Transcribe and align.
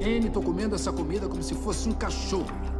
N 0.00 0.30
tô 0.30 0.40
comendo 0.42 0.74
essa 0.74 0.92
comida 0.92 1.28
como 1.28 1.42
se 1.42 1.54
fosse 1.54 1.88
um 1.88 1.92
cachorro. 1.92 2.77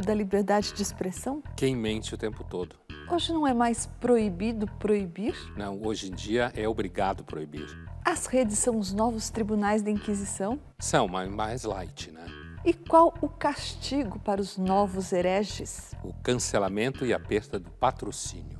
Da 0.00 0.14
liberdade 0.14 0.72
de 0.72 0.82
expressão? 0.82 1.42
Quem 1.56 1.76
mente 1.76 2.14
o 2.14 2.18
tempo 2.18 2.44
todo. 2.44 2.76
Hoje 3.10 3.32
não 3.32 3.46
é 3.46 3.52
mais 3.52 3.86
proibido 4.00 4.66
proibir? 4.78 5.34
Não, 5.56 5.80
hoje 5.82 6.08
em 6.08 6.14
dia 6.14 6.52
é 6.54 6.68
obrigado 6.68 7.24
proibir. 7.24 7.66
As 8.04 8.26
redes 8.26 8.58
são 8.58 8.78
os 8.78 8.92
novos 8.92 9.30
tribunais 9.30 9.82
da 9.82 9.90
Inquisição? 9.90 10.60
São, 10.78 11.08
mas 11.08 11.28
mais 11.28 11.64
light, 11.64 12.12
né? 12.12 12.24
E 12.64 12.72
qual 12.72 13.14
o 13.20 13.28
castigo 13.28 14.18
para 14.20 14.40
os 14.40 14.56
novos 14.58 15.12
hereges? 15.12 15.92
O 16.04 16.12
cancelamento 16.12 17.06
e 17.06 17.12
a 17.12 17.18
perda 17.18 17.58
do 17.58 17.70
patrocínio. 17.70 18.59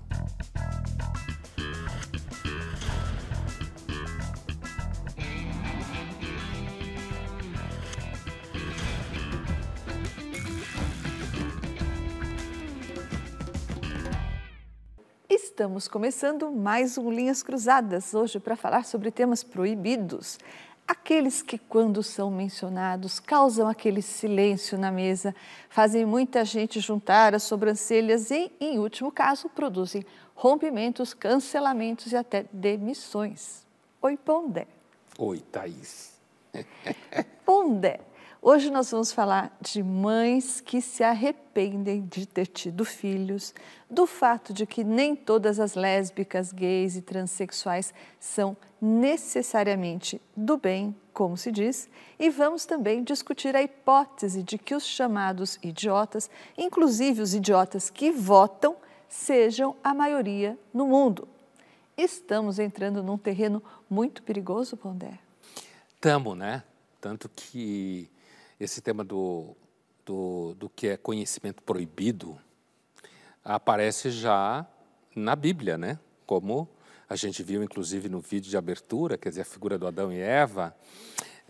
Estamos 15.60 15.86
começando 15.86 16.50
mais 16.50 16.96
um 16.96 17.10
Linhas 17.10 17.42
Cruzadas, 17.42 18.14
hoje 18.14 18.40
para 18.40 18.56
falar 18.56 18.86
sobre 18.86 19.10
temas 19.10 19.44
proibidos. 19.44 20.38
Aqueles 20.88 21.42
que, 21.42 21.58
quando 21.58 22.02
são 22.02 22.30
mencionados, 22.30 23.20
causam 23.20 23.68
aquele 23.68 24.00
silêncio 24.00 24.78
na 24.78 24.90
mesa, 24.90 25.34
fazem 25.68 26.06
muita 26.06 26.46
gente 26.46 26.80
juntar 26.80 27.34
as 27.34 27.42
sobrancelhas 27.42 28.30
e, 28.30 28.50
em 28.58 28.78
último 28.78 29.12
caso, 29.12 29.50
produzem 29.50 30.02
rompimentos, 30.34 31.12
cancelamentos 31.12 32.10
e 32.10 32.16
até 32.16 32.46
demissões. 32.50 33.66
Oi, 34.00 34.16
Pondé. 34.16 34.66
Oi, 35.18 35.40
Thaís. 35.40 36.18
Pondé, 37.44 38.00
hoje 38.42 38.70
nós 38.70 38.90
vamos 38.90 39.12
falar 39.12 39.56
de 39.60 39.82
mães 39.82 40.60
que 40.60 40.80
se 40.80 41.02
arrependem 41.02 42.06
de 42.06 42.26
ter 42.26 42.46
tido 42.46 42.84
filhos, 42.84 43.54
do 43.88 44.06
fato 44.06 44.52
de 44.52 44.66
que 44.66 44.82
nem 44.82 45.14
todas 45.14 45.60
as 45.60 45.74
lésbicas, 45.74 46.52
gays 46.52 46.96
e 46.96 47.02
transexuais 47.02 47.92
são 48.18 48.56
necessariamente 48.80 50.20
do 50.36 50.56
bem, 50.56 50.94
como 51.12 51.36
se 51.36 51.52
diz, 51.52 51.88
e 52.18 52.30
vamos 52.30 52.64
também 52.64 53.04
discutir 53.04 53.54
a 53.54 53.62
hipótese 53.62 54.42
de 54.42 54.56
que 54.56 54.74
os 54.74 54.86
chamados 54.86 55.58
idiotas, 55.62 56.30
inclusive 56.56 57.20
os 57.20 57.34
idiotas 57.34 57.90
que 57.90 58.10
votam, 58.10 58.76
sejam 59.08 59.76
a 59.82 59.92
maioria 59.92 60.58
no 60.72 60.86
mundo. 60.86 61.28
Estamos 61.96 62.58
entrando 62.58 63.02
num 63.02 63.18
terreno 63.18 63.62
muito 63.90 64.22
perigoso, 64.22 64.76
Pondé. 64.76 65.18
Tamo, 66.00 66.34
né? 66.34 66.62
Tanto 67.00 67.28
que 67.28 68.08
esse 68.60 68.82
tema 68.82 69.02
do, 69.02 69.56
do, 70.04 70.54
do 70.54 70.68
que 70.68 70.88
é 70.88 70.96
conhecimento 70.98 71.62
proibido 71.62 72.38
aparece 73.42 74.10
já 74.10 74.66
na 75.16 75.34
Bíblia, 75.34 75.78
né? 75.78 75.98
Como 76.26 76.68
a 77.08 77.16
gente 77.16 77.42
viu 77.42 77.62
inclusive 77.62 78.08
no 78.08 78.20
vídeo 78.20 78.50
de 78.50 78.56
abertura, 78.56 79.16
quer 79.16 79.30
dizer, 79.30 79.40
a 79.40 79.46
figura 79.46 79.78
do 79.78 79.86
Adão 79.86 80.12
e 80.12 80.20
Eva, 80.20 80.76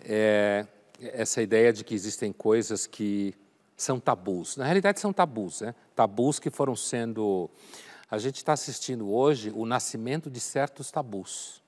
é, 0.02 0.66
essa 1.00 1.42
ideia 1.42 1.72
de 1.72 1.82
que 1.82 1.94
existem 1.94 2.32
coisas 2.32 2.86
que 2.86 3.34
são 3.76 3.98
tabus. 3.98 4.56
Na 4.56 4.64
realidade, 4.64 5.00
são 5.00 5.12
tabus, 5.12 5.62
né? 5.62 5.74
Tabus 5.96 6.38
que 6.38 6.50
foram 6.50 6.76
sendo. 6.76 7.50
A 8.10 8.18
gente 8.18 8.36
está 8.36 8.52
assistindo 8.52 9.10
hoje 9.10 9.50
o 9.54 9.66
nascimento 9.66 10.30
de 10.30 10.38
certos 10.38 10.90
tabus. 10.90 11.62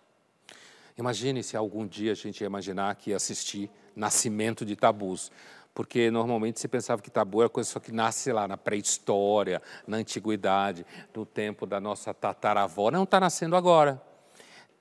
Imagine 0.97 1.43
se 1.43 1.57
algum 1.57 1.87
dia 1.87 2.13
a 2.13 2.15
gente 2.15 2.45
imaginar 2.45 2.95
que 2.97 3.15
assistir 3.15 3.71
nascimento 3.95 4.65
de 4.65 4.77
tabus 4.77 5.31
porque 5.75 6.11
normalmente 6.11 6.61
se 6.61 6.69
pensava 6.69 7.01
que 7.01 7.11
tabu 7.11 7.41
era 7.41 7.49
coisa 7.49 7.71
só 7.71 7.81
que 7.81 7.93
nasce 7.93 8.33
lá 8.33 8.47
na 8.47 8.57
pré-história, 8.57 9.63
na 9.87 9.97
antiguidade, 9.97 10.85
no 11.15 11.25
tempo 11.25 11.67
da 11.67 11.81
nossa 11.81 12.13
tataravó. 12.13 12.91
Não 12.91 13.05
está 13.05 13.19
nascendo 13.19 13.57
agora. 13.57 14.01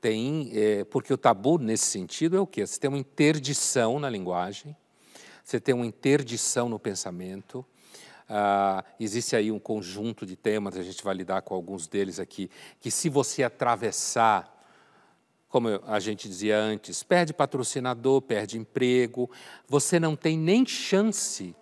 Tem, 0.01 0.51
é, 0.53 0.83
porque 0.85 1.13
o 1.13 1.17
tabu 1.17 1.57
nesse 1.57 1.85
sentido 1.85 2.35
é 2.35 2.39
o 2.39 2.47
quê? 2.47 2.65
Você 2.65 2.79
tem 2.79 2.89
uma 2.89 2.97
interdição 2.97 3.99
na 3.99 4.09
linguagem, 4.09 4.75
você 5.43 5.59
tem 5.59 5.75
uma 5.75 5.85
interdição 5.85 6.67
no 6.67 6.79
pensamento. 6.79 7.63
Ah, 8.27 8.83
existe 8.99 9.35
aí 9.35 9.51
um 9.51 9.59
conjunto 9.59 10.25
de 10.25 10.35
temas, 10.35 10.75
a 10.75 10.83
gente 10.83 11.03
vai 11.03 11.13
lidar 11.13 11.41
com 11.43 11.53
alguns 11.53 11.87
deles 11.87 12.19
aqui, 12.19 12.49
que 12.79 12.89
se 12.89 13.09
você 13.09 13.43
atravessar 13.43 14.60
como 15.51 15.67
a 15.85 15.99
gente 15.99 16.29
dizia 16.29 16.57
antes, 16.57 17.03
perde 17.03 17.33
patrocinador, 17.33 18.21
perde 18.21 18.57
emprego, 18.57 19.29
você 19.67 19.99
não 19.99 20.15
tem 20.15 20.37
nem 20.37 20.65
chance 20.65 21.53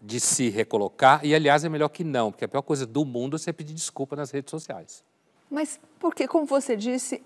de 0.00 0.18
se 0.18 0.48
recolocar, 0.48 1.24
e 1.24 1.34
aliás 1.34 1.64
é 1.64 1.68
melhor 1.68 1.88
que 1.88 2.02
não, 2.02 2.30
porque 2.32 2.44
a 2.44 2.48
pior 2.48 2.62
coisa 2.62 2.86
do 2.86 3.04
mundo 3.04 3.36
é 3.36 3.38
você 3.38 3.52
pedir 3.52 3.74
desculpa 3.74 4.16
nas 4.16 4.30
redes 4.30 4.50
sociais. 4.50 5.04
Mas 5.50 5.78
porque, 5.98 6.26
como 6.26 6.46
você 6.46 6.76
disse, 6.76 7.22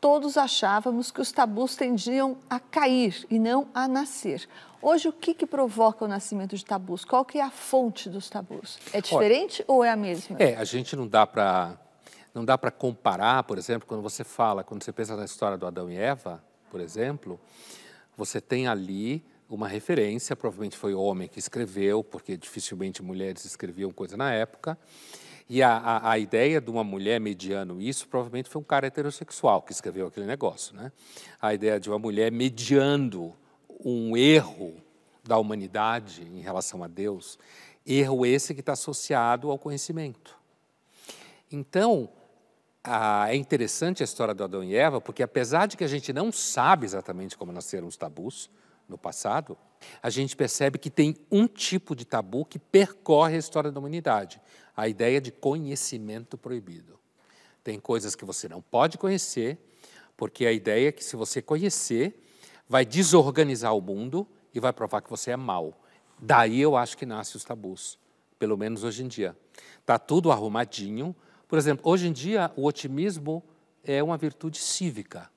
todos 0.00 0.36
achávamos 0.36 1.10
que 1.10 1.20
os 1.20 1.32
tabus 1.32 1.74
tendiam 1.74 2.36
a 2.48 2.60
cair 2.60 3.26
e 3.30 3.38
não 3.38 3.68
a 3.72 3.88
nascer. 3.88 4.46
Hoje, 4.82 5.08
o 5.08 5.12
que, 5.12 5.34
que 5.34 5.46
provoca 5.46 6.04
o 6.04 6.08
nascimento 6.08 6.54
de 6.56 6.64
tabus? 6.64 7.04
Qual 7.04 7.24
que 7.24 7.38
é 7.38 7.42
a 7.42 7.50
fonte 7.50 8.08
dos 8.08 8.28
tabus? 8.28 8.78
É 8.92 9.00
diferente 9.00 9.64
Olha, 9.66 9.76
ou 9.76 9.84
é 9.84 9.90
a 9.90 9.96
mesma? 9.96 10.36
É, 10.38 10.54
a 10.56 10.64
gente 10.64 10.94
não 10.94 11.08
dá 11.08 11.26
para 11.26 11.78
não 12.36 12.44
dá 12.44 12.58
para 12.58 12.70
comparar, 12.70 13.44
por 13.44 13.56
exemplo, 13.56 13.88
quando 13.88 14.02
você 14.02 14.22
fala, 14.22 14.62
quando 14.62 14.84
você 14.84 14.92
pensa 14.92 15.16
na 15.16 15.24
história 15.24 15.56
do 15.56 15.66
Adão 15.66 15.90
e 15.90 15.96
Eva, 15.96 16.44
por 16.70 16.82
exemplo, 16.82 17.40
você 18.14 18.42
tem 18.42 18.68
ali 18.68 19.24
uma 19.48 19.66
referência, 19.66 20.36
provavelmente 20.36 20.76
foi 20.76 20.92
homem 20.92 21.28
que 21.28 21.38
escreveu, 21.38 22.04
porque 22.04 22.36
dificilmente 22.36 23.02
mulheres 23.02 23.46
escreviam 23.46 23.90
coisa 23.90 24.18
na 24.18 24.34
época. 24.34 24.76
E 25.48 25.62
a, 25.62 25.78
a, 25.78 26.10
a, 26.10 26.18
ideia 26.18 26.60
de 26.60 26.70
uma 26.70 26.84
mulher 26.84 27.18
mediando 27.18 27.80
isso 27.80 28.06
provavelmente 28.06 28.50
foi 28.50 28.60
um 28.60 28.64
cara 28.64 28.86
heterossexual 28.86 29.62
que 29.62 29.72
escreveu 29.72 30.08
aquele 30.08 30.26
negócio. 30.26 30.76
Né? 30.76 30.92
A 31.40 31.54
ideia 31.54 31.80
de 31.80 31.88
uma 31.88 31.98
mulher 31.98 32.30
mediando 32.30 33.32
um 33.82 34.14
erro 34.14 34.74
da 35.24 35.38
humanidade 35.38 36.22
em 36.22 36.40
relação 36.40 36.84
a 36.84 36.86
Deus, 36.86 37.38
erro 37.86 38.26
esse 38.26 38.52
que 38.52 38.60
está 38.60 38.74
associado 38.74 39.50
ao 39.50 39.58
conhecimento. 39.58 40.36
Então, 41.50 42.10
ah, 42.86 43.26
é 43.28 43.34
interessante 43.34 44.02
a 44.02 44.04
história 44.04 44.32
do 44.32 44.44
Adão 44.44 44.62
e 44.62 44.76
Eva, 44.76 45.00
porque 45.00 45.22
apesar 45.22 45.66
de 45.66 45.76
que 45.76 45.82
a 45.82 45.88
gente 45.88 46.12
não 46.12 46.30
sabe 46.30 46.86
exatamente 46.86 47.36
como 47.36 47.50
nasceram 47.50 47.88
os 47.88 47.96
tabus 47.96 48.48
no 48.88 48.96
passado, 48.96 49.58
a 50.00 50.08
gente 50.08 50.36
percebe 50.36 50.78
que 50.78 50.88
tem 50.88 51.16
um 51.30 51.48
tipo 51.48 51.96
de 51.96 52.04
tabu 52.04 52.44
que 52.44 52.58
percorre 52.58 53.34
a 53.34 53.38
história 53.38 53.72
da 53.72 53.80
humanidade: 53.80 54.40
a 54.76 54.86
ideia 54.86 55.20
de 55.20 55.32
conhecimento 55.32 56.38
proibido. 56.38 56.98
Tem 57.64 57.80
coisas 57.80 58.14
que 58.14 58.24
você 58.24 58.48
não 58.48 58.62
pode 58.62 58.96
conhecer, 58.96 59.58
porque 60.16 60.46
a 60.46 60.52
ideia 60.52 60.88
é 60.88 60.92
que 60.92 61.02
se 61.02 61.16
você 61.16 61.42
conhecer, 61.42 62.22
vai 62.68 62.84
desorganizar 62.84 63.76
o 63.76 63.80
mundo 63.80 64.26
e 64.54 64.60
vai 64.60 64.72
provar 64.72 65.02
que 65.02 65.10
você 65.10 65.32
é 65.32 65.36
mau. 65.36 65.82
Daí 66.20 66.60
eu 66.60 66.76
acho 66.76 66.96
que 66.96 67.04
nascem 67.04 67.36
os 67.36 67.44
tabus, 67.44 67.98
pelo 68.38 68.56
menos 68.56 68.84
hoje 68.84 69.02
em 69.02 69.08
dia. 69.08 69.36
Está 69.80 69.98
tudo 69.98 70.30
arrumadinho, 70.30 71.14
por 71.48 71.58
exemplo, 71.58 71.88
hoje 71.90 72.08
em 72.08 72.12
dia, 72.12 72.50
o 72.56 72.64
otimismo 72.64 73.42
é 73.84 74.02
uma 74.02 74.16
virtude 74.16 74.58
cívica. 74.58 75.30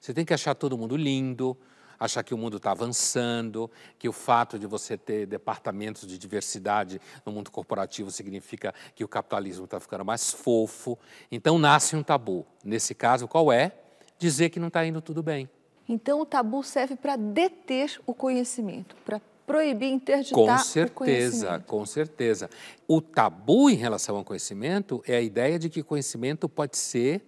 Você 0.00 0.12
tem 0.12 0.24
que 0.24 0.34
achar 0.34 0.54
todo 0.54 0.76
mundo 0.76 0.96
lindo, 0.96 1.56
achar 1.98 2.22
que 2.22 2.34
o 2.34 2.38
mundo 2.38 2.56
está 2.56 2.70
avançando, 2.70 3.70
que 3.98 4.08
o 4.08 4.12
fato 4.12 4.58
de 4.58 4.66
você 4.66 4.96
ter 4.96 5.26
departamentos 5.26 6.06
de 6.06 6.18
diversidade 6.18 7.00
no 7.24 7.32
mundo 7.32 7.50
corporativo 7.50 8.10
significa 8.10 8.74
que 8.94 9.04
o 9.04 9.08
capitalismo 9.08 9.64
está 9.64 9.80
ficando 9.80 10.04
mais 10.04 10.30
fofo. 10.30 10.98
Então 11.30 11.58
nasce 11.58 11.96
um 11.96 12.02
tabu. 12.02 12.46
Nesse 12.64 12.94
caso, 12.94 13.28
qual 13.28 13.52
é? 13.52 13.72
Dizer 14.18 14.50
que 14.50 14.60
não 14.60 14.68
está 14.68 14.84
indo 14.84 15.00
tudo 15.00 15.22
bem. 15.22 15.48
Então 15.88 16.20
o 16.20 16.26
tabu 16.26 16.62
serve 16.62 16.96
para 16.96 17.16
deter 17.16 18.00
o 18.06 18.14
conhecimento, 18.14 18.96
para 19.04 19.20
proibir, 19.46 19.90
interditar 19.90 20.34
com 20.34 20.58
certeza, 20.58 21.64
Com 21.66 21.86
certeza. 21.86 22.50
O 22.88 23.00
tabu 23.00 23.70
em 23.70 23.74
relação 23.74 24.16
ao 24.16 24.24
conhecimento 24.24 25.02
é 25.06 25.16
a 25.16 25.20
ideia 25.20 25.58
de 25.58 25.68
que 25.68 25.82
conhecimento 25.82 26.48
pode 26.48 26.76
ser 26.76 27.22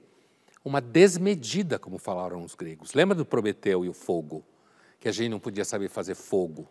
uma 0.64 0.80
desmedida, 0.80 1.78
como 1.78 1.98
falaram 1.98 2.42
os 2.42 2.54
gregos. 2.54 2.92
Lembra 2.92 3.14
do 3.14 3.24
Prometeu 3.24 3.84
e 3.84 3.88
o 3.88 3.92
fogo? 3.92 4.44
Que 4.98 5.08
a 5.08 5.12
gente 5.12 5.28
não 5.28 5.38
podia 5.38 5.64
saber 5.64 5.88
fazer 5.88 6.14
fogo. 6.14 6.68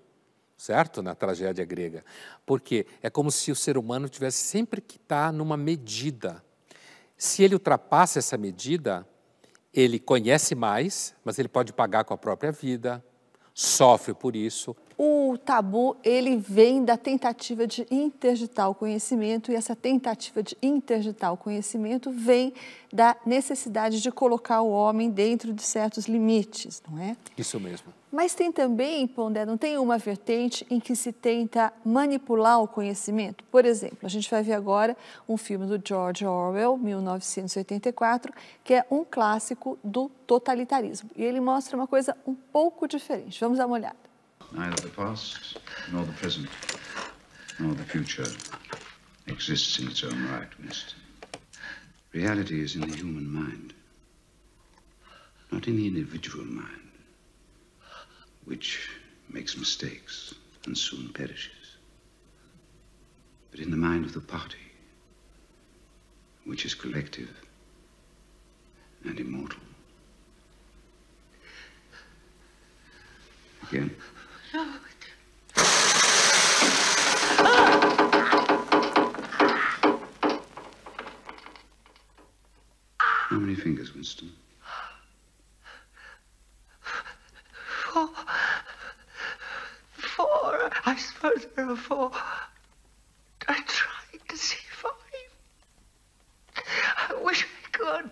certo? 0.58 1.02
Na 1.02 1.14
tragédia 1.16 1.66
grega. 1.66 2.04
Porque 2.46 2.86
é 3.02 3.10
como 3.10 3.32
se 3.32 3.52
o 3.52 3.56
ser 3.56 3.78
humano 3.78 4.10
tivesse 4.10 4.44
sempre 4.44 4.82
que 4.82 4.98
estar 4.98 5.32
numa 5.32 5.58
medida. 5.58 6.44
Se 7.18 7.44
ele 7.44 7.56
ultrapassa 7.56 8.20
essa 8.20 8.38
medida, 8.38 9.08
ele 9.74 10.00
conhece 10.00 10.56
mais, 10.56 11.14
mas 11.24 11.38
ele 11.40 11.48
pode 11.48 11.74
pagar 11.74 12.04
com 12.04 12.14
a 12.14 12.18
própria 12.18 12.52
vida, 12.52 13.04
sofre 13.54 14.14
por 14.14 14.36
isso. 14.36 14.76
O 15.36 15.38
tabu, 15.38 15.98
ele 16.02 16.38
vem 16.38 16.86
da 16.86 16.96
tentativa 16.96 17.68
de 17.68 17.86
interditar 17.92 18.70
o 18.70 18.74
conhecimento 18.74 19.52
e 19.52 19.56
essa 19.56 19.76
tentativa 19.76 20.42
de 20.42 20.58
interditar 20.64 21.34
o 21.34 21.36
conhecimento 21.36 22.10
vem 22.10 22.54
da 22.90 23.18
necessidade 23.26 24.02
de 24.02 24.10
colocar 24.14 24.62
o 24.62 24.70
homem 24.70 25.10
dentro 25.12 25.52
de 25.52 25.62
certos 25.62 26.06
limites, 26.06 26.82
não 26.90 26.98
é? 26.98 27.18
Isso 27.38 27.60
mesmo. 27.60 27.88
Mas 28.10 28.34
tem 28.34 28.50
também, 28.50 29.06
Pondé, 29.06 29.46
não 29.46 29.58
tem 29.58 29.78
uma 29.78 29.98
vertente 29.98 30.66
em 30.70 30.80
que 30.80 30.96
se 30.96 31.12
tenta 31.12 31.74
manipular 31.84 32.64
o 32.64 32.68
conhecimento? 32.70 33.44
Por 33.52 33.66
exemplo, 33.66 33.98
a 34.04 34.08
gente 34.08 34.32
vai 34.32 34.42
ver 34.42 34.54
agora 34.54 34.96
um 35.28 35.36
filme 35.36 35.66
do 35.66 35.78
George 35.86 36.26
Orwell, 36.26 36.78
1984, 36.78 38.34
que 38.64 38.74
é 38.74 38.86
um 38.90 39.04
clássico 39.04 39.78
do 39.84 40.10
totalitarismo. 40.26 41.10
E 41.14 41.22
ele 41.22 41.42
mostra 41.42 41.76
uma 41.76 41.88
coisa 41.88 42.16
um 42.26 42.34
pouco 42.34 42.88
diferente. 42.88 43.38
Vamos 43.42 43.58
dar 43.58 43.66
uma 43.66 43.76
olhada. 43.76 44.05
Neither 44.56 44.82
the 44.82 44.90
past, 44.90 45.58
nor 45.92 46.06
the 46.06 46.14
present, 46.14 46.48
nor 47.60 47.74
the 47.74 47.84
future 47.84 48.32
exists 49.28 49.80
in 49.80 49.88
its 49.90 50.04
own 50.04 50.30
right, 50.30 50.48
Winston. 50.60 51.00
Reality 52.14 52.62
is 52.62 52.76
in 52.76 52.82
the 52.90 52.96
human 52.96 53.30
mind, 53.30 53.74
not 55.52 55.68
in 55.68 55.76
the 55.76 55.88
individual 55.88 56.46
mind. 56.46 56.82
which 58.46 58.90
makes 59.30 59.58
mistakes 59.58 60.34
and 60.66 60.78
soon 60.78 61.10
perishes, 61.10 61.78
but 63.52 63.60
in 63.60 63.72
the 63.72 63.78
mind 63.78 64.06
of 64.06 64.14
the 64.14 64.22
party, 64.22 64.58
which 66.46 66.66
is 66.66 66.74
collective 66.76 67.30
and 69.04 69.20
immortal. 69.20 69.60
Again? 73.70 73.96
How 74.56 74.72
many 83.32 83.56
fingers, 83.56 83.94
Winston? 83.94 84.32
Four. 87.92 88.10
Four. 89.92 90.70
I 90.86 90.96
suppose 90.96 91.48
there 91.58 91.70
are 91.70 91.76
four. 91.76 92.12
I 93.50 93.62
tried 93.68 94.22
to 94.30 94.38
see 94.38 94.56
five. 94.70 94.94
I 97.10 97.22
wish 97.22 97.44
I 97.44 97.78
could. 97.78 98.10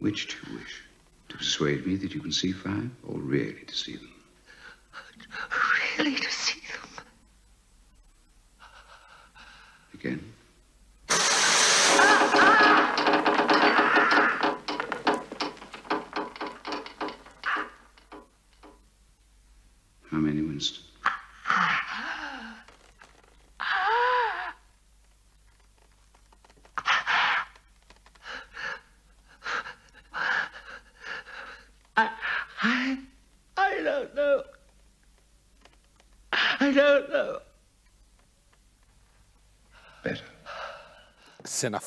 Which 0.00 0.26
do 0.26 0.34
you 0.52 0.58
wish? 0.58 0.82
To 1.30 1.38
persuade 1.38 1.86
me 1.86 1.96
that 1.96 2.14
you 2.14 2.20
can 2.20 2.32
see 2.32 2.52
five, 2.52 2.90
or 3.06 3.18
really 3.18 3.64
to 3.64 3.74
see 3.74 3.96
them? 3.96 4.17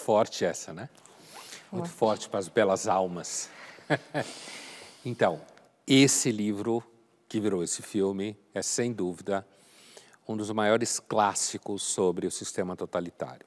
Forte 0.02 0.44
essa, 0.44 0.74
né? 0.74 0.90
Muito 1.72 1.90
forte 1.90 2.28
para 2.28 2.40
as 2.40 2.48
belas 2.48 2.88
almas. 2.88 3.50
então, 5.06 5.42
esse 5.88 6.32
livro 6.32 6.84
que 7.30 7.40
virou 7.40 7.64
esse 7.64 7.82
filme 7.82 8.38
é, 8.54 8.62
sem 8.62 8.92
dúvida, 8.92 9.48
um 10.28 10.36
dos 10.36 10.52
maiores 10.52 11.00
clássicos 11.00 11.84
sobre 11.84 12.28
o 12.28 12.32
sistema 12.32 12.76
totalitário. 12.76 13.46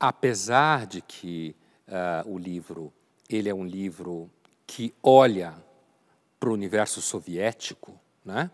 Apesar 0.00 0.86
de 0.86 1.02
que 1.02 1.54
uh, 1.86 2.30
o 2.32 2.38
livro 2.38 2.92
ele 3.28 3.48
é 3.48 3.54
um 3.54 3.66
livro 3.66 4.30
que 4.66 4.94
olha 5.02 5.54
para 6.40 6.48
o 6.48 6.52
universo 6.52 7.02
soviético, 7.02 7.98
né? 8.24 8.50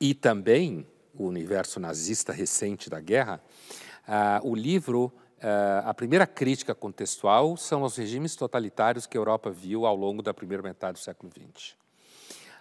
e 0.00 0.14
também 0.14 0.86
o 1.14 1.26
universo 1.26 1.78
nazista 1.78 2.32
recente 2.32 2.88
da 2.88 3.00
guerra, 3.00 3.40
uh, 4.08 4.48
o 4.48 4.54
livro, 4.54 5.12
a 5.84 5.94
primeira 5.94 6.26
crítica 6.26 6.74
contextual 6.74 7.56
são 7.56 7.82
os 7.82 7.96
regimes 7.96 8.36
totalitários 8.36 9.06
que 9.06 9.16
a 9.16 9.20
Europa 9.20 9.50
viu 9.50 9.86
ao 9.86 9.96
longo 9.96 10.22
da 10.22 10.34
primeira 10.34 10.62
metade 10.62 10.94
do 10.94 11.02
século 11.02 11.32
XX. 11.32 11.74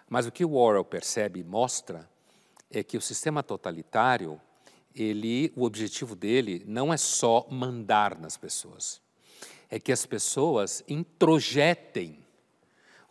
Mas 0.07 0.25
o 0.25 0.31
que 0.31 0.45
o 0.45 0.53
Orwell 0.53 0.85
percebe 0.85 1.41
e 1.41 1.43
mostra 1.43 2.09
é 2.71 2.81
que 2.83 2.97
o 2.97 3.01
sistema 3.01 3.43
totalitário, 3.43 4.39
ele, 4.95 5.51
o 5.55 5.63
objetivo 5.63 6.15
dele 6.15 6.63
não 6.67 6.93
é 6.93 6.97
só 6.97 7.45
mandar 7.49 8.17
nas 8.17 8.37
pessoas, 8.37 9.01
é 9.69 9.79
que 9.79 9.91
as 9.91 10.05
pessoas 10.05 10.83
introjetem 10.87 12.19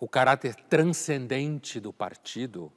o 0.01 0.09
caráter 0.09 0.55
transcendente 0.55 1.79
do 1.79 1.93
partido 1.93 2.73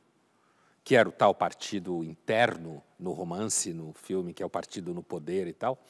que 0.84 0.96
era 0.96 1.08
o 1.08 1.12
tal 1.12 1.34
partido 1.34 2.04
interno 2.04 2.82
no 3.00 3.12
romance, 3.12 3.74
no 3.74 3.94
filme, 3.94 4.34
que 4.34 4.42
é 4.42 4.46
o 4.46 4.50
partido 4.50 4.94
no 4.94 5.04
poder 5.04 5.48
e 5.48 5.54
tal, 5.54 5.84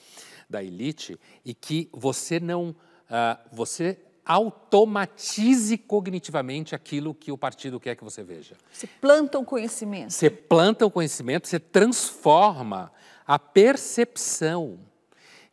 da 0.50 0.64
elite, 0.64 1.20
e 1.46 1.54
que 1.54 1.90
você 1.94 2.40
não, 2.40 2.70
uh, 2.70 3.50
você 3.52 3.98
automatize 4.26 5.78
cognitivamente 5.78 6.76
aquilo 6.76 7.14
que 7.14 7.32
o 7.32 7.38
partido 7.38 7.80
quer 7.80 7.96
que 7.96 8.04
você 8.04 8.24
veja. 8.24 8.56
Você 8.72 8.88
planta 8.88 9.40
o 9.40 9.46
conhecimento. 9.46 10.12
Você 10.12 10.30
planta 10.30 10.86
o 10.86 10.92
conhecimento, 10.92 11.48
você 11.48 11.60
transforma 11.60 12.92
a 13.26 13.40
percepção. 13.40 14.80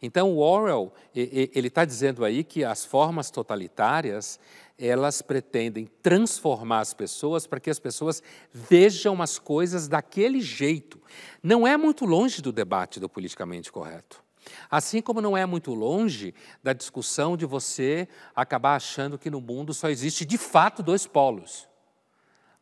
Então, 0.01 0.31
o 0.31 0.39
Orwell, 0.39 0.93
ele 1.15 1.69
está 1.69 1.85
dizendo 1.85 2.25
aí 2.25 2.45
que 2.45 2.65
as 2.65 2.85
formas 2.85 3.31
totalitárias, 3.31 4.39
elas 4.79 5.21
pretendem 5.21 5.89
transformar 6.01 6.81
as 6.81 6.95
pessoas 6.95 7.47
para 7.47 7.59
que 7.59 7.69
as 7.69 7.81
pessoas 7.81 8.23
vejam 8.53 9.21
as 9.21 9.39
coisas 9.39 9.89
daquele 9.89 10.41
jeito. 10.41 11.01
Não 11.43 11.67
é 11.67 11.77
muito 11.77 12.05
longe 12.05 12.41
do 12.41 12.53
debate 12.53 13.01
do 13.01 13.09
politicamente 13.09 13.73
correto. 13.73 14.23
Assim 14.71 15.03
como 15.03 15.21
não 15.21 15.37
é 15.37 15.45
muito 15.45 15.75
longe 15.75 16.33
da 16.63 16.73
discussão 16.73 17.37
de 17.37 17.45
você 17.45 18.09
acabar 18.35 18.77
achando 18.77 19.19
que 19.19 19.29
no 19.29 19.41
mundo 19.41 19.75
só 19.75 19.89
existe 19.89 20.25
de 20.25 20.39
fato 20.39 20.83
dois 20.83 21.07
polos. 21.07 21.69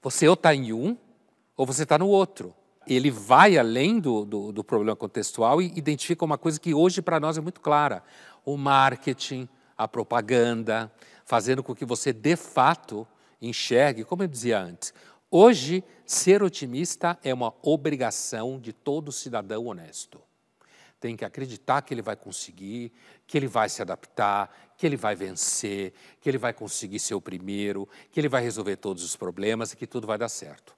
Você 0.02 0.26
ou 0.26 0.34
está 0.34 0.54
em 0.54 0.72
um, 0.72 0.96
ou 1.56 1.66
você 1.66 1.82
está 1.82 1.98
no 1.98 2.08
outro. 2.08 2.54
Ele 2.86 3.10
vai 3.10 3.58
além 3.58 3.98
do, 3.98 4.24
do, 4.24 4.52
do 4.52 4.64
problema 4.64 4.96
contextual 4.96 5.60
e 5.60 5.72
identifica 5.76 6.24
uma 6.24 6.38
coisa 6.38 6.58
que 6.58 6.72
hoje 6.72 7.02
para 7.02 7.20
nós 7.20 7.36
é 7.36 7.40
muito 7.40 7.60
clara: 7.60 8.02
o 8.44 8.56
marketing, 8.56 9.48
a 9.76 9.88
propaganda, 9.88 10.92
fazendo 11.26 11.62
com 11.62 11.74
que 11.74 11.84
você, 11.84 12.12
de 12.12 12.36
fato, 12.36 13.06
enxergue, 13.42 14.04
como 14.04 14.22
eu 14.22 14.28
dizia 14.28 14.58
antes, 14.58 14.94
hoje, 15.30 15.84
ser 16.06 16.42
otimista 16.42 17.18
é 17.22 17.34
uma 17.34 17.52
obrigação 17.62 18.58
de 18.58 18.72
todo 18.72 19.12
cidadão 19.12 19.66
honesto. 19.66 20.22
Tem 20.98 21.16
que 21.16 21.24
acreditar 21.24 21.82
que 21.82 21.92
ele 21.92 22.00
vai 22.00 22.16
conseguir, 22.16 22.92
que 23.26 23.36
ele 23.36 23.48
vai 23.48 23.68
se 23.68 23.82
adaptar, 23.82 24.72
que 24.78 24.86
ele 24.86 24.96
vai 24.96 25.14
vencer, 25.14 25.92
que 26.20 26.28
ele 26.28 26.38
vai 26.38 26.54
conseguir 26.54 27.00
ser 27.00 27.14
o 27.14 27.20
primeiro, 27.20 27.88
que 28.10 28.20
ele 28.20 28.28
vai 28.28 28.42
resolver 28.42 28.76
todos 28.76 29.04
os 29.04 29.16
problemas 29.16 29.72
e 29.72 29.76
que 29.76 29.86
tudo 29.86 30.06
vai 30.06 30.16
dar 30.16 30.28
certo. 30.28 30.74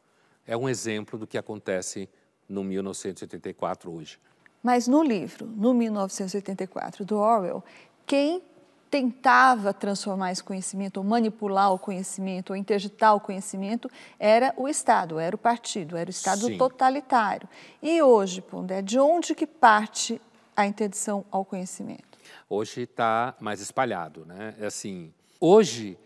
É 0.46 0.56
um 0.56 0.68
exemplo 0.68 1.18
do 1.18 1.26
que 1.26 1.36
acontece 1.36 2.08
no 2.48 2.64
1984 2.64 3.92
hoje. 3.92 4.18
Mas 4.62 4.88
no 4.88 5.02
livro, 5.02 5.46
no 5.46 5.72
1984, 5.74 7.04
do 7.04 7.18
Orwell, 7.18 7.62
quem 8.06 8.42
tentava 8.90 9.72
transformar 9.72 10.32
esse 10.32 10.42
conhecimento, 10.42 10.98
ou 10.98 11.04
manipular 11.04 11.72
o 11.72 11.78
conhecimento, 11.78 12.50
ou 12.50 12.56
interditar 12.56 13.14
o 13.14 13.20
conhecimento, 13.20 13.90
era 14.18 14.54
o 14.56 14.68
Estado, 14.68 15.18
era 15.18 15.36
o 15.36 15.38
partido, 15.38 15.96
era 15.96 16.08
o 16.08 16.10
Estado 16.10 16.46
Sim. 16.46 16.56
totalitário. 16.56 17.48
E 17.82 18.02
hoje, 18.02 18.40
Pondé, 18.40 18.82
de 18.82 18.98
onde 18.98 19.34
que 19.34 19.46
parte 19.46 20.20
a 20.56 20.66
interdição 20.66 21.24
ao 21.30 21.44
conhecimento? 21.44 22.18
Hoje 22.48 22.82
está 22.82 23.34
mais 23.40 23.60
espalhado, 23.60 24.24
né? 24.24 24.54
É 24.58 24.66
assim, 24.66 25.12
hoje, 25.40 25.98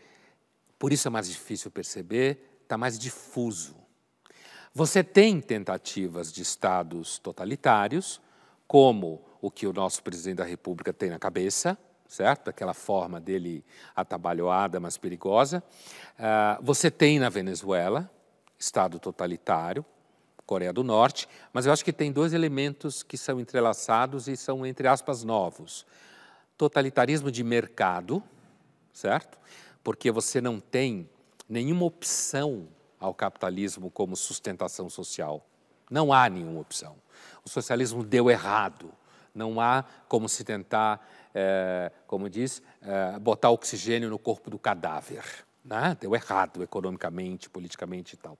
por 0.78 0.92
isso 0.92 1.08
é 1.08 1.10
mais 1.10 1.28
difícil 1.28 1.70
perceber, 1.70 2.58
está 2.62 2.76
mais 2.76 2.98
difuso. 2.98 3.76
Você 4.74 5.04
tem 5.04 5.40
tentativas 5.40 6.32
de 6.32 6.42
estados 6.42 7.18
totalitários, 7.18 8.20
como 8.66 9.22
o 9.40 9.50
que 9.50 9.66
o 9.66 9.72
nosso 9.72 10.02
presidente 10.02 10.38
da 10.38 10.44
República 10.44 10.92
tem 10.92 11.10
na 11.10 11.18
cabeça, 11.18 11.76
certo? 12.12 12.50
Aquela 12.50 12.74
forma 12.74 13.18
dele 13.18 13.64
atabalhoada, 13.96 14.78
mas 14.78 14.98
perigosa. 14.98 15.62
Uh, 16.18 16.62
você 16.62 16.90
tem 16.90 17.18
na 17.18 17.30
Venezuela, 17.30 18.10
Estado 18.58 18.98
totalitário, 18.98 19.82
Coreia 20.44 20.74
do 20.74 20.84
Norte, 20.84 21.26
mas 21.54 21.64
eu 21.64 21.72
acho 21.72 21.82
que 21.82 21.92
tem 21.92 22.12
dois 22.12 22.34
elementos 22.34 23.02
que 23.02 23.16
são 23.16 23.40
entrelaçados 23.40 24.28
e 24.28 24.36
são, 24.36 24.66
entre 24.66 24.86
aspas, 24.86 25.24
novos. 25.24 25.86
Totalitarismo 26.58 27.30
de 27.30 27.42
mercado, 27.42 28.22
certo? 28.92 29.38
Porque 29.82 30.10
você 30.10 30.38
não 30.38 30.60
tem 30.60 31.08
nenhuma 31.48 31.86
opção 31.86 32.68
ao 33.00 33.14
capitalismo 33.14 33.90
como 33.90 34.16
sustentação 34.16 34.90
social. 34.90 35.46
Não 35.90 36.12
há 36.12 36.28
nenhuma 36.28 36.60
opção. 36.60 36.94
O 37.42 37.48
socialismo 37.48 38.04
deu 38.04 38.30
errado. 38.30 38.92
Não 39.34 39.58
há 39.58 39.84
como 40.08 40.28
se 40.28 40.44
tentar, 40.44 41.00
é, 41.34 41.90
como 42.06 42.28
diz, 42.28 42.62
é, 42.80 43.18
botar 43.18 43.50
oxigênio 43.50 44.10
no 44.10 44.18
corpo 44.18 44.50
do 44.50 44.58
cadáver. 44.58 45.24
Né? 45.64 45.96
Deu 46.00 46.14
errado 46.14 46.62
economicamente, 46.62 47.48
politicamente 47.48 48.14
e 48.14 48.16
tal. 48.16 48.36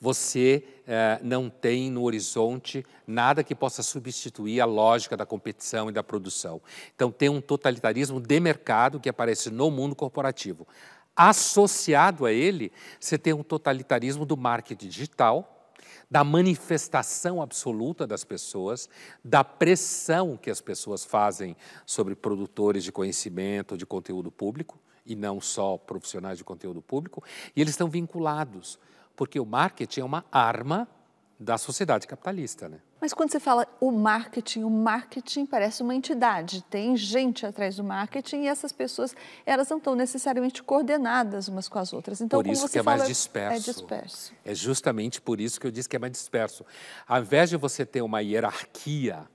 Você 0.00 0.64
é, 0.86 1.18
não 1.22 1.48
tem 1.48 1.90
no 1.90 2.02
horizonte 2.02 2.84
nada 3.06 3.42
que 3.42 3.54
possa 3.54 3.82
substituir 3.82 4.60
a 4.60 4.64
lógica 4.64 5.16
da 5.16 5.26
competição 5.26 5.88
e 5.88 5.92
da 5.92 6.02
produção. 6.02 6.60
Então, 6.94 7.10
tem 7.10 7.28
um 7.28 7.40
totalitarismo 7.40 8.20
de 8.20 8.40
mercado 8.40 9.00
que 9.00 9.08
aparece 9.08 9.50
no 9.50 9.70
mundo 9.70 9.94
corporativo. 9.94 10.66
Associado 11.16 12.26
a 12.26 12.32
ele, 12.32 12.72
você 12.98 13.16
tem 13.16 13.32
um 13.32 13.42
totalitarismo 13.42 14.26
do 14.26 14.36
marketing 14.36 14.88
digital, 14.88 15.53
da 16.10 16.22
manifestação 16.22 17.40
absoluta 17.40 18.06
das 18.06 18.24
pessoas, 18.24 18.88
da 19.24 19.42
pressão 19.42 20.36
que 20.36 20.50
as 20.50 20.60
pessoas 20.60 21.04
fazem 21.04 21.56
sobre 21.86 22.14
produtores 22.14 22.84
de 22.84 22.92
conhecimento, 22.92 23.76
de 23.76 23.86
conteúdo 23.86 24.30
público, 24.30 24.78
e 25.06 25.14
não 25.14 25.40
só 25.40 25.76
profissionais 25.76 26.38
de 26.38 26.44
conteúdo 26.44 26.80
público, 26.80 27.22
e 27.54 27.60
eles 27.60 27.72
estão 27.72 27.88
vinculados, 27.88 28.78
porque 29.14 29.38
o 29.38 29.44
marketing 29.44 30.00
é 30.00 30.04
uma 30.04 30.24
arma 30.32 30.88
da 31.38 31.58
sociedade 31.58 32.06
capitalista, 32.06 32.68
né? 32.68 32.78
Mas 33.00 33.12
quando 33.12 33.30
você 33.30 33.40
fala 33.40 33.66
o 33.80 33.90
marketing, 33.90 34.62
o 34.62 34.70
marketing 34.70 35.44
parece 35.44 35.82
uma 35.82 35.94
entidade, 35.94 36.62
tem 36.70 36.96
gente 36.96 37.44
atrás 37.44 37.76
do 37.76 37.84
marketing 37.84 38.42
e 38.42 38.48
essas 38.48 38.72
pessoas, 38.72 39.14
elas 39.44 39.68
não 39.68 39.78
estão 39.78 39.94
necessariamente 39.94 40.62
coordenadas 40.62 41.48
umas 41.48 41.68
com 41.68 41.78
as 41.78 41.92
outras. 41.92 42.20
Então, 42.20 42.42
por 42.42 42.50
isso 42.50 42.68
que 42.68 42.78
é 42.78 42.82
fala, 42.82 42.98
mais 42.98 43.08
disperso. 43.08 43.70
É 43.70 43.72
disperso. 43.72 44.32
É 44.44 44.54
justamente 44.54 45.20
por 45.20 45.40
isso 45.40 45.60
que 45.60 45.66
eu 45.66 45.70
disse 45.70 45.88
que 45.88 45.96
é 45.96 45.98
mais 45.98 46.12
disperso. 46.12 46.64
Ao 47.06 47.20
invés 47.20 47.50
de 47.50 47.56
você 47.56 47.84
ter 47.84 48.00
uma 48.00 48.20
hierarquia 48.20 49.28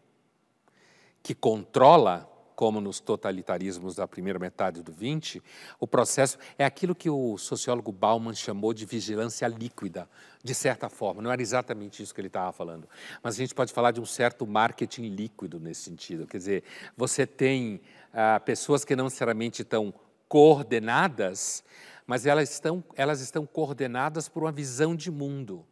que 1.21 1.35
controla 1.35 2.27
como 2.59 2.81
nos 2.81 2.99
totalitarismos 2.99 3.95
da 3.95 4.05
primeira 4.05 4.37
metade 4.37 4.83
do 4.83 4.91
20, 4.91 5.41
o 5.79 5.87
processo 5.87 6.37
é 6.57 6.65
aquilo 6.65 6.93
que 6.93 7.09
o 7.09 7.37
sociólogo 7.37 7.89
Bauman 7.89 8.33
chamou 8.33 8.73
de 8.73 8.85
vigilância 8.85 9.47
líquida, 9.47 10.09
de 10.43 10.53
certa 10.53 10.89
forma. 10.89 11.21
Não 11.21 11.31
era 11.31 11.41
exatamente 11.41 12.03
isso 12.03 12.13
que 12.13 12.19
ele 12.19 12.27
estava 12.27 12.51
falando, 12.51 12.85
mas 13.23 13.35
a 13.35 13.37
gente 13.37 13.55
pode 13.55 13.71
falar 13.71 13.91
de 13.91 14.01
um 14.01 14.05
certo 14.05 14.45
marketing 14.45 15.03
líquido 15.07 15.57
nesse 15.57 15.83
sentido. 15.83 16.27
Quer 16.27 16.35
dizer, 16.35 16.63
você 16.97 17.25
tem 17.25 17.79
ah, 18.13 18.41
pessoas 18.41 18.83
que 18.83 18.93
não 18.93 19.05
necessariamente 19.05 19.61
estão 19.61 19.93
coordenadas, 20.27 21.63
mas 22.05 22.25
elas 22.25 22.51
estão, 22.51 22.83
elas 22.97 23.21
estão 23.21 23.45
coordenadas 23.45 24.27
por 24.27 24.43
uma 24.43 24.51
visão 24.51 24.97
de 24.97 25.09
mundo. 25.09 25.65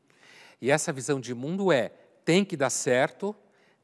E 0.61 0.71
essa 0.71 0.93
visão 0.93 1.19
de 1.19 1.33
mundo 1.33 1.69
é: 1.69 1.91
tem 2.23 2.45
que 2.45 2.55
dar 2.55 2.69
certo, 2.69 3.35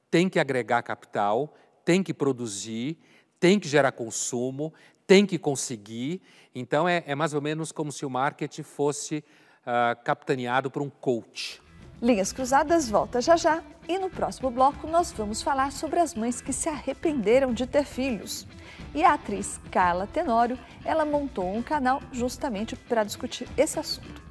tem 0.10 0.30
que 0.30 0.40
agregar 0.40 0.82
capital, 0.84 1.54
tem 1.84 2.04
que 2.04 2.14
produzir, 2.14 2.98
tem 3.40 3.60
que 3.60 3.68
gerar 3.68 3.92
consumo, 3.92 4.74
tem 5.06 5.26
que 5.26 5.38
conseguir. 5.38 6.22
Então, 6.56 6.88
é, 6.88 7.04
é 7.06 7.16
mais 7.16 7.34
ou 7.34 7.42
menos 7.42 7.72
como 7.72 7.92
se 7.92 8.06
o 8.06 8.10
marketing 8.10 8.64
fosse 8.64 9.24
uh, 9.62 10.02
capitaneado 10.04 10.72
por 10.72 10.82
um 10.82 10.90
coach. 10.90 11.62
Linhas 12.02 12.34
Cruzadas 12.34 12.90
volta 12.90 13.22
já 13.22 13.38
já 13.38 13.64
e 13.88 13.98
no 13.98 14.10
próximo 14.10 14.50
bloco 14.50 14.88
nós 14.88 15.12
vamos 15.12 15.42
falar 15.42 15.72
sobre 15.72 16.00
as 16.00 16.14
mães 16.14 16.42
que 16.42 16.52
se 16.52 16.68
arrependeram 16.68 17.54
de 17.54 17.66
ter 17.66 17.86
filhos. 17.86 18.46
E 18.94 19.04
a 19.04 19.14
atriz 19.14 19.60
Carla 19.72 20.06
Tenório, 20.06 20.58
ela 20.84 21.06
montou 21.06 21.54
um 21.54 21.64
canal 21.64 22.02
justamente 22.12 22.76
para 22.76 23.04
discutir 23.04 23.48
esse 23.58 23.80
assunto. 23.80 24.22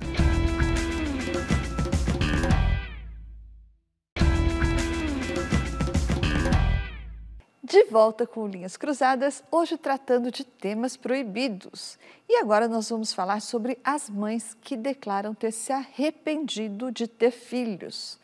Volta 7.93 8.27
com 8.27 8.49
Linhas 8.49 8.79
Cruzadas, 8.79 9.45
hoje 9.51 9.77
tratando 9.77 10.31
de 10.31 10.45
temas 10.45 10.97
proibidos. 10.97 11.99
E 12.27 12.37
agora 12.37 12.67
nós 12.67 12.89
vamos 12.89 13.13
falar 13.13 13.43
sobre 13.43 13.79
as 13.85 14.09
mães 14.09 14.57
que 14.63 14.79
declaram 14.79 15.35
ter 15.35 15.53
se 15.53 15.71
arrependido 15.73 16.91
de 16.91 17.07
ter 17.07 17.31
filhos. 17.31 18.19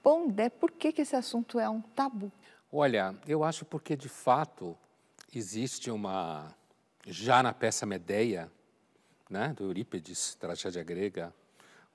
Pondé, 0.00 0.48
por 0.48 0.70
que, 0.70 0.92
que 0.92 1.02
esse 1.02 1.16
assunto 1.16 1.58
é 1.58 1.68
um 1.68 1.80
tabu? 1.80 2.30
Olha, 2.72 3.16
eu 3.26 3.42
acho 3.42 3.64
porque 3.64 3.96
de 3.96 4.08
fato 4.08 4.78
existe 5.34 5.90
uma. 5.90 6.54
Já 7.04 7.42
na 7.42 7.52
peça 7.52 7.84
Medeia, 7.84 8.48
né, 9.28 9.52
do 9.56 9.64
Eurípides, 9.64 10.36
tragédia 10.36 10.84
grega, 10.84 11.34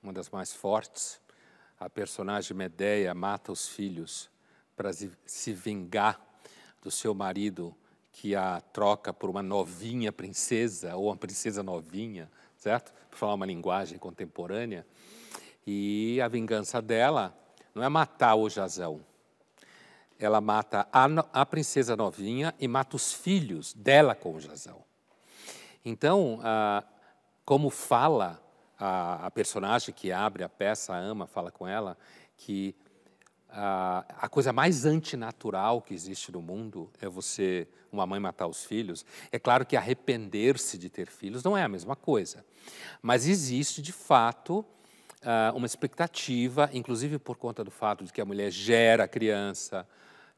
uma 0.02 0.12
das 0.12 0.28
mais 0.28 0.52
fortes, 0.52 1.18
a 1.80 1.88
personagem 1.88 2.54
Medeia 2.54 3.14
mata 3.14 3.50
os 3.50 3.66
filhos 3.66 4.28
para 4.76 4.90
se 4.92 5.54
vingar 5.54 6.25
do 6.86 6.90
seu 6.92 7.12
marido 7.12 7.74
que 8.12 8.36
a 8.36 8.60
troca 8.60 9.12
por 9.12 9.28
uma 9.28 9.42
novinha 9.42 10.12
princesa 10.12 10.94
ou 10.94 11.06
uma 11.06 11.16
princesa 11.16 11.60
novinha, 11.60 12.30
certo? 12.56 12.92
Para 13.10 13.18
falar 13.18 13.34
uma 13.34 13.44
linguagem 13.44 13.98
contemporânea. 13.98 14.86
E 15.66 16.20
a 16.20 16.28
vingança 16.28 16.80
dela 16.80 17.36
não 17.74 17.82
é 17.82 17.88
matar 17.88 18.36
o 18.36 18.48
Jazão. 18.48 19.00
Ela 20.16 20.40
mata 20.40 20.86
a, 20.92 21.06
a 21.32 21.44
princesa 21.44 21.96
novinha 21.96 22.54
e 22.60 22.68
mata 22.68 22.94
os 22.94 23.12
filhos 23.12 23.74
dela 23.74 24.14
com 24.14 24.36
o 24.36 24.40
Jazão. 24.40 24.84
Então, 25.84 26.38
ah, 26.44 26.84
como 27.44 27.68
fala 27.68 28.40
a, 28.78 29.26
a 29.26 29.30
personagem 29.32 29.92
que 29.92 30.12
abre 30.12 30.44
a 30.44 30.48
peça, 30.48 30.94
a 30.94 30.98
ama, 30.98 31.26
fala 31.26 31.50
com 31.50 31.66
ela, 31.66 31.98
que 32.36 32.76
a, 33.48 34.28
coisa 34.28 34.52
mais 34.52 34.84
antinatural 34.84 35.80
que 35.80 35.94
existe 35.94 36.30
no 36.30 36.42
mundo 36.42 36.90
é 37.00 37.08
você, 37.08 37.66
uma 37.90 38.06
mãe, 38.06 38.20
matar 38.20 38.46
os 38.46 38.64
filhos. 38.64 39.04
É 39.32 39.38
claro 39.38 39.64
que 39.64 39.76
arrepender-se 39.76 40.76
de 40.76 40.90
ter 40.90 41.08
filhos 41.08 41.42
não 41.42 41.56
é 41.56 41.62
a 41.62 41.68
mesma 41.68 41.96
coisa, 41.96 42.44
mas 43.00 43.26
existe 43.26 43.80
de 43.80 43.92
fato 43.92 44.58
uh, 45.22 45.56
uma 45.56 45.66
expectativa, 45.66 46.68
inclusive 46.72 47.18
por 47.18 47.36
conta 47.36 47.64
do 47.64 47.70
fato 47.70 48.04
de 48.04 48.12
que 48.12 48.20
a 48.20 48.24
mulher 48.24 48.50
gera 48.50 49.04
a 49.04 49.08
criança, 49.08 49.86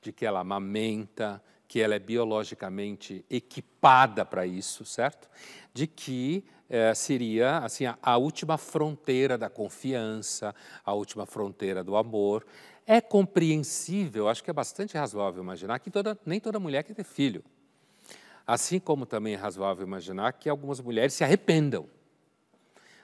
de 0.01 0.13
que 0.13 0.25
ela 0.25 0.41
amamenta, 0.41 1.43
que 1.67 1.81
ela 1.81 1.95
é 1.95 1.99
biologicamente 1.99 3.25
equipada 3.29 4.25
para 4.25 4.47
isso, 4.47 4.85
certo? 4.85 5.29
De 5.75 5.87
que 5.87 6.45
eh, 6.69 6.95
seria 6.95 7.59
assim 7.59 7.87
a, 7.87 7.99
a 8.03 8.17
última 8.17 8.59
fronteira 8.59 9.39
da 9.39 9.49
confiança, 9.49 10.55
a 10.85 10.93
última 10.93 11.27
fronteira 11.27 11.83
do 11.83 11.97
amor. 11.97 12.47
É 12.87 13.01
compreensível, 13.01 14.29
acho 14.29 14.43
que 14.43 14.51
é 14.51 14.53
bastante 14.53 14.97
razoável 14.97 15.43
imaginar 15.43 15.79
que 15.79 15.91
toda, 15.91 16.19
nem 16.25 16.41
toda 16.41 16.59
mulher 16.59 16.83
quer 16.85 16.95
ter 16.95 17.05
filho. 17.05 17.45
Assim 18.47 18.81
como 18.81 19.05
também 19.05 19.35
é 19.35 19.37
razoável 19.37 19.87
imaginar 19.87 20.33
que 20.33 20.49
algumas 20.49 20.81
mulheres 20.81 21.13
se 21.13 21.23
arrependam. 21.23 21.87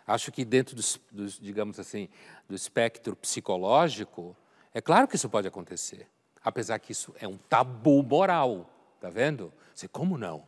Acho 0.07 0.33
que 0.33 0.45
dentro 0.45 0.75
dos, 0.75 1.01
dos, 1.11 1.39
digamos 1.39 1.79
assim, 1.79 2.09
do 2.49 2.55
espectro 2.55 3.15
psicológico, 3.17 4.37
é 4.73 4.81
claro 4.81 5.07
que 5.09 5.17
isso 5.17 5.29
pode 5.29 5.49
acontecer. 5.49 6.07
Apesar 6.43 6.79
que 6.79 6.93
isso 6.93 7.15
é 7.19 7.29
um 7.29 7.37
tabu 7.37 8.03
moral, 8.03 8.71
tá 9.01 9.09
vendo? 9.09 9.53
Você, 9.75 9.89
como 9.89 10.19
não? 10.19 10.47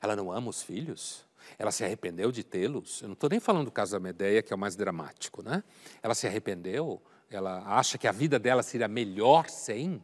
Ela 0.00 0.16
não 0.16 0.32
ama 0.32 0.48
os 0.48 0.62
filhos? 0.62 1.24
Ela 1.58 1.70
se 1.70 1.84
arrependeu 1.84 2.30
de 2.30 2.42
tê-los? 2.44 3.02
Eu 3.02 3.08
não 3.08 3.14
estou 3.14 3.30
nem 3.30 3.40
falando 3.40 3.66
do 3.66 3.70
caso 3.70 3.92
da 3.92 4.00
Medeia, 4.00 4.42
que 4.42 4.52
é 4.52 4.56
o 4.56 4.58
mais 4.58 4.76
dramático, 4.76 5.42
né? 5.42 5.62
Ela 6.02 6.14
se 6.14 6.26
arrependeu? 6.26 7.02
ela 7.30 7.62
acha 7.66 7.98
que 7.98 8.06
a 8.06 8.12
vida 8.12 8.38
dela 8.38 8.62
seria 8.62 8.88
melhor 8.88 9.48
sem. 9.48 10.02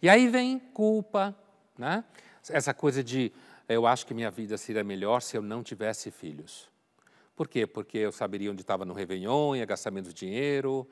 E 0.00 0.08
aí 0.08 0.28
vem 0.28 0.58
culpa, 0.58 1.36
né? 1.76 2.04
essa 2.48 2.74
coisa 2.74 3.02
de 3.04 3.32
eu 3.68 3.86
acho 3.86 4.06
que 4.06 4.14
minha 4.14 4.30
vida 4.30 4.58
seria 4.58 4.82
melhor 4.82 5.22
se 5.22 5.36
eu 5.36 5.42
não 5.42 5.62
tivesse 5.62 6.10
filhos. 6.10 6.68
Por 7.36 7.48
quê? 7.48 7.66
Porque 7.66 7.98
eu 7.98 8.12
saberia 8.12 8.50
onde 8.50 8.62
estava 8.62 8.84
no 8.84 8.92
Réveillon, 8.92 9.56
ia 9.56 9.64
gastar 9.64 9.90
menos 9.90 10.12
dinheiro, 10.12 10.86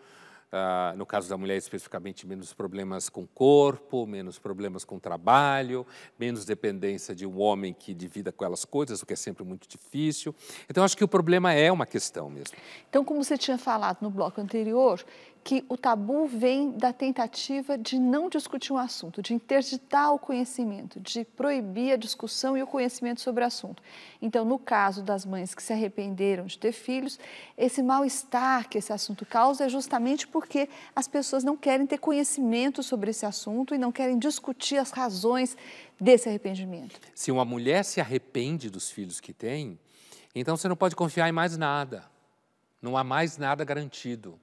Uh, 0.52 0.96
no 0.96 1.06
caso 1.06 1.28
da 1.28 1.36
mulher, 1.36 1.56
especificamente, 1.56 2.26
menos 2.26 2.52
problemas 2.52 3.08
com 3.08 3.22
o 3.22 3.26
corpo, 3.28 4.04
menos 4.04 4.36
problemas 4.36 4.84
com 4.84 4.96
o 4.96 5.00
trabalho, 5.00 5.86
menos 6.18 6.44
dependência 6.44 7.14
de 7.14 7.24
um 7.24 7.40
homem 7.40 7.72
que 7.72 7.94
divida 7.94 8.32
com 8.32 8.44
elas 8.44 8.64
coisas, 8.64 9.00
o 9.00 9.06
que 9.06 9.12
é 9.12 9.16
sempre 9.16 9.44
muito 9.44 9.68
difícil. 9.68 10.34
Então, 10.68 10.82
acho 10.82 10.96
que 10.96 11.04
o 11.04 11.08
problema 11.08 11.52
é 11.52 11.70
uma 11.70 11.86
questão 11.86 12.28
mesmo. 12.28 12.56
Então, 12.88 13.04
como 13.04 13.22
você 13.22 13.38
tinha 13.38 13.58
falado 13.58 13.98
no 14.00 14.10
bloco 14.10 14.40
anterior, 14.40 15.04
que 15.42 15.64
o 15.68 15.76
tabu 15.76 16.26
vem 16.26 16.70
da 16.72 16.92
tentativa 16.92 17.78
de 17.78 17.98
não 17.98 18.28
discutir 18.28 18.72
um 18.72 18.76
assunto, 18.76 19.22
de 19.22 19.32
interditar 19.32 20.12
o 20.12 20.18
conhecimento, 20.18 21.00
de 21.00 21.24
proibir 21.24 21.92
a 21.92 21.96
discussão 21.96 22.56
e 22.56 22.62
o 22.62 22.66
conhecimento 22.66 23.20
sobre 23.20 23.42
o 23.42 23.46
assunto. 23.46 23.82
Então, 24.20 24.44
no 24.44 24.58
caso 24.58 25.02
das 25.02 25.24
mães 25.24 25.54
que 25.54 25.62
se 25.62 25.72
arrependeram 25.72 26.44
de 26.44 26.58
ter 26.58 26.72
filhos, 26.72 27.18
esse 27.56 27.82
mal-estar 27.82 28.68
que 28.68 28.78
esse 28.78 28.92
assunto 28.92 29.24
causa 29.24 29.64
é 29.64 29.68
justamente 29.68 30.28
porque 30.28 30.68
as 30.94 31.08
pessoas 31.08 31.42
não 31.42 31.56
querem 31.56 31.86
ter 31.86 31.98
conhecimento 31.98 32.82
sobre 32.82 33.10
esse 33.10 33.24
assunto 33.24 33.74
e 33.74 33.78
não 33.78 33.90
querem 33.90 34.18
discutir 34.18 34.76
as 34.76 34.90
razões 34.90 35.56
desse 35.98 36.28
arrependimento. 36.28 37.00
Se 37.14 37.32
uma 37.32 37.44
mulher 37.44 37.84
se 37.84 38.00
arrepende 38.00 38.68
dos 38.68 38.90
filhos 38.90 39.20
que 39.20 39.32
tem, 39.32 39.78
então 40.34 40.56
você 40.56 40.68
não 40.68 40.76
pode 40.76 40.94
confiar 40.94 41.28
em 41.28 41.32
mais 41.32 41.56
nada. 41.56 42.04
Não 42.80 42.96
há 42.96 43.02
mais 43.02 43.36
nada 43.36 43.64
garantido. 43.64 44.38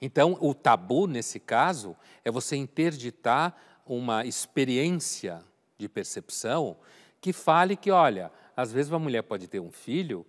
Então, 0.00 0.38
o 0.40 0.54
tabu, 0.54 1.06
nesse 1.06 1.40
caso, 1.40 1.96
é 2.24 2.30
você 2.30 2.56
interditar 2.56 3.56
uma 3.84 4.24
experiência 4.24 5.44
de 5.76 5.88
percepção 5.88 6.76
que 7.20 7.32
fale 7.32 7.76
que, 7.76 7.90
olha, 7.90 8.30
às 8.56 8.72
vezes 8.72 8.90
uma 8.90 8.98
mulher 8.98 9.22
pode 9.22 9.48
ter 9.48 9.60
um 9.60 9.72
filho 9.72 10.26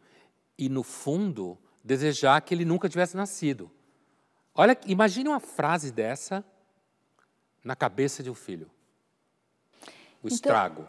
e, 0.57 0.69
no 0.69 0.83
fundo, 0.83 1.57
desejar 1.83 2.41
que 2.41 2.53
ele 2.53 2.65
nunca 2.65 2.89
tivesse 2.89 3.15
nascido. 3.15 3.71
Olha, 4.55 4.77
imagine 4.85 5.29
uma 5.29 5.39
frase 5.39 5.91
dessa 5.91 6.43
na 7.63 7.75
cabeça 7.75 8.23
de 8.23 8.29
um 8.29 8.35
filho. 8.35 8.69
O 10.21 10.27
então, 10.27 10.35
estrago. 10.35 10.87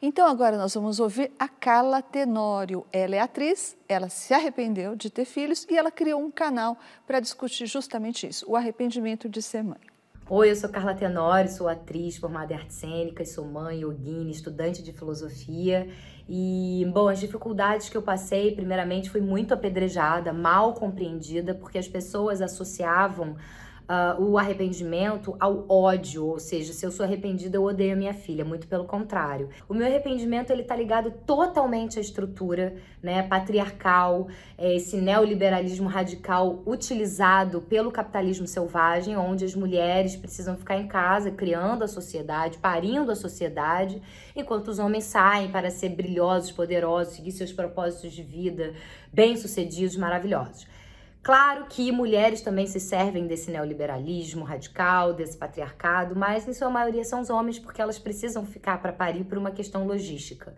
Então 0.00 0.28
agora 0.28 0.58
nós 0.58 0.74
vamos 0.74 1.00
ouvir 1.00 1.32
a 1.38 1.48
Carla 1.48 2.02
Tenório. 2.02 2.84
Ela 2.92 3.16
é 3.16 3.20
atriz, 3.20 3.74
ela 3.88 4.10
se 4.10 4.34
arrependeu 4.34 4.94
de 4.94 5.08
ter 5.08 5.24
filhos 5.24 5.66
e 5.70 5.76
ela 5.76 5.90
criou 5.90 6.20
um 6.20 6.30
canal 6.30 6.76
para 7.06 7.18
discutir 7.18 7.66
justamente 7.66 8.26
isso, 8.26 8.44
o 8.46 8.54
arrependimento 8.54 9.26
de 9.26 9.40
ser 9.40 9.64
mãe. 9.64 9.80
Oi, 10.28 10.50
eu 10.50 10.56
sou 10.56 10.68
Carla 10.68 10.92
Tenório, 10.92 11.48
sou 11.48 11.66
atriz 11.66 12.18
formada 12.18 12.52
em 12.52 12.56
artes 12.56 12.76
cênicas, 12.76 13.32
sou 13.32 13.46
mãe, 13.46 13.80
yogini, 13.80 14.30
estudante 14.30 14.82
de 14.82 14.92
filosofia. 14.92 15.88
E, 16.28 16.84
bom, 16.92 17.08
as 17.08 17.20
dificuldades 17.20 17.88
que 17.88 17.96
eu 17.96 18.02
passei, 18.02 18.54
primeiramente, 18.54 19.08
fui 19.08 19.20
muito 19.20 19.54
apedrejada, 19.54 20.32
mal 20.32 20.74
compreendida, 20.74 21.54
porque 21.54 21.78
as 21.78 21.88
pessoas 21.88 22.42
associavam 22.42 23.36
uh, 23.88 24.22
o 24.22 24.38
arrependimento 24.38 25.36
ao 25.38 25.64
ódio, 25.68 26.26
ou 26.26 26.38
seja, 26.38 26.72
se 26.72 26.84
eu 26.84 26.90
sou 26.90 27.04
arrependida, 27.04 27.56
eu 27.56 27.64
odeio 27.64 27.94
a 27.94 27.96
minha 27.96 28.14
filha, 28.14 28.44
muito 28.44 28.66
pelo 28.66 28.84
contrário. 28.84 29.48
O 29.68 29.74
meu 29.74 29.86
arrependimento 29.86 30.50
ele 30.50 30.62
tá 30.62 30.76
ligado 30.76 31.10
totalmente 31.24 31.98
à 31.98 32.02
estrutura, 32.02 32.74
né, 33.02 33.22
patriarcal, 33.22 34.28
é, 34.58 34.74
esse 34.74 34.96
neoliberalismo 34.96 35.88
radical 35.88 36.62
utilizado 36.66 37.60
pelo 37.62 37.92
capitalismo 37.92 38.46
selvagem, 38.46 39.16
onde 39.16 39.44
as 39.44 39.54
mulheres 39.54 40.16
precisam 40.16 40.56
ficar 40.56 40.76
em 40.76 40.88
casa 40.88 41.30
criando 41.30 41.84
a 41.84 41.88
sociedade, 41.88 42.58
parindo 42.58 43.12
a 43.12 43.16
sociedade, 43.16 44.02
enquanto 44.34 44.68
os 44.68 44.78
homens 44.78 45.04
saem 45.04 45.50
para 45.50 45.70
ser 45.70 45.90
brilhosos, 45.90 46.50
poderosos, 46.50 47.14
seguir 47.14 47.32
seus 47.32 47.52
propósitos 47.52 48.12
de 48.12 48.22
vida, 48.22 48.74
bem-sucedidos, 49.12 49.96
maravilhosos. 49.96 50.66
Claro 51.26 51.66
que 51.68 51.90
mulheres 51.90 52.40
também 52.40 52.68
se 52.68 52.78
servem 52.78 53.26
desse 53.26 53.50
neoliberalismo 53.50 54.44
radical, 54.44 55.12
desse 55.12 55.36
patriarcado, 55.36 56.14
mas 56.14 56.46
em 56.46 56.52
sua 56.52 56.70
maioria 56.70 57.02
são 57.02 57.20
os 57.20 57.28
homens 57.28 57.58
porque 57.58 57.82
elas 57.82 57.98
precisam 57.98 58.46
ficar 58.46 58.80
para 58.80 58.92
parir 58.92 59.24
por 59.24 59.36
uma 59.36 59.50
questão 59.50 59.88
logística. 59.88 60.54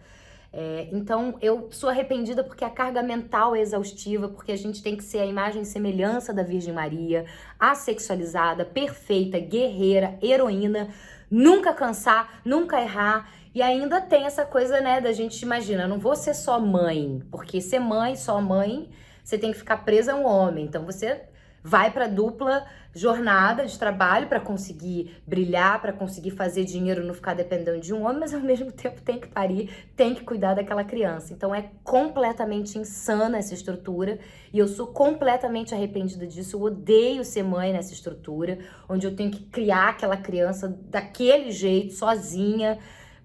É, 0.52 0.87
então 0.92 1.38
eu 1.40 1.68
sou 1.70 1.88
arrependida 1.88 2.44
porque 2.44 2.66
a 2.66 2.68
carga 2.68 3.02
mental 3.02 3.56
é 3.56 3.60
exaustiva, 3.60 4.28
porque 4.28 4.52
a 4.52 4.58
gente 4.58 4.82
tem 4.82 4.94
que 4.94 5.02
ser 5.02 5.20
a 5.20 5.25
imagem 5.25 5.62
e 5.62 5.64
semelhança 5.64 6.34
da 6.34 6.42
Virgem 6.42 6.75
Maria, 6.75 7.25
assexualizada, 7.58 8.62
perfeita, 8.66 9.38
guerreira, 9.38 10.18
heroína, 10.20 10.90
nunca 11.30 11.72
cansar, 11.72 12.42
nunca 12.44 12.78
errar. 12.78 13.32
E 13.54 13.62
ainda 13.62 14.02
tem 14.02 14.26
essa 14.26 14.44
coisa, 14.44 14.82
né, 14.82 15.00
da 15.00 15.12
gente 15.12 15.40
imagina, 15.40 15.88
não 15.88 15.99
vou 15.99 16.14
ser 16.14 16.34
só 16.34 16.60
mãe, 16.60 17.23
porque 17.30 17.58
ser 17.58 17.78
mãe, 17.78 18.16
só 18.16 18.38
mãe 18.38 18.90
você 19.28 19.36
tem 19.36 19.52
que 19.52 19.58
ficar 19.58 19.84
presa 19.84 20.14
a 20.14 20.17
um 20.17 20.25
homem. 20.25 20.64
Então 20.64 20.86
você 20.86 21.21
vai 21.62 21.91
para 21.91 22.06
dupla 22.06 22.64
jornada 22.95 23.67
de 23.67 23.78
trabalho 23.78 24.26
para 24.26 24.41
conseguir 24.41 25.21
brilhar, 25.26 25.82
para 25.82 25.93
conseguir 25.93 26.30
fazer 26.30 26.64
dinheiro, 26.64 27.04
não 27.04 27.12
ficar 27.12 27.34
dependendo 27.34 27.78
de 27.78 27.93
um 27.93 28.06
homem, 28.06 28.21
mas 28.21 28.32
ao 28.32 28.41
mesmo 28.41 28.73
tempo 28.73 29.02
tem 29.02 29.21
que 29.21 29.28
parir, 29.28 29.71
tem 29.95 30.14
que 30.14 30.25
cuidar 30.25 30.54
daquela 30.54 30.82
criança. 30.82 31.34
Então 31.34 31.54
é 31.54 31.71
completamente 31.84 32.78
insana 32.78 33.36
essa 33.36 33.52
estrutura 33.52 34.19
e 34.50 34.58
eu 34.58 34.67
sou 34.67 34.86
completamente 34.86 35.75
arrependida 35.75 36.26
disso. 36.26 36.56
Eu 36.56 36.62
odeio 36.62 37.23
ser 37.23 37.43
mãe 37.43 37.71
nessa 37.71 37.93
estrutura, 37.93 38.58
onde 38.88 39.06
eu 39.06 39.14
tenho 39.14 39.30
que 39.30 39.45
criar 39.45 39.91
aquela 39.91 40.17
criança 40.17 40.75
daquele 40.88 41.50
jeito, 41.50 41.93
sozinha 41.93 42.78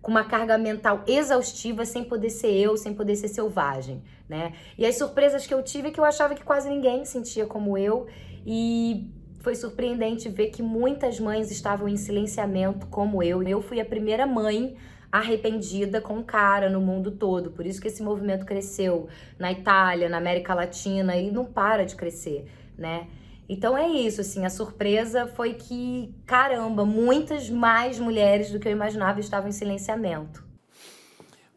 com 0.04 0.12
uma 0.12 0.26
carga 0.26 0.58
mental 0.58 1.02
exaustiva, 1.08 1.86
sem 1.86 2.04
poder 2.04 2.30
ser 2.30 2.52
eu, 2.52 2.76
sem 2.76 2.94
poder 2.94 3.16
ser 3.16 3.30
selvagem, 3.30 4.04
né? 4.28 4.52
E 4.78 4.86
as 4.86 4.98
surpresas 4.98 5.48
que 5.48 5.54
eu 5.54 5.63
tive 5.63 5.88
é 5.88 5.92
que 5.92 6.00
eu 6.00 6.04
achava 6.04 6.36
que 6.36 6.44
quase 6.44 6.70
ninguém 6.70 7.06
sentia 7.06 7.46
como 7.46 7.78
eu 7.78 8.06
e 8.46 9.10
foi 9.39 9.56
surpreendente 9.56 10.28
ver 10.28 10.48
que 10.48 10.62
muitas 10.62 11.22
mães 11.22 11.50
estavam 11.50 11.88
em 11.88 11.96
silenciamento 11.96 12.86
como 12.88 13.24
eu. 13.24 13.42
Eu 13.44 13.62
fui 13.62 13.80
a 13.80 13.86
primeira 13.86 14.28
mãe 14.28 14.76
arrependida 15.10 16.02
com 16.02 16.22
cara 16.22 16.70
no 16.70 16.82
mundo 16.82 17.12
todo. 17.12 17.52
Por 17.52 17.66
isso 17.66 17.80
que 17.80 17.88
esse 17.88 18.04
movimento 18.04 18.46
cresceu 18.46 19.08
na 19.39 19.54
Itália, 19.54 20.10
na 20.10 20.18
América 20.18 20.54
Latina 20.54 21.16
e 21.16 21.32
não 21.32 21.46
para 21.46 21.86
de 21.86 21.96
crescer, 21.96 22.46
né? 22.78 23.08
Então 23.48 23.78
é 23.78 23.88
isso, 23.88 24.22
assim, 24.22 24.46
a 24.46 24.50
surpresa 24.50 25.28
foi 25.28 25.54
que, 25.54 26.14
caramba, 26.26 26.86
muitas 26.86 27.50
mais 27.50 28.00
mulheres 28.00 28.52
do 28.52 28.60
que 28.60 28.68
eu 28.68 28.72
imaginava 28.72 29.20
estavam 29.20 29.50
em 29.50 29.52
silenciamento. 29.52 30.44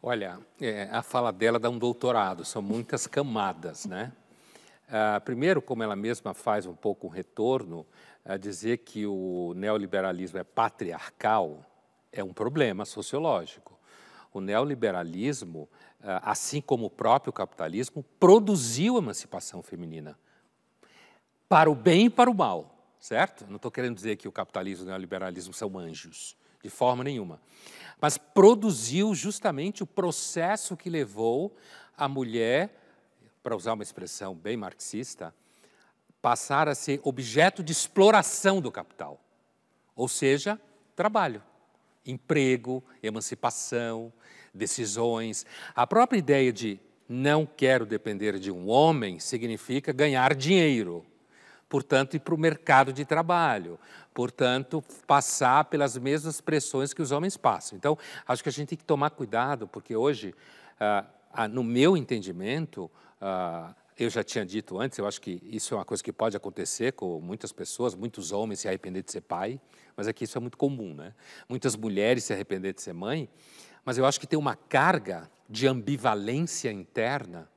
Olha, 0.03 0.39
é, 0.61 0.89
a 0.91 1.03
fala 1.03 1.33
dela 1.33 1.59
dá 1.59 1.71
um 1.71 1.79
doutorado, 1.79 2.45
são 2.45 2.61
muitas 2.61 3.07
camadas, 3.07 3.87
né? 3.87 4.13
Ah, 4.89 5.21
primeiro, 5.25 5.61
como 5.63 5.83
ela 5.83 5.97
mesma 5.97 6.35
faz 6.35 6.67
um 6.67 6.75
pouco 6.75 7.07
um 7.07 7.11
retorno, 7.11 7.87
a 8.25 8.37
dizer 8.37 8.79
que 8.79 9.07
o 9.07 9.53
neoliberalismo 9.57 10.39
é 10.39 10.45
patriarcal 10.45 11.65
é 12.13 12.23
um 12.23 12.33
problema 12.33 12.85
sociológico. 12.85 13.79
O 14.33 14.41
neoliberalismo, 14.41 15.69
ah, 16.03 16.31
assim 16.31 16.61
como 16.61 16.87
o 16.87 16.91
próprio 16.91 17.33
capitalismo, 17.33 18.05
produziu 18.19 18.99
emancipação 18.99 19.63
feminina 19.63 20.17
para 21.49 21.71
o 21.71 21.75
bem 21.75 22.07
e 22.07 22.11
para 22.11 22.31
o 22.31 22.35
mal, 22.35 22.95
certo? 22.99 23.47
Não 23.49 23.57
estou 23.57 23.71
querendo 23.71 23.95
dizer 23.95 24.17
que 24.17 24.29
o 24.29 24.33
capitalismo 24.33 24.85
e 24.85 24.87
o 24.87 24.89
neoliberalismo 24.89 25.55
são 25.55 25.79
anjos, 25.79 26.37
de 26.63 26.69
forma 26.69 27.05
nenhuma. 27.05 27.41
Mas 28.01 28.19
produziu 28.19 29.15
justamente 29.15 29.83
o 29.83 29.87
processo 29.87 30.77
que 30.77 30.91
levou 30.91 31.57
a 31.97 32.09
mulher, 32.09 32.83
para 33.43 33.57
usar 33.57 33.75
uma 33.75 33.83
expressão 33.83 34.35
bem 34.35 34.57
marxista, 34.57 35.33
passar 36.21 36.69
a 36.69 36.75
ser 36.75 37.01
objeto 37.05 37.63
de 37.63 37.73
exploração 37.73 38.61
do 38.61 38.73
capital. 38.73 39.21
Ou 39.95 40.09
seja, 40.09 40.61
trabalho, 40.97 41.43
emprego, 42.05 42.83
emancipação, 43.03 44.13
decisões. 44.53 45.47
A 45.75 45.87
própria 45.87 46.19
ideia 46.19 46.53
de 46.53 46.81
não 47.09 47.47
quero 47.47 47.87
depender 47.87 48.39
de 48.39 48.51
um 48.51 48.69
homem 48.69 49.21
significa 49.21 49.93
ganhar 49.93 50.35
dinheiro 50.35 51.07
portanto, 51.69 52.15
ir 52.15 52.21
para 52.21 52.35
o 52.35 52.39
mercado 52.39 52.93
de 52.93 53.05
trabalho, 53.05 53.79
portanto, 54.15 54.83
passar 55.07 55.65
pelas 55.65 55.97
mesmas 55.99 56.41
pressões 56.41 56.95
que 56.95 57.03
os 57.03 57.11
homens 57.11 57.37
passam. 57.37 57.77
Então, 57.77 57.99
acho 58.27 58.43
que 58.43 58.49
a 58.49 58.53
gente 58.53 58.69
tem 58.69 58.79
que 58.79 58.85
tomar 58.85 59.11
cuidado, 59.11 59.67
porque 59.67 59.95
hoje, 59.95 60.35
ah, 60.79 61.05
ah, 61.33 61.49
no 61.49 61.63
meu 61.65 61.97
entendimento, 61.97 62.91
ah, 63.21 63.75
eu 63.99 64.11
já 64.11 64.23
tinha 64.23 64.45
dito 64.45 64.79
antes, 64.79 64.99
eu 64.99 65.07
acho 65.07 65.21
que 65.21 65.41
isso 65.45 65.75
é 65.75 65.79
uma 65.79 65.85
coisa 65.85 66.03
que 66.03 66.13
pode 66.13 66.37
acontecer 66.37 66.93
com 66.93 67.21
muitas 67.21 67.51
pessoas, 67.51 67.95
muitos 67.95 68.31
homens 68.31 68.61
se 68.61 68.69
arrepender 68.69 69.03
de 69.03 69.11
ser 69.11 69.23
pai, 69.23 69.61
mas 69.97 70.07
aqui 70.07 70.25
isso 70.25 70.37
é 70.37 70.41
muito 70.41 70.59
comum, 70.59 70.95
né? 70.95 71.15
Muitas 71.49 71.75
mulheres 71.75 72.25
se 72.25 72.33
arrepender 72.33 72.75
de 72.75 72.83
ser 72.83 72.93
mãe, 72.93 73.29
mas 73.85 73.97
eu 73.97 74.05
acho 74.05 74.21
que 74.21 74.27
tem 74.27 74.39
uma 74.39 74.55
carga 74.55 75.31
de 75.49 75.67
ambivalência 75.67 76.71
interna, 76.71 77.49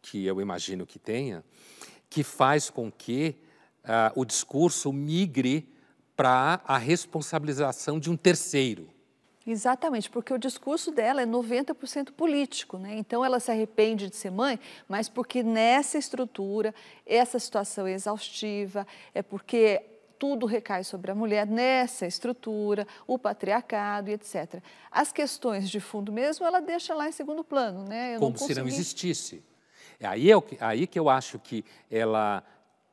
que 0.00 0.24
eu 0.24 0.40
imagino 0.40 0.86
que 0.86 0.98
tenha, 0.98 1.42
que 2.14 2.22
faz 2.22 2.70
com 2.70 2.92
que 2.92 3.34
uh, 3.82 4.20
o 4.20 4.24
discurso 4.24 4.92
migre 4.92 5.68
para 6.14 6.60
a 6.64 6.78
responsabilização 6.78 7.98
de 7.98 8.08
um 8.08 8.16
terceiro. 8.16 8.88
Exatamente, 9.44 10.08
porque 10.08 10.32
o 10.32 10.38
discurso 10.38 10.92
dela 10.92 11.22
é 11.22 11.26
90% 11.26 12.12
político, 12.12 12.78
né? 12.78 12.94
Então 12.96 13.24
ela 13.24 13.40
se 13.40 13.50
arrepende 13.50 14.08
de 14.08 14.14
ser 14.14 14.30
mãe, 14.30 14.60
mas 14.88 15.08
porque 15.08 15.42
nessa 15.42 15.98
estrutura, 15.98 16.72
essa 17.04 17.36
situação 17.40 17.84
é 17.84 17.94
exaustiva, 17.94 18.86
é 19.12 19.20
porque 19.20 19.82
tudo 20.16 20.46
recai 20.46 20.84
sobre 20.84 21.10
a 21.10 21.16
mulher 21.16 21.48
nessa 21.48 22.06
estrutura, 22.06 22.86
o 23.08 23.18
patriarcado 23.18 24.08
e 24.08 24.12
etc. 24.12 24.62
As 24.88 25.10
questões 25.10 25.68
de 25.68 25.80
fundo 25.80 26.12
mesmo, 26.12 26.46
ela 26.46 26.60
deixa 26.60 26.94
lá 26.94 27.08
em 27.08 27.12
segundo 27.12 27.42
plano, 27.42 27.84
né? 27.88 28.14
Eu 28.14 28.20
Como 28.20 28.30
não 28.30 28.38
consegui... 28.38 28.54
se 28.54 28.60
não 28.60 28.68
existisse. 28.68 29.53
É 30.04 30.06
aí, 30.06 30.30
é 30.30 30.36
aí 30.60 30.86
que 30.86 30.98
eu 30.98 31.08
acho 31.08 31.38
que 31.38 31.64
ela 31.90 32.44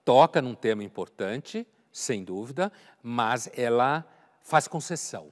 toca 0.06 0.42
num 0.42 0.56
tema 0.56 0.82
importante, 0.82 1.68
sem 1.92 2.24
dúvida, 2.24 2.72
mas 3.04 3.52
ela 3.54 4.06
faz 4.42 4.66
concessão. 4.66 5.30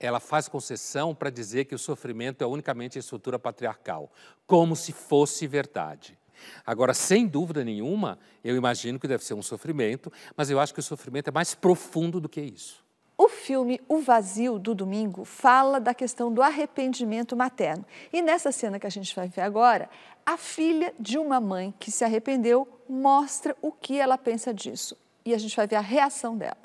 Ela 0.00 0.18
faz 0.18 0.48
concessão 0.48 1.14
para 1.14 1.28
dizer 1.28 1.66
que 1.66 1.74
o 1.74 1.78
sofrimento 1.78 2.42
é 2.42 2.46
unicamente 2.46 2.96
a 2.96 3.00
estrutura 3.00 3.38
patriarcal, 3.38 4.10
como 4.46 4.74
se 4.74 4.90
fosse 4.90 5.46
verdade. 5.46 6.18
Agora, 6.64 6.94
sem 6.94 7.26
dúvida 7.26 7.62
nenhuma, 7.62 8.18
eu 8.42 8.56
imagino 8.56 8.98
que 8.98 9.06
deve 9.06 9.24
ser 9.24 9.34
um 9.34 9.42
sofrimento, 9.42 10.10
mas 10.34 10.48
eu 10.48 10.58
acho 10.58 10.72
que 10.72 10.80
o 10.80 10.82
sofrimento 10.82 11.28
é 11.28 11.30
mais 11.30 11.54
profundo 11.54 12.20
do 12.20 12.28
que 12.28 12.40
isso. 12.40 12.82
O 13.20 13.28
filme 13.28 13.80
O 13.88 13.98
Vazio 13.98 14.60
do 14.60 14.76
Domingo 14.76 15.24
fala 15.24 15.80
da 15.80 15.92
questão 15.92 16.32
do 16.32 16.40
arrependimento 16.40 17.36
materno. 17.36 17.84
E 18.12 18.22
nessa 18.22 18.52
cena 18.52 18.78
que 18.78 18.86
a 18.86 18.90
gente 18.90 19.12
vai 19.16 19.26
ver 19.26 19.40
agora, 19.40 19.90
a 20.24 20.36
filha 20.36 20.94
de 21.00 21.18
uma 21.18 21.40
mãe 21.40 21.74
que 21.80 21.90
se 21.90 22.04
arrependeu 22.04 22.68
mostra 22.88 23.56
o 23.60 23.72
que 23.72 23.98
ela 23.98 24.16
pensa 24.16 24.54
disso. 24.54 24.96
E 25.24 25.34
a 25.34 25.38
gente 25.38 25.56
vai 25.56 25.66
ver 25.66 25.74
a 25.74 25.80
reação 25.80 26.38
dela. 26.38 26.56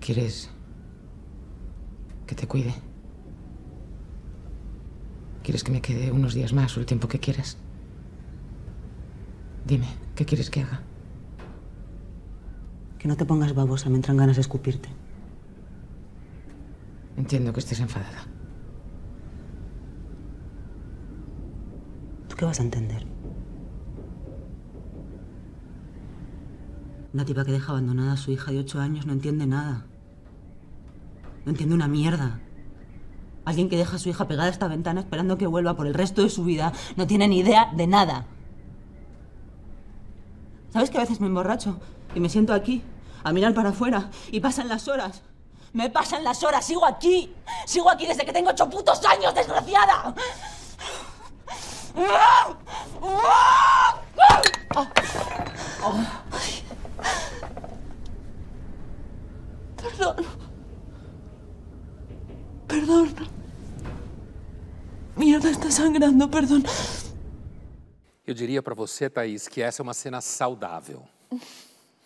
¿Quieres 0.00 0.48
que 2.24 2.36
te 2.36 2.46
cuide? 2.46 2.72
¿Quieres 5.42 5.64
que 5.64 5.72
me 5.72 5.80
quede 5.80 6.12
unos 6.12 6.34
días 6.34 6.52
más 6.52 6.76
o 6.76 6.80
el 6.80 6.86
tiempo 6.86 7.08
que 7.08 7.18
quieras? 7.18 7.56
Dime, 9.66 9.88
¿qué 10.14 10.24
quieres 10.24 10.48
que 10.48 10.60
haga? 10.60 10.87
Que 12.98 13.08
no 13.08 13.16
te 13.16 13.24
pongas 13.24 13.54
babosa, 13.54 13.88
me 13.88 13.96
entran 13.96 14.16
ganas 14.16 14.36
de 14.36 14.42
escupirte. 14.42 14.88
Entiendo 17.16 17.52
que 17.52 17.60
estés 17.60 17.80
enfadada. 17.80 18.26
¿Tú 22.28 22.36
qué 22.36 22.44
vas 22.44 22.60
a 22.60 22.62
entender? 22.62 23.06
Una 27.12 27.24
tipa 27.24 27.44
que 27.44 27.52
deja 27.52 27.72
abandonada 27.72 28.12
a 28.12 28.16
su 28.16 28.30
hija 28.30 28.52
de 28.52 28.58
ocho 28.58 28.80
años 28.80 29.06
no 29.06 29.12
entiende 29.12 29.46
nada. 29.46 29.86
No 31.44 31.50
entiende 31.50 31.74
una 31.74 31.88
mierda. 31.88 32.40
Alguien 33.44 33.68
que 33.68 33.78
deja 33.78 33.96
a 33.96 33.98
su 33.98 34.10
hija 34.10 34.28
pegada 34.28 34.48
a 34.48 34.52
esta 34.52 34.68
ventana 34.68 35.00
esperando 35.00 35.38
que 35.38 35.46
vuelva 35.46 35.74
por 35.74 35.86
el 35.86 35.94
resto 35.94 36.22
de 36.22 36.30
su 36.30 36.44
vida 36.44 36.72
no 36.96 37.06
tiene 37.06 37.26
ni 37.28 37.38
idea 37.38 37.72
de 37.74 37.86
nada. 37.86 38.26
¿Sabes 40.70 40.90
que 40.90 40.98
a 40.98 41.00
veces 41.00 41.20
me 41.20 41.28
emborracho 41.28 41.80
y 42.18 42.20
me 42.20 42.28
siento 42.28 42.52
aquí, 42.52 42.82
a 43.22 43.32
mirar 43.32 43.54
para 43.54 43.70
afuera, 43.70 44.10
y 44.32 44.40
pasan 44.40 44.68
las 44.68 44.88
horas? 44.88 45.22
Me 45.72 45.88
pasan 45.88 46.24
las 46.24 46.42
horas, 46.42 46.66
sigo 46.66 46.84
aquí. 46.84 47.32
Sigo 47.64 47.88
aquí 47.88 48.06
desde 48.06 48.24
que 48.24 48.32
tengo 48.32 48.50
ocho 48.50 48.68
putos 48.68 49.04
años, 49.04 49.32
desgraciada. 49.34 50.14
Perdón. 59.76 60.16
Perdón. 62.66 63.14
Mierda, 65.14 65.50
está 65.50 65.70
sangrando, 65.70 66.28
perdón. 66.28 66.64
Eu 68.26 68.34
diria 68.34 68.60
para 68.60 68.74
você, 68.74 69.08
Thaís, 69.08 69.46
que 69.46 69.62
essa 69.62 69.82
é 69.82 69.84
uma 69.84 69.94
cena 69.94 70.20
saudável. 70.20 71.02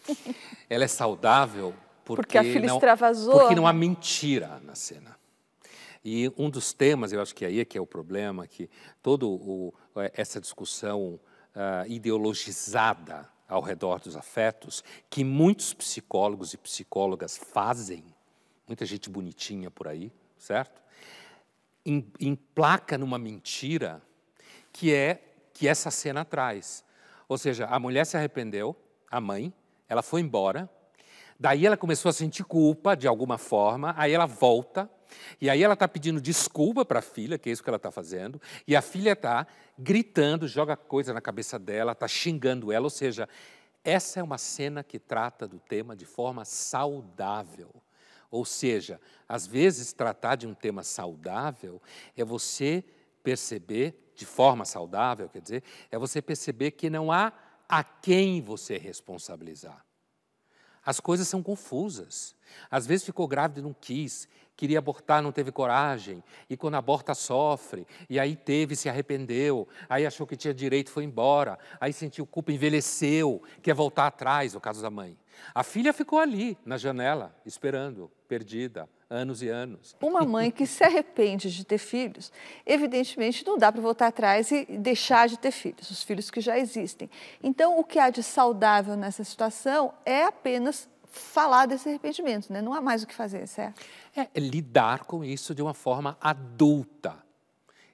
Ela 0.68 0.84
é 0.84 0.88
saudável 0.88 1.74
porque, 2.04 2.22
Porque 2.22 2.38
a 2.38 2.42
filha 2.42 2.66
não, 2.66 2.76
extravasou. 2.76 3.38
porque 3.38 3.54
não 3.54 3.66
há 3.66 3.72
mentira 3.72 4.60
na 4.64 4.74
cena. 4.74 5.16
E 6.04 6.32
um 6.36 6.50
dos 6.50 6.72
temas, 6.72 7.12
eu 7.12 7.20
acho 7.22 7.34
que 7.34 7.44
aí 7.44 7.60
é 7.60 7.64
que 7.64 7.78
é 7.78 7.80
o 7.80 7.86
problema, 7.86 8.46
que 8.46 8.68
toda 9.02 9.24
essa 10.14 10.40
discussão 10.40 11.20
ah, 11.54 11.84
ideologizada 11.86 13.30
ao 13.48 13.60
redor 13.60 14.00
dos 14.00 14.16
afetos, 14.16 14.82
que 15.08 15.22
muitos 15.22 15.72
psicólogos 15.74 16.54
e 16.54 16.58
psicólogas 16.58 17.36
fazem, 17.36 18.04
muita 18.66 18.84
gente 18.84 19.08
bonitinha 19.10 19.70
por 19.70 19.86
aí, 19.86 20.10
certo? 20.36 20.82
Em- 21.84 22.10
Emplaca 22.18 22.96
numa 22.98 23.18
mentira 23.18 24.02
que 24.72 24.92
é 24.92 25.22
que 25.52 25.68
essa 25.68 25.90
cena 25.90 26.24
traz. 26.24 26.82
Ou 27.28 27.36
seja, 27.38 27.66
a 27.66 27.78
mulher 27.78 28.06
se 28.06 28.16
arrependeu, 28.16 28.74
a 29.10 29.20
mãe, 29.20 29.52
ela 29.92 30.02
foi 30.02 30.22
embora, 30.22 30.70
daí 31.38 31.66
ela 31.66 31.76
começou 31.76 32.08
a 32.08 32.14
sentir 32.14 32.44
culpa 32.44 32.96
de 32.96 33.06
alguma 33.06 33.36
forma, 33.36 33.94
aí 33.98 34.10
ela 34.10 34.24
volta, 34.24 34.90
e 35.38 35.50
aí 35.50 35.62
ela 35.62 35.74
está 35.74 35.86
pedindo 35.86 36.18
desculpa 36.18 36.82
para 36.82 37.00
a 37.00 37.02
filha, 37.02 37.38
que 37.38 37.50
é 37.50 37.52
isso 37.52 37.62
que 37.62 37.68
ela 37.68 37.76
está 37.76 37.90
fazendo, 37.90 38.40
e 38.66 38.74
a 38.74 38.80
filha 38.80 39.12
está 39.12 39.46
gritando, 39.78 40.48
joga 40.48 40.78
coisa 40.78 41.12
na 41.12 41.20
cabeça 41.20 41.58
dela, 41.58 41.92
está 41.92 42.08
xingando 42.08 42.72
ela, 42.72 42.84
ou 42.84 42.90
seja, 42.90 43.28
essa 43.84 44.18
é 44.18 44.22
uma 44.22 44.38
cena 44.38 44.82
que 44.82 44.98
trata 44.98 45.46
do 45.46 45.58
tema 45.58 45.94
de 45.94 46.06
forma 46.06 46.42
saudável. 46.46 47.68
Ou 48.30 48.46
seja, 48.46 48.98
às 49.28 49.46
vezes 49.46 49.92
tratar 49.92 50.36
de 50.36 50.46
um 50.46 50.54
tema 50.54 50.82
saudável 50.82 51.82
é 52.16 52.24
você 52.24 52.82
perceber, 53.22 54.10
de 54.14 54.24
forma 54.24 54.64
saudável, 54.64 55.28
quer 55.28 55.42
dizer, 55.42 55.62
é 55.90 55.98
você 55.98 56.22
perceber 56.22 56.70
que 56.70 56.88
não 56.88 57.12
há 57.12 57.30
a 57.72 57.82
quem 57.82 58.42
você 58.42 58.76
responsabilizar. 58.76 59.82
As 60.84 61.00
coisas 61.00 61.26
são 61.26 61.42
confusas. 61.42 62.36
Às 62.70 62.86
vezes 62.86 63.06
ficou 63.06 63.26
grávida 63.26 63.60
e 63.60 63.62
não 63.62 63.72
quis, 63.72 64.28
queria 64.54 64.78
abortar, 64.78 65.22
não 65.22 65.32
teve 65.32 65.50
coragem, 65.50 66.22
e 66.50 66.54
quando 66.54 66.74
aborta 66.74 67.14
sofre, 67.14 67.86
e 68.10 68.20
aí 68.20 68.36
teve, 68.36 68.76
se 68.76 68.90
arrependeu, 68.90 69.66
aí 69.88 70.04
achou 70.04 70.26
que 70.26 70.36
tinha 70.36 70.52
direito, 70.52 70.90
foi 70.90 71.04
embora, 71.04 71.58
aí 71.80 71.94
sentiu 71.94 72.26
culpa, 72.26 72.52
envelheceu, 72.52 73.42
quer 73.62 73.72
voltar 73.72 74.08
atrás, 74.08 74.54
o 74.54 74.60
caso 74.60 74.82
da 74.82 74.90
mãe. 74.90 75.16
A 75.54 75.62
filha 75.62 75.94
ficou 75.94 76.18
ali, 76.18 76.58
na 76.66 76.76
janela, 76.76 77.34
esperando, 77.46 78.12
perdida, 78.28 78.86
anos 79.12 79.42
e 79.42 79.48
anos. 79.48 79.94
Uma 80.00 80.24
mãe 80.24 80.50
que 80.50 80.66
se 80.66 80.82
arrepende 80.82 81.54
de 81.54 81.64
ter 81.64 81.78
filhos, 81.78 82.32
evidentemente 82.64 83.46
não 83.46 83.58
dá 83.58 83.70
para 83.70 83.80
voltar 83.80 84.06
atrás 84.06 84.50
e 84.50 84.64
deixar 84.64 85.28
de 85.28 85.38
ter 85.38 85.50
filhos, 85.50 85.90
os 85.90 86.02
filhos 86.02 86.30
que 86.30 86.40
já 86.40 86.58
existem. 86.58 87.10
Então, 87.42 87.78
o 87.78 87.84
que 87.84 87.98
há 87.98 88.08
de 88.08 88.22
saudável 88.22 88.96
nessa 88.96 89.22
situação 89.22 89.92
é 90.06 90.24
apenas 90.24 90.88
falar 91.04 91.66
desse 91.66 91.90
arrependimento, 91.90 92.50
né? 92.50 92.62
não 92.62 92.72
há 92.72 92.80
mais 92.80 93.02
o 93.02 93.06
que 93.06 93.14
fazer, 93.14 93.46
certo? 93.46 93.82
É, 94.16 94.22
é 94.34 94.40
lidar 94.40 95.04
com 95.04 95.22
isso 95.22 95.54
de 95.54 95.60
uma 95.60 95.74
forma 95.74 96.16
adulta. 96.18 97.22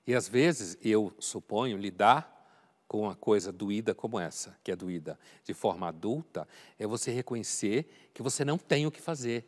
E 0.06 0.14
às 0.14 0.28
vezes, 0.28 0.78
eu 0.82 1.12
suponho, 1.18 1.76
lidar 1.76 2.38
com 2.86 3.02
uma 3.02 3.14
coisa 3.14 3.52
doída 3.52 3.94
como 3.94 4.18
essa, 4.18 4.56
que 4.64 4.72
é 4.72 4.76
doída 4.76 5.18
de 5.44 5.52
forma 5.52 5.88
adulta, 5.88 6.48
é 6.78 6.86
você 6.86 7.10
reconhecer 7.10 8.10
que 8.14 8.22
você 8.22 8.44
não 8.44 8.56
tem 8.56 8.86
o 8.86 8.90
que 8.90 9.02
fazer. 9.02 9.46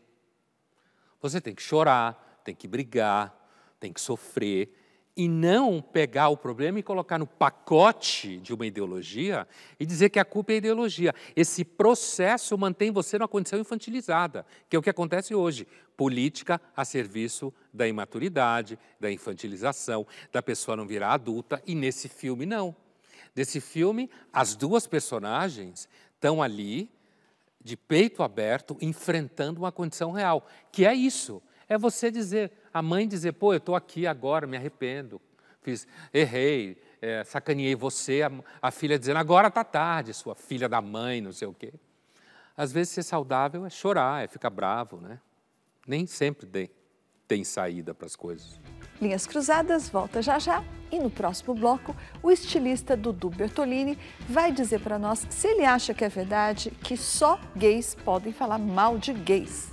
Você 1.20 1.40
tem 1.40 1.54
que 1.54 1.62
chorar, 1.62 2.40
tem 2.44 2.54
que 2.54 2.66
brigar, 2.66 3.35
tem 3.78 3.92
que 3.92 4.00
sofrer, 4.00 4.74
e 5.16 5.28
não 5.28 5.83
pegar 5.83 6.28
o 6.28 6.37
problema 6.37 6.78
e 6.78 6.83
colocar 6.83 7.18
no 7.18 7.26
pacote 7.26 8.38
de 8.38 8.54
uma 8.54 8.66
ideologia 8.66 9.46
e 9.78 9.85
dizer 9.85 10.09
que 10.09 10.18
a 10.18 10.24
culpa 10.24 10.52
é 10.52 10.54
a 10.54 10.59
ideologia. 10.59 11.14
Esse 11.35 11.64
processo 11.64 12.56
mantém 12.56 12.90
você 12.90 13.18
numa 13.18 13.28
condição 13.28 13.59
infantilizada, 13.59 14.46
que 14.68 14.76
é 14.76 14.78
o 14.78 14.83
que 14.83 14.88
acontece 14.88 15.35
hoje. 15.35 15.66
Política 15.96 16.61
a 16.74 16.85
serviço 16.85 17.52
da 17.70 17.87
imaturidade, 17.87 18.78
da 18.98 19.11
infantilização, 19.12 20.06
da 20.33 20.42
pessoa 20.42 20.76
não 20.76 20.87
virar 20.87 21.12
adulta, 21.12 21.62
e 21.66 21.74
nesse 21.74 22.09
filme 22.09 22.46
não. 22.46 22.74
Nesse 23.35 23.61
filme, 23.61 24.09
as 24.33 24.56
duas 24.56 24.87
personagens 24.87 25.88
estão 26.14 26.42
ali, 26.42 26.88
de 27.62 27.77
peito 27.77 28.23
aberto, 28.23 28.77
enfrentando 28.81 29.61
uma 29.61 29.70
condição 29.70 30.12
real, 30.12 30.46
que 30.73 30.87
é 30.87 30.94
isso. 30.94 31.42
É 31.68 31.77
você 31.77 32.11
dizer, 32.11 32.51
a 32.73 32.83
mãe 32.83 33.07
dizer, 33.07 33.33
pô, 33.33 33.53
eu 33.53 33.59
estou 33.59 33.77
aqui 33.77 34.07
agora, 34.07 34.46
me 34.46 34.57
arrependo, 34.57 35.20
fiz, 35.61 35.87
errei, 36.12 36.81
é, 37.01 37.23
sacaneei 37.23 37.75
você, 37.75 38.23
a, 38.23 38.31
a 38.61 38.70
filha 38.70 38.99
dizendo, 38.99 39.18
agora 39.18 39.49
está 39.49 39.62
tarde, 39.62 40.12
sua 40.14 40.35
filha 40.35 40.68
da 40.68 40.81
mãe, 40.81 41.20
não 41.20 41.33
sei 41.33 41.46
o 41.46 41.55
quê. 41.55 41.73
Às 42.57 42.73
vezes 42.73 42.92
ser 42.92 43.03
saudável 43.03 43.64
é 43.64 43.70
chorar, 43.70 44.25
é 44.25 44.27
ficar 44.27 44.51
bravo, 44.51 45.01
né? 45.01 45.20
Nem 45.87 46.07
sempre 46.07 46.46
tem, 46.46 46.70
tem 47.29 47.44
saída 47.44 47.94
para 47.94 48.07
as 48.07 48.16
coisas. 48.16 48.61
Linhas 49.01 49.27
Cruzadas 49.27 49.88
volta 49.88 50.20
já 50.20 50.38
já 50.38 50.62
e 50.90 50.98
no 50.98 51.11
próximo 51.11 51.55
bloco 51.55 51.94
o 52.22 52.31
estilista 52.31 52.96
Dudu 52.96 53.31
Bertolini 53.31 53.98
vai 54.29 54.53
dizer 54.53 54.81
para 54.81 54.98
nós 54.98 55.26
se 55.31 55.48
ele 55.48 55.64
acha 55.64 55.94
que 55.94 56.05
é 56.05 56.09
verdade 56.09 56.70
que 56.83 56.96
só 56.96 57.38
gays 57.57 57.94
podem 57.94 58.33
falar 58.33 58.59
mal 58.59 58.98
de 58.98 59.12
gays. 59.12 59.70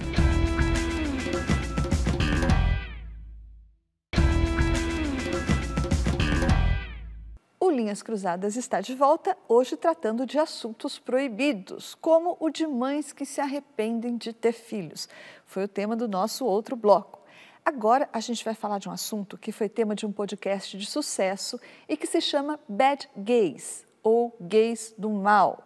O 7.59 7.69
Linhas 7.69 8.01
Cruzadas 8.01 8.55
está 8.55 8.79
de 8.79 8.95
volta, 8.95 9.37
hoje 9.45 9.75
tratando 9.75 10.25
de 10.25 10.39
assuntos 10.39 10.97
proibidos, 10.97 11.95
como 11.95 12.37
o 12.39 12.49
de 12.49 12.65
mães 12.65 13.11
que 13.11 13.25
se 13.25 13.41
arrependem 13.41 14.15
de 14.15 14.31
ter 14.31 14.53
filhos. 14.53 15.09
Foi 15.45 15.65
o 15.65 15.67
tema 15.67 15.93
do 15.93 16.07
nosso 16.07 16.45
outro 16.45 16.77
bloco. 16.77 17.26
Agora 17.67 18.07
a 18.13 18.21
gente 18.21 18.45
vai 18.45 18.53
falar 18.53 18.79
de 18.79 18.87
um 18.87 18.93
assunto 18.93 19.37
que 19.37 19.51
foi 19.51 19.67
tema 19.67 19.93
de 19.93 20.05
um 20.05 20.11
podcast 20.13 20.77
de 20.77 20.85
sucesso 20.85 21.59
e 21.85 21.97
que 21.97 22.07
se 22.07 22.21
chama 22.21 22.57
Bad 22.65 23.09
Gays, 23.17 23.85
ou 24.01 24.33
Gays 24.39 24.95
do 24.97 25.09
Mal. 25.09 25.61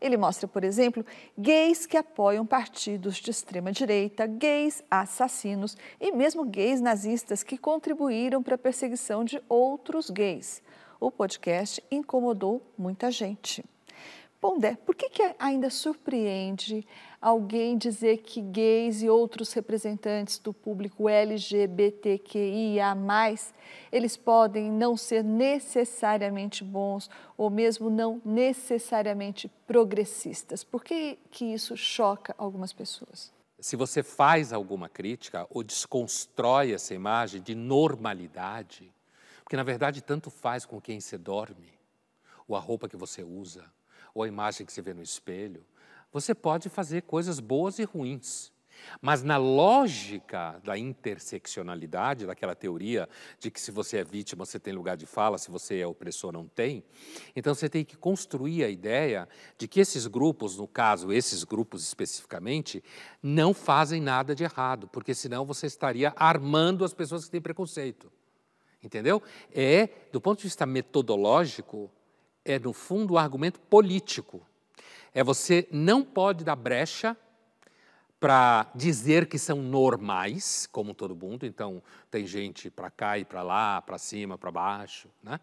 Ele 0.00 0.16
mostra, 0.16 0.48
por 0.48 0.64
exemplo, 0.64 1.04
gays 1.36 1.84
que 1.84 1.98
apoiam 1.98 2.46
partidos 2.46 3.16
de 3.16 3.30
extrema-direita, 3.30 4.26
gays 4.26 4.82
assassinos 4.90 5.76
e 6.00 6.12
mesmo 6.12 6.46
gays 6.46 6.80
nazistas 6.80 7.42
que 7.42 7.58
contribuíram 7.58 8.42
para 8.42 8.54
a 8.54 8.58
perseguição 8.58 9.22
de 9.22 9.38
outros 9.46 10.08
gays. 10.08 10.62
O 10.98 11.10
podcast 11.10 11.84
incomodou 11.90 12.62
muita 12.78 13.10
gente. 13.10 13.62
Pondé, 14.44 14.76
por 14.76 14.94
que, 14.94 15.08
que 15.08 15.34
ainda 15.38 15.70
surpreende 15.70 16.86
alguém 17.18 17.78
dizer 17.78 18.18
que 18.18 18.42
gays 18.42 19.00
e 19.00 19.08
outros 19.08 19.54
representantes 19.54 20.38
do 20.38 20.52
público 20.52 21.08
LGBTQIA+, 21.08 22.94
eles 23.90 24.18
podem 24.18 24.70
não 24.70 24.98
ser 24.98 25.24
necessariamente 25.24 26.62
bons 26.62 27.08
ou 27.38 27.48
mesmo 27.48 27.88
não 27.88 28.20
necessariamente 28.22 29.50
progressistas? 29.66 30.62
Por 30.62 30.84
que, 30.84 31.18
que 31.30 31.46
isso 31.46 31.74
choca 31.74 32.34
algumas 32.36 32.70
pessoas? 32.70 33.32
Se 33.58 33.76
você 33.76 34.02
faz 34.02 34.52
alguma 34.52 34.90
crítica 34.90 35.46
ou 35.48 35.62
desconstrói 35.62 36.74
essa 36.74 36.92
imagem 36.92 37.40
de 37.40 37.54
normalidade, 37.54 38.92
porque 39.42 39.56
na 39.56 39.62
verdade 39.62 40.02
tanto 40.02 40.28
faz 40.28 40.66
com 40.66 40.78
quem 40.78 41.00
você 41.00 41.16
dorme, 41.16 41.72
ou 42.46 42.54
a 42.54 42.60
roupa 42.60 42.90
que 42.90 42.96
você 42.98 43.24
usa, 43.24 43.64
ou 44.14 44.22
a 44.22 44.28
imagem 44.28 44.64
que 44.64 44.72
você 44.72 44.80
vê 44.80 44.94
no 44.94 45.02
espelho, 45.02 45.64
você 46.12 46.34
pode 46.34 46.68
fazer 46.68 47.02
coisas 47.02 47.40
boas 47.40 47.78
e 47.78 47.84
ruins. 47.84 48.54
Mas 49.00 49.22
na 49.22 49.36
lógica 49.36 50.60
da 50.64 50.76
interseccionalidade, 50.78 52.26
daquela 52.26 52.54
teoria 52.54 53.08
de 53.38 53.50
que 53.50 53.60
se 53.60 53.70
você 53.70 53.98
é 53.98 54.04
vítima, 54.04 54.44
você 54.44 54.58
tem 54.58 54.72
lugar 54.72 54.96
de 54.96 55.06
fala, 55.06 55.38
se 55.38 55.50
você 55.50 55.80
é 55.80 55.86
opressor, 55.86 56.32
não 56.32 56.46
tem, 56.46 56.84
então 57.34 57.54
você 57.54 57.68
tem 57.68 57.84
que 57.84 57.96
construir 57.96 58.64
a 58.64 58.68
ideia 58.68 59.28
de 59.56 59.66
que 59.66 59.80
esses 59.80 60.06
grupos, 60.06 60.56
no 60.56 60.66
caso, 60.66 61.12
esses 61.12 61.44
grupos 61.44 61.82
especificamente, 61.82 62.82
não 63.22 63.54
fazem 63.54 64.00
nada 64.00 64.34
de 64.34 64.44
errado, 64.44 64.88
porque 64.88 65.14
senão 65.14 65.44
você 65.44 65.66
estaria 65.66 66.12
armando 66.16 66.84
as 66.84 66.92
pessoas 66.92 67.24
que 67.24 67.30
têm 67.30 67.40
preconceito. 67.40 68.12
Entendeu? 68.82 69.22
É, 69.50 69.88
do 70.12 70.20
ponto 70.20 70.38
de 70.38 70.44
vista 70.44 70.66
metodológico, 70.66 71.90
é, 72.44 72.58
no 72.58 72.72
fundo, 72.72 73.14
um 73.14 73.18
argumento 73.18 73.60
político. 73.60 74.44
É 75.12 75.22
você 75.22 75.66
não 75.70 76.04
pode 76.04 76.44
dar 76.44 76.56
brecha 76.56 77.16
para 78.20 78.70
dizer 78.74 79.26
que 79.26 79.38
são 79.38 79.62
normais, 79.62 80.66
como 80.72 80.94
todo 80.94 81.14
mundo, 81.14 81.44
então 81.44 81.82
tem 82.10 82.26
gente 82.26 82.70
para 82.70 82.90
cá 82.90 83.18
e 83.18 83.24
para 83.24 83.42
lá, 83.42 83.82
para 83.82 83.98
cima, 83.98 84.38
para 84.38 84.50
baixo, 84.50 85.08
né? 85.22 85.38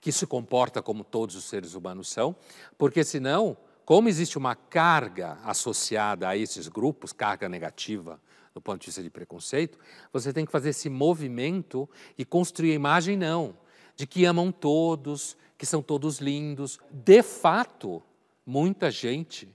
que 0.00 0.10
se 0.10 0.26
comporta 0.26 0.82
como 0.82 1.04
todos 1.04 1.36
os 1.36 1.44
seres 1.44 1.74
humanos 1.74 2.08
são, 2.08 2.34
porque 2.76 3.04
senão, 3.04 3.56
como 3.84 4.08
existe 4.08 4.36
uma 4.36 4.56
carga 4.56 5.38
associada 5.44 6.28
a 6.28 6.36
esses 6.36 6.66
grupos, 6.66 7.12
carga 7.12 7.48
negativa, 7.48 8.20
do 8.52 8.60
ponto 8.60 8.80
de 8.80 8.86
vista 8.86 9.00
de 9.00 9.08
preconceito, 9.08 9.78
você 10.12 10.32
tem 10.32 10.44
que 10.44 10.50
fazer 10.50 10.70
esse 10.70 10.90
movimento 10.90 11.88
e 12.18 12.24
construir 12.24 12.72
a 12.72 12.74
imagem, 12.74 13.16
não, 13.16 13.56
de 13.94 14.04
que 14.04 14.24
amam 14.24 14.50
todos, 14.50 15.36
que 15.62 15.66
são 15.66 15.80
todos 15.80 16.18
lindos. 16.18 16.80
De 16.90 17.22
fato, 17.22 18.02
muita 18.44 18.90
gente 18.90 19.48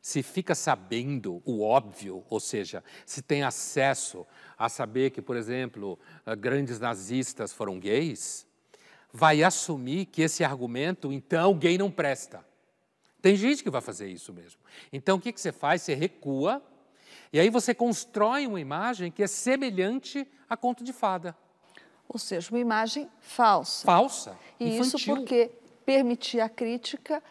se 0.00 0.20
fica 0.20 0.56
sabendo 0.56 1.40
o 1.44 1.62
óbvio, 1.62 2.24
ou 2.28 2.40
seja, 2.40 2.82
se 3.06 3.22
tem 3.22 3.44
acesso 3.44 4.26
a 4.58 4.68
saber 4.68 5.10
que, 5.12 5.22
por 5.22 5.36
exemplo, 5.36 5.96
ah, 6.26 6.34
grandes 6.34 6.80
nazistas 6.80 7.52
foram 7.52 7.78
gays, 7.78 8.44
vai 9.12 9.44
assumir 9.44 10.06
que 10.06 10.22
esse 10.22 10.42
argumento, 10.42 11.12
então, 11.12 11.56
gay 11.56 11.78
não 11.78 11.92
presta. 11.92 12.44
Tem 13.20 13.36
gente 13.36 13.62
que 13.62 13.70
vai 13.70 13.80
fazer 13.80 14.08
isso 14.08 14.32
mesmo. 14.32 14.58
Então, 14.92 15.16
o 15.16 15.20
que, 15.20 15.32
que 15.32 15.40
você 15.40 15.52
faz? 15.52 15.82
Você 15.82 15.94
recua, 15.94 16.60
e 17.32 17.38
aí 17.38 17.50
você 17.50 17.72
constrói 17.72 18.48
uma 18.48 18.60
imagem 18.60 19.12
que 19.12 19.22
é 19.22 19.28
semelhante 19.28 20.26
a 20.50 20.56
conto 20.56 20.82
de 20.82 20.92
fada. 20.92 21.36
Ou 22.12 22.18
seja, 22.18 22.50
uma 22.50 22.58
imagem 22.58 23.08
falsa. 23.20 23.86
Falsa. 23.86 24.36
E 24.60 24.66
infantil. 24.66 24.82
isso 24.82 25.06
porque 25.06 25.50
permitir 25.86 26.40
a 26.40 26.48
crítica 26.48 27.22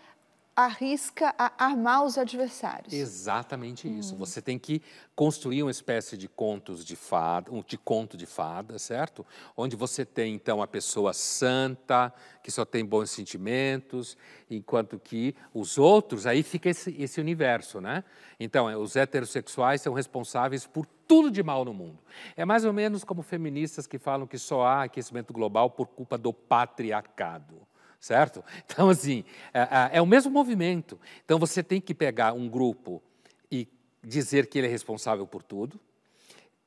arrisca 0.56 1.34
a 1.38 1.66
armar 1.66 2.04
os 2.04 2.18
adversários. 2.18 2.92
Exatamente 2.94 3.88
isso. 3.88 4.16
Hum. 4.16 4.18
Você 4.18 4.42
tem 4.42 4.60
que 4.60 4.82
construir 5.16 5.62
uma 5.62 5.72
espécie 5.72 6.18
de 6.18 6.28
contos 6.28 6.84
de 6.84 6.96
fada, 6.96 7.52
de 7.66 7.78
conto 7.78 8.18
de 8.18 8.26
fada, 8.26 8.78
certo? 8.78 9.26
Onde 9.56 9.76
você 9.76 10.04
tem 10.04 10.34
então 10.34 10.62
a 10.62 10.68
pessoa 10.68 11.14
santa, 11.14 12.14
que 12.44 12.52
só 12.52 12.66
tem 12.66 12.84
bons 12.84 13.12
sentimentos, 13.12 14.18
enquanto 14.50 15.00
que 15.00 15.36
os 15.54 15.78
outros, 15.78 16.26
aí 16.26 16.44
fica 16.44 16.70
esse, 16.70 16.96
esse 17.00 17.22
universo, 17.22 17.80
né? 17.80 18.04
Então, 18.40 18.70
é, 18.70 18.76
os 18.76 18.96
heterossexuais 18.96 19.82
são 19.82 19.94
responsáveis 19.94 20.66
por 20.66 20.86
tudo 21.12 21.30
de 21.30 21.44
mal 21.44 21.66
no 21.66 21.74
mundo. 21.74 22.00
É 22.38 22.46
mais 22.46 22.64
ou 22.64 22.72
menos 22.72 23.04
como 23.04 23.22
feministas 23.22 23.86
que 23.86 24.00
falam 24.00 24.26
que 24.26 24.38
só 24.38 24.64
há 24.64 24.84
aquecimento 24.84 25.34
global 25.34 25.70
por 25.70 25.88
culpa 25.88 26.18
do 26.18 26.32
patriarcado 26.32 27.68
certo? 28.00 28.44
Então, 28.66 28.90
assim, 28.90 29.26
é, 29.54 29.60
é, 29.60 29.90
é, 29.98 30.02
o 30.02 30.06
mesmo 30.06 30.32
movimento. 30.32 30.98
Então, 31.26 31.38
você 31.38 31.62
tem 31.62 31.82
que 31.82 31.94
pegar 31.94 32.32
um 32.32 32.48
grupo 32.48 33.04
e 33.52 33.68
dizer 34.02 34.48
que 34.48 34.58
ele 34.58 34.68
é 34.68 34.70
responsável 34.70 35.28
por 35.28 35.44
tudo, 35.44 35.78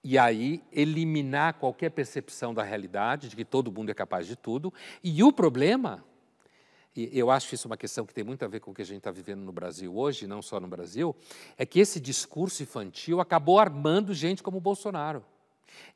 e 0.05 0.19
aí 0.19 0.63
eliminar 0.71 1.55
qualquer 1.55 1.91
percepção 1.91 2.53
da 2.53 2.63
realidade, 2.63 3.31
de 3.31 3.35
que 3.35 3.45
todo 3.47 3.73
mundo 3.73 3.91
é 3.91 3.95
capaz 3.95 4.27
de 4.27 4.37
tudo. 4.37 4.73
E 5.03 5.25
o 5.25 5.33
problema, 5.33 6.05
e 6.97 7.19
eu 7.19 7.31
acho 7.31 7.55
isso 7.55 7.67
uma 7.67 7.77
questão 7.77 8.07
que 8.07 8.15
tem 8.15 8.23
muito 8.23 8.45
a 8.45 8.49
ver 8.49 8.61
com 8.61 8.71
o 8.71 8.75
que 8.75 8.83
a 8.83 8.87
gente 8.87 8.99
está 8.99 9.11
vivendo 9.11 9.41
no 9.41 9.53
Brasil 9.53 9.97
hoje, 9.97 10.27
não 10.27 10.41
só 10.41 10.61
no 10.61 10.69
Brasil, 10.69 11.15
é 11.57 11.67
que 11.67 11.81
esse 11.81 11.99
discurso 11.99 12.63
infantil 12.63 13.21
acabou 13.21 13.59
armando 13.59 14.15
gente 14.15 14.43
como 14.43 14.61
Bolsonaro 14.61 15.25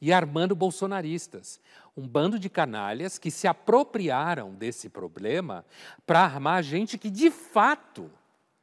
e 0.01 0.13
armando 0.13 0.57
bolsonaristas, 0.57 1.61
um 1.97 2.07
bando 2.07 2.39
de 2.39 2.49
canalhas 2.49 3.19
que 3.19 3.31
se 3.31 3.47
apropriaram 3.47 4.55
desse 4.55 4.89
problema 4.89 5.65
para 6.07 6.25
armar 6.25 6.63
gente 6.63 6.99
que 6.99 7.11
de 7.11 7.31
fato 7.31 8.11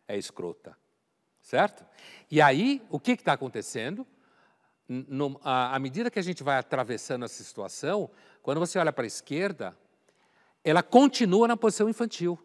é 0.08 0.18
escrota, 0.18 0.78
certo? 1.42 1.86
E 2.30 2.42
aí, 2.42 2.82
o 2.90 3.00
que 3.00 3.12
está 3.12 3.34
acontecendo? 3.34 4.06
No, 4.88 5.40
à 5.44 5.78
medida 5.80 6.12
que 6.12 6.20
a 6.20 6.24
gente 6.24 6.44
vai 6.44 6.58
atravessando 6.58 7.26
essa 7.26 7.44
situação, 7.44 8.10
quando 8.44 8.60
você 8.60 8.78
olha 8.78 8.94
para 8.94 9.06
a 9.06 9.08
esquerda, 9.08 9.76
ela 10.66 10.82
continua 10.82 11.48
na 11.48 11.56
posição 11.56 11.88
infantil. 11.88 12.38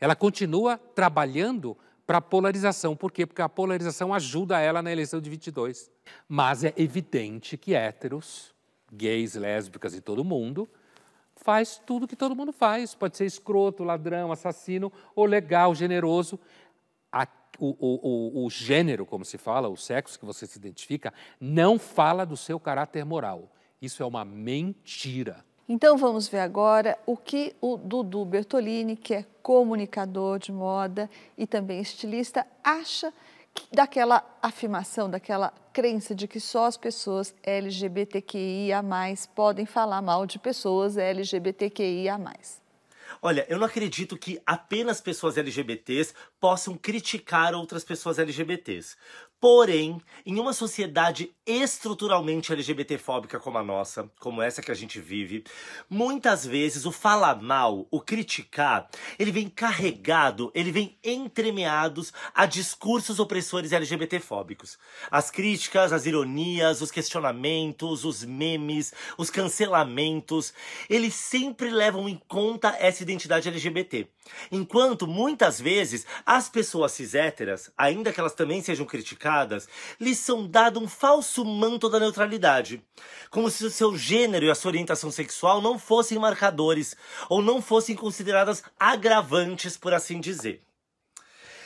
Ela 0.00 0.16
continua 0.16 0.76
trabalhando 0.76 1.76
para 2.04 2.18
a 2.18 2.20
polarização. 2.20 2.96
Por 2.96 3.12
quê? 3.12 3.24
Porque 3.24 3.40
a 3.40 3.48
polarização 3.48 4.12
ajuda 4.12 4.58
ela 4.58 4.82
na 4.82 4.90
eleição 4.90 5.20
de 5.20 5.30
22. 5.30 5.88
Mas 6.28 6.64
é 6.64 6.74
evidente 6.76 7.56
que 7.56 7.72
héteros, 7.72 8.52
gays, 8.92 9.36
lésbicas 9.36 9.94
e 9.94 10.00
todo 10.00 10.24
mundo 10.24 10.68
faz 11.36 11.80
tudo 11.86 12.08
que 12.08 12.16
todo 12.16 12.36
mundo 12.36 12.52
faz. 12.52 12.94
Pode 12.94 13.16
ser 13.16 13.24
escroto, 13.24 13.84
ladrão, 13.84 14.32
assassino, 14.32 14.92
ou 15.14 15.24
legal, 15.24 15.74
generoso. 15.74 16.38
A, 17.12 17.26
o, 17.58 17.76
o, 17.78 18.42
o, 18.42 18.46
o 18.46 18.50
gênero, 18.50 19.06
como 19.06 19.24
se 19.24 19.38
fala, 19.38 19.68
o 19.68 19.76
sexo 19.76 20.18
que 20.18 20.26
você 20.26 20.46
se 20.46 20.58
identifica, 20.58 21.14
não 21.40 21.78
fala 21.78 22.26
do 22.26 22.36
seu 22.36 22.58
caráter 22.58 23.04
moral. 23.04 23.52
Isso 23.80 24.02
é 24.02 24.06
uma 24.06 24.24
mentira. 24.24 25.44
Então 25.72 25.96
vamos 25.96 26.26
ver 26.26 26.40
agora 26.40 26.98
o 27.06 27.16
que 27.16 27.54
o 27.60 27.76
Dudu 27.76 28.24
Bertolini, 28.24 28.96
que 28.96 29.14
é 29.14 29.24
comunicador 29.40 30.36
de 30.40 30.50
moda 30.50 31.08
e 31.38 31.46
também 31.46 31.80
estilista, 31.80 32.44
acha 32.64 33.14
daquela 33.72 34.20
afirmação, 34.42 35.08
daquela 35.08 35.54
crença 35.72 36.12
de 36.12 36.26
que 36.26 36.40
só 36.40 36.64
as 36.64 36.76
pessoas 36.76 37.32
LGBTQIA+, 37.40 38.82
podem 39.32 39.64
falar 39.64 40.02
mal 40.02 40.26
de 40.26 40.40
pessoas 40.40 40.96
LGBTQIA+. 40.96 42.18
Olha, 43.22 43.46
eu 43.48 43.56
não 43.56 43.66
acredito 43.66 44.16
que 44.16 44.42
apenas 44.44 45.00
pessoas 45.00 45.38
LGBTs 45.38 46.14
possam 46.40 46.76
criticar 46.76 47.54
outras 47.54 47.84
pessoas 47.84 48.18
LGBTs. 48.18 48.96
Porém, 49.40 49.98
em 50.26 50.38
uma 50.38 50.52
sociedade 50.52 51.34
estruturalmente 51.46 52.52
LGBTfóbica 52.52 53.40
como 53.40 53.56
a 53.56 53.64
nossa, 53.64 54.10
como 54.20 54.42
essa 54.42 54.60
que 54.60 54.70
a 54.70 54.74
gente 54.74 55.00
vive, 55.00 55.44
muitas 55.88 56.44
vezes 56.44 56.84
o 56.84 56.92
falar 56.92 57.40
mal, 57.40 57.88
o 57.90 58.02
criticar, 58.02 58.88
ele 59.18 59.32
vem 59.32 59.48
carregado, 59.48 60.52
ele 60.54 60.70
vem 60.70 60.98
entremeados 61.02 62.12
a 62.34 62.44
discursos 62.44 63.18
opressores 63.18 63.72
LGBTfóbicos. 63.72 64.78
As 65.10 65.30
críticas, 65.30 65.90
as 65.90 66.04
ironias, 66.04 66.82
os 66.82 66.90
questionamentos, 66.90 68.04
os 68.04 68.22
memes, 68.22 68.92
os 69.16 69.30
cancelamentos, 69.30 70.52
eles 70.88 71.14
sempre 71.14 71.70
levam 71.70 72.06
em 72.08 72.20
conta 72.28 72.76
essa 72.78 73.02
identidade 73.02 73.48
LGBT. 73.48 74.06
Enquanto 74.52 75.06
muitas 75.06 75.60
vezes 75.60 76.06
as 76.26 76.48
pessoas 76.48 76.92
cis 76.92 77.14
ainda 77.76 78.12
que 78.12 78.20
elas 78.20 78.34
também 78.34 78.62
sejam 78.62 78.86
criticadas, 78.86 79.29
lhes 80.00 80.18
são 80.18 80.46
dado 80.46 80.80
um 80.80 80.88
falso 80.88 81.44
manto 81.44 81.88
da 81.88 82.00
neutralidade, 82.00 82.82
como 83.30 83.50
se 83.50 83.64
o 83.64 83.70
seu 83.70 83.96
gênero 83.96 84.46
e 84.46 84.50
a 84.50 84.54
sua 84.54 84.70
orientação 84.70 85.10
sexual 85.10 85.60
não 85.60 85.78
fossem 85.78 86.18
marcadores 86.18 86.96
ou 87.28 87.40
não 87.40 87.62
fossem 87.62 87.94
consideradas 87.94 88.62
agravantes, 88.78 89.76
por 89.76 89.94
assim 89.94 90.20
dizer. 90.20 90.62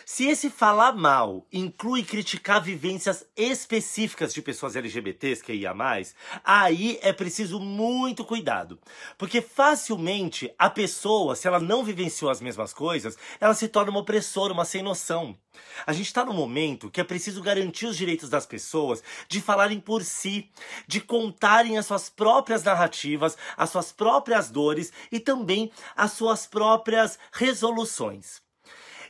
Se 0.07 0.27
esse 0.27 0.51
falar 0.51 0.93
mal 0.93 1.47
inclui 1.51 2.05
criticar 2.05 2.61
vivências 2.61 3.27
específicas 3.35 4.35
de 4.35 4.43
pessoas 4.43 4.77
LGBTs 4.77 5.43
que 5.43 5.55
ia 5.55 5.73
mais, 5.73 6.15
aí 6.45 6.99
é 7.01 7.11
preciso 7.11 7.59
muito 7.59 8.23
cuidado. 8.23 8.79
Porque 9.17 9.41
facilmente 9.41 10.53
a 10.59 10.69
pessoa, 10.69 11.35
se 11.35 11.49
ela 11.49 11.59
não 11.59 11.83
vivenciou 11.83 12.31
as 12.31 12.43
mesmas 12.43 12.75
coisas, 12.75 13.17
ela 13.41 13.55
se 13.55 13.67
torna 13.67 13.91
uma 13.91 14.01
opressora, 14.01 14.53
uma 14.53 14.67
sem 14.67 14.83
noção. 14.83 15.39
A 15.87 15.93
gente 15.95 16.07
está 16.07 16.23
num 16.23 16.35
momento 16.35 16.91
que 16.91 17.01
é 17.01 17.05
preciso 17.05 17.43
garantir 17.43 17.87
os 17.87 17.97
direitos 17.97 18.29
das 18.29 18.45
pessoas 18.45 19.03
de 19.27 19.41
falarem 19.41 19.81
por 19.81 20.05
si, 20.05 20.51
de 20.87 21.01
contarem 21.01 21.79
as 21.79 21.87
suas 21.87 22.11
próprias 22.11 22.63
narrativas, 22.63 23.39
as 23.57 23.71
suas 23.71 23.91
próprias 23.91 24.51
dores 24.51 24.93
e 25.11 25.19
também 25.19 25.73
as 25.97 26.13
suas 26.13 26.47
próprias 26.47 27.19
resoluções. 27.33 28.44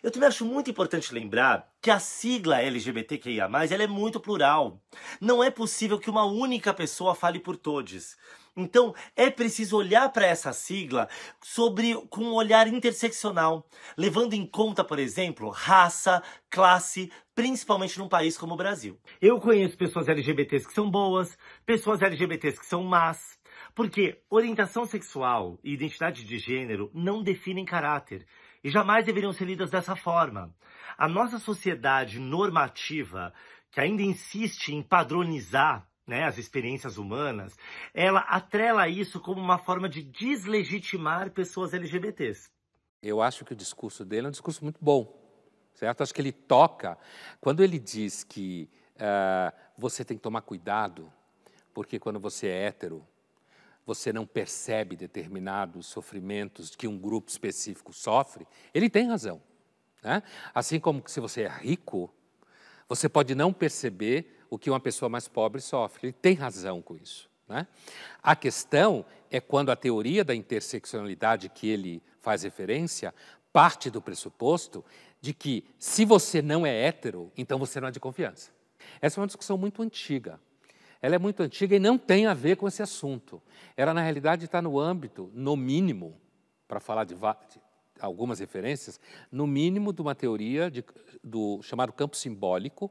Eu 0.05 0.11
também 0.11 0.29
acho 0.29 0.45
muito 0.45 0.71
importante 0.71 1.15
lembrar 1.15 1.67
que 1.81 1.91
a 1.91 1.99
sigla 1.99 2.61
LGBTQIA+, 2.61 3.45
ela 3.71 3.83
é 3.83 3.87
muito 3.87 4.21
plural. 4.21 4.79
Não 5.19 5.43
é 5.43 5.51
possível 5.51 5.99
que 5.99 6.11
uma 6.11 6.27
única 6.27 6.75
pessoa 6.75 7.15
fale 7.15 7.41
por 7.41 7.57
todos. 7.57 8.15
Então, 8.55 8.95
é 9.17 9.31
preciso 9.31 9.79
olhar 9.79 10.07
para 10.13 10.27
essa 10.27 10.53
sigla 10.53 11.09
sobre 11.43 11.95
com 12.11 12.23
um 12.23 12.35
olhar 12.35 12.69
interseccional, 12.69 13.67
levando 13.97 14.35
em 14.35 14.47
conta, 14.47 14.85
por 14.85 14.99
exemplo, 14.99 15.49
raça, 15.49 16.23
classe, 16.51 17.11
principalmente 17.35 17.99
num 17.99 18.07
país 18.07 18.37
como 18.37 18.53
o 18.53 18.59
Brasil. 18.59 19.01
Eu 19.23 19.41
conheço 19.41 19.75
pessoas 19.75 20.07
LGBTs 20.07 20.69
que 20.69 20.75
são 20.75 20.91
boas, 20.91 21.39
pessoas 21.65 22.03
LGBTs 22.03 22.61
que 22.61 22.67
são 22.67 22.85
más, 22.85 23.39
porque 23.75 24.21
orientação 24.29 24.85
sexual 24.85 25.59
e 25.65 25.73
identidade 25.73 26.25
de 26.25 26.39
gênero 26.39 26.91
não 26.93 27.23
definem 27.23 27.65
caráter 27.65 28.27
e 28.65 28.71
jamais 28.71 29.05
deveriam 29.05 29.33
ser 29.33 29.45
lidas 29.45 29.71
dessa 29.71 29.95
forma. 29.95 30.53
A 30.97 31.07
nossa 31.07 31.39
sociedade 31.39 32.19
normativa, 32.19 33.35
que 33.71 33.79
ainda 33.79 34.03
insiste 34.03 34.71
em 34.71 34.83
padronizar 34.83 35.87
né, 36.07 36.25
as 36.25 36.39
experiências 36.39 36.97
humanas, 36.97 37.57
ela 37.93 38.21
atrela 38.21 38.89
isso 38.89 39.21
como 39.21 39.41
uma 39.41 39.59
forma 39.59 39.89
de 39.89 40.03
deslegitimar 40.03 41.31
pessoas 41.31 41.75
LGBTs. 41.75 42.51
Eu 43.03 43.21
acho 43.21 43.45
que 43.45 43.53
o 43.53 43.57
discurso 43.57 44.03
dele 44.03 44.27
é 44.27 44.29
um 44.29 44.33
discurso 44.33 44.65
muito 44.65 44.79
bom, 44.81 45.15
certo? 45.75 46.03
Acho 46.03 46.15
que 46.15 46.23
ele 46.23 46.33
toca, 46.33 46.97
quando 47.41 47.63
ele 47.63 47.79
diz 47.79 48.25
que 48.25 48.71
uh, 48.97 49.55
você 49.77 50.05
tem 50.05 50.17
que 50.17 50.23
tomar 50.23 50.41
cuidado, 50.41 51.13
porque 51.75 51.99
quando 51.99 52.19
você 52.19 52.49
é 52.49 52.67
hétero, 52.67 53.07
você 53.87 54.13
não 54.13 54.27
percebe 54.27 54.97
determinados 54.97 55.87
sofrimentos 55.87 56.75
que 56.75 56.89
um 56.89 56.99
grupo 56.99 57.31
específico 57.31 57.93
sofre, 57.93 58.47
ele 58.73 58.89
tem 58.89 59.09
razão. 59.09 59.43
Né? 60.03 60.23
Assim 60.55 60.81
como 60.81 61.03
se 61.07 61.21
você 61.21 61.43
é 61.43 61.49
rico, 61.49 62.13
você 62.89 63.09
pode 63.09 63.35
não 63.35 63.53
perceber 63.53 64.41
o 64.51 64.59
que 64.59 64.71
uma 64.71 64.81
pessoa 64.81 65.09
mais 65.09 65.29
pobre 65.29 65.61
sofre. 65.61 66.09
Ele 66.09 66.13
tem 66.13 66.35
razão 66.35 66.81
com 66.81 66.97
isso. 66.97 67.31
Né? 67.49 67.67
A 68.23 68.35
questão 68.37 69.05
é 69.31 69.41
quando 69.41 69.71
a 69.71 69.77
teoria 69.77 70.25
da 70.25 70.35
interseccionalidade 70.35 71.49
que 71.49 71.69
ele 71.69 72.03
faz 72.21 72.43
referência 72.43 73.15
parte 73.53 73.91
do 73.91 74.03
pressuposto 74.03 74.85
de 75.21 75.33
que 75.33 75.65
se 75.79 76.05
você 76.05 76.43
não 76.43 76.67
é 76.67 76.87
hétero, 76.87 77.33
então 77.37 77.59
você 77.59 77.81
não 77.81 77.89
é 77.89 77.91
de 77.91 78.01
confiança. 78.01 78.51
Essa 79.01 79.19
é 79.19 79.21
uma 79.21 79.27
discussão 79.27 79.57
muito 79.57 79.83
antiga. 79.83 80.41
Ela 81.05 81.17
é 81.17 81.19
muito 81.19 81.43
antiga 81.43 81.77
e 81.77 81.79
não 81.79 81.99
tem 81.99 82.25
a 82.25 82.33
ver 82.33 82.57
com 82.57 82.67
esse 82.67 82.83
assunto. 82.83 83.43
Ela, 83.77 83.93
na 83.93 84.01
realidade, 84.01 84.47
está 84.47 84.63
no 84.63 84.81
âmbito, 84.81 85.31
no 85.35 85.55
mínimo, 85.55 86.19
para 86.67 86.81
falar 86.81 87.05
de, 87.05 87.15
algumas 88.01 88.39
referências, 88.39 88.99
no 89.31 89.47
mínimo 89.47 89.93
de 89.93 90.01
uma 90.01 90.15
teoria 90.15 90.71
de, 90.71 90.83
do 91.23 91.61
chamado 91.61 91.93
campo 91.93 92.17
simbólico, 92.17 92.87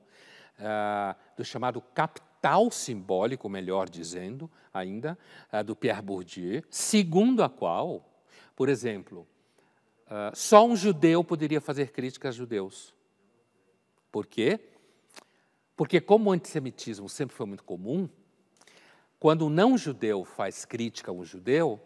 uh, 0.59 1.15
do 1.35 1.43
chamado 1.43 1.81
capital 1.81 2.69
simbólico, 2.69 3.49
melhor 3.49 3.89
dizendo 3.89 4.47
ainda, 4.71 5.17
uh, 5.51 5.63
do 5.63 5.75
Pierre 5.75 6.03
Bourdieu, 6.03 6.61
segundo 6.69 7.41
a 7.41 7.49
qual, 7.49 8.07
por 8.55 8.69
exemplo, 8.69 9.27
uh, 10.05 10.35
só 10.35 10.63
um 10.67 10.75
judeu 10.75 11.23
poderia 11.23 11.59
fazer 11.59 11.91
críticas 11.91 12.35
a 12.35 12.37
judeus. 12.37 12.93
Por 14.11 14.27
quê? 14.27 14.59
Porque, 15.75 15.99
como 15.99 16.29
o 16.29 16.33
antissemitismo 16.33 17.09
sempre 17.09 17.35
foi 17.35 17.45
muito 17.45 17.63
comum, 17.63 18.07
quando 19.19 19.45
um 19.45 19.49
não-judeu 19.49 20.23
faz 20.25 20.65
crítica 20.65 21.11
a 21.11 21.13
um 21.13 21.23
judeu, 21.23 21.79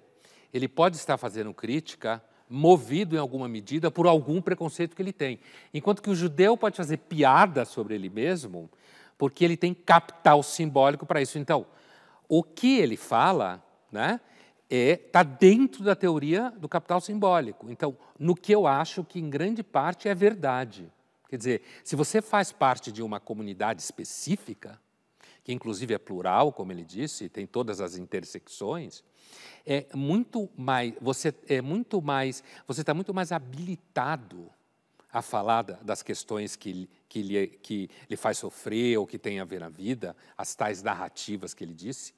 ele 0.54 0.68
pode 0.68 0.98
estar 0.98 1.18
fazendo 1.18 1.54
crítica 1.54 2.24
movido 2.50 3.16
em 3.16 3.20
alguma 3.20 3.48
medida 3.48 3.92
por 3.92 4.08
algum 4.08 4.42
preconceito 4.42 4.96
que 4.96 5.02
ele 5.02 5.14
tem. 5.14 5.40
Enquanto 5.74 6.02
que 6.02 6.10
o 6.10 6.16
judeu 6.16 6.58
pode 6.58 6.78
fazer 6.78 6.98
piada 6.98 7.66
sobre 7.66 7.96
ele 7.96 8.10
mesmo, 8.10 8.70
porque 9.18 9.44
ele 9.44 9.58
tem 9.58 9.74
capital 9.74 10.42
simbólico 10.42 11.06
para 11.06 11.22
isso. 11.22 11.38
Então, 11.38 11.66
o 12.28 12.44
que 12.44 12.80
ele 12.80 12.98
fala, 12.98 13.64
né, 13.92 14.20
está 14.70 15.22
é, 15.22 15.24
dentro 15.24 15.84
da 15.84 15.96
teoria 15.96 16.52
do 16.58 16.70
capital 16.70 17.00
simbólico. 17.02 17.70
Então, 17.70 17.98
no 18.20 18.36
que 18.36 18.54
eu 18.54 18.68
acho 18.68 19.04
que 19.04 19.20
em 19.20 19.30
grande 19.30 19.64
parte 19.64 20.08
é 20.08 20.16
verdade. 20.16 20.92
Quer 21.30 21.38
dizer, 21.38 21.62
se 21.84 21.96
você 21.96 22.22
faz 22.22 22.52
parte 22.52 22.92
de 22.92 23.04
uma 23.04 23.20
comunidade 23.20 23.82
específica, 23.82 24.80
que 25.44 25.54
inclusive 25.54 25.94
é 25.94 25.98
plural, 25.98 26.52
como 26.52 26.72
ele 26.72 26.84
disse, 26.84 27.30
tem 27.30 27.46
todas 27.46 27.82
as 27.82 27.98
intersecções, 27.98 29.04
é 29.66 29.86
muito 29.94 30.50
mais, 30.58 30.94
você 31.02 31.34
é 31.48 31.62
muito 31.62 32.02
mais, 32.02 32.44
você 32.66 32.82
está 32.82 32.94
muito 32.94 33.14
mais 33.14 33.32
habilitado 33.32 34.50
a 35.12 35.22
falar 35.22 35.64
das 35.64 36.04
questões 36.04 36.56
que, 36.56 36.90
que, 37.08 37.22
lhe, 37.22 37.48
que 37.48 37.90
lhe 38.10 38.18
faz 38.18 38.38
sofrer 38.38 38.98
ou 38.98 39.08
que 39.08 39.18
tem 39.18 39.40
a 39.40 39.46
ver 39.46 39.60
na 39.60 39.70
vida, 39.70 40.16
as 40.38 40.54
tais 40.54 40.84
narrativas 40.84 41.54
que 41.54 41.64
ele 41.64 41.74
disse, 41.74 42.14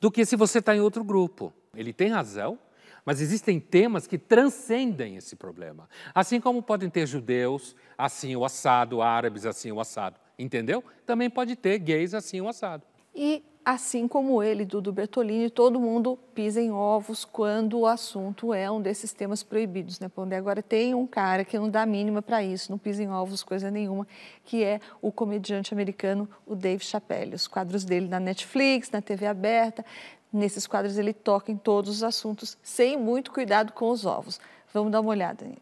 do 0.00 0.10
que 0.10 0.24
se 0.24 0.36
você 0.36 0.58
está 0.58 0.74
em 0.74 0.80
outro 0.80 1.04
grupo. 1.04 1.52
Ele 1.74 1.92
tem 1.92 2.08
razão, 2.08 2.58
mas 3.04 3.20
existem 3.20 3.58
temas 3.58 4.06
que 4.06 4.18
transcendem 4.18 5.16
esse 5.16 5.36
problema. 5.36 5.88
Assim 6.14 6.40
como 6.40 6.62
podem 6.62 6.90
ter 6.90 7.06
judeus 7.06 7.74
assim 7.96 8.34
o 8.36 8.44
assado, 8.44 9.02
árabes 9.02 9.44
assim 9.44 9.70
o 9.72 9.80
assado, 9.80 10.18
entendeu? 10.38 10.82
Também 11.06 11.28
pode 11.28 11.56
ter 11.56 11.78
gays 11.78 12.14
assim 12.14 12.40
o 12.40 12.48
assado. 12.48 12.84
E 13.14 13.42
assim 13.64 14.08
como 14.08 14.42
ele, 14.42 14.64
Dudu 14.64 14.92
Bertolini, 14.92 15.50
todo 15.50 15.78
mundo 15.78 16.18
pisa 16.34 16.60
em 16.60 16.72
ovos 16.72 17.24
quando 17.24 17.80
o 17.80 17.86
assunto 17.86 18.54
é 18.54 18.70
um 18.70 18.80
desses 18.80 19.12
temas 19.12 19.42
proibidos, 19.42 20.00
né? 20.00 20.08
Porque 20.08 20.34
agora 20.34 20.62
tem 20.62 20.94
um 20.94 21.06
cara 21.06 21.44
que 21.44 21.58
não 21.58 21.68
dá 21.68 21.84
mínima 21.84 22.22
para 22.22 22.42
isso, 22.42 22.70
não 22.70 22.78
pisa 22.78 23.02
em 23.02 23.10
ovos 23.10 23.42
coisa 23.42 23.70
nenhuma, 23.70 24.06
que 24.44 24.64
é 24.64 24.80
o 25.02 25.12
comediante 25.12 25.74
americano, 25.74 26.28
o 26.46 26.54
Dave 26.54 26.84
Chappelle. 26.84 27.34
Os 27.34 27.46
quadros 27.46 27.84
dele 27.84 28.08
na 28.08 28.18
Netflix, 28.18 28.90
na 28.90 29.02
TV 29.02 29.26
aberta, 29.26 29.84
Nesses 30.32 30.66
quadros 30.66 30.96
ele 30.96 31.12
toca 31.12 31.50
em 31.50 31.56
todos 31.56 31.96
os 31.96 32.02
assuntos, 32.02 32.56
sem 32.62 32.96
muito 32.96 33.32
cuidado 33.32 33.72
com 33.72 33.90
os 33.90 34.04
ovos. 34.04 34.40
Vamos 34.72 34.92
dar 34.92 35.00
uma 35.00 35.10
olhada 35.10 35.44
nele. 35.44 35.60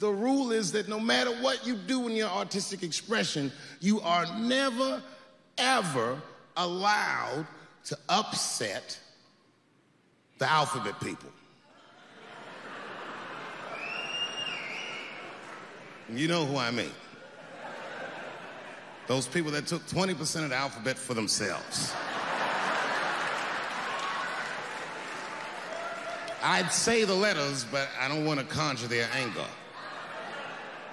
The 0.00 0.06
rule 0.06 0.52
is 0.52 0.72
that 0.72 0.88
no 0.88 0.98
matter 0.98 1.30
what 1.42 1.66
you 1.66 1.76
do 1.76 2.08
in 2.08 2.16
your 2.16 2.28
artistic 2.28 2.82
expression, 2.82 3.52
you 3.80 4.00
are 4.00 4.26
never, 4.40 5.00
ever 5.56 6.20
allowed 6.56 7.46
to 7.84 7.96
upset 8.08 8.98
the 10.38 10.50
alphabet 10.50 10.98
people. 11.00 11.30
You 16.12 16.26
know 16.26 16.44
who 16.44 16.56
I 16.56 16.72
mean. 16.72 16.90
Those 19.06 19.28
people 19.28 19.52
that 19.52 19.66
took 19.66 19.86
20% 19.86 20.44
of 20.44 20.50
the 20.50 20.56
alphabet 20.56 20.98
for 20.98 21.14
themselves. 21.14 21.92
I'd 26.42 26.72
say 26.72 27.04
the 27.04 27.14
letters, 27.14 27.64
but 27.64 27.88
I 28.00 28.08
don't 28.08 28.24
want 28.24 28.40
to 28.40 28.46
conjure 28.46 28.86
their 28.86 29.08
anger. 29.14 29.46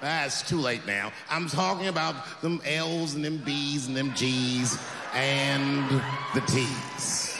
That's 0.00 0.48
too 0.48 0.58
late 0.58 0.86
now. 0.86 1.12
I'm 1.28 1.48
talking 1.48 1.88
about 1.88 2.40
them 2.40 2.60
L's 2.64 3.14
and 3.14 3.24
them 3.24 3.38
B's 3.38 3.88
and 3.88 3.96
them 3.96 4.14
G's 4.14 4.78
and 5.14 5.90
the 6.34 6.40
T's. 6.42 7.36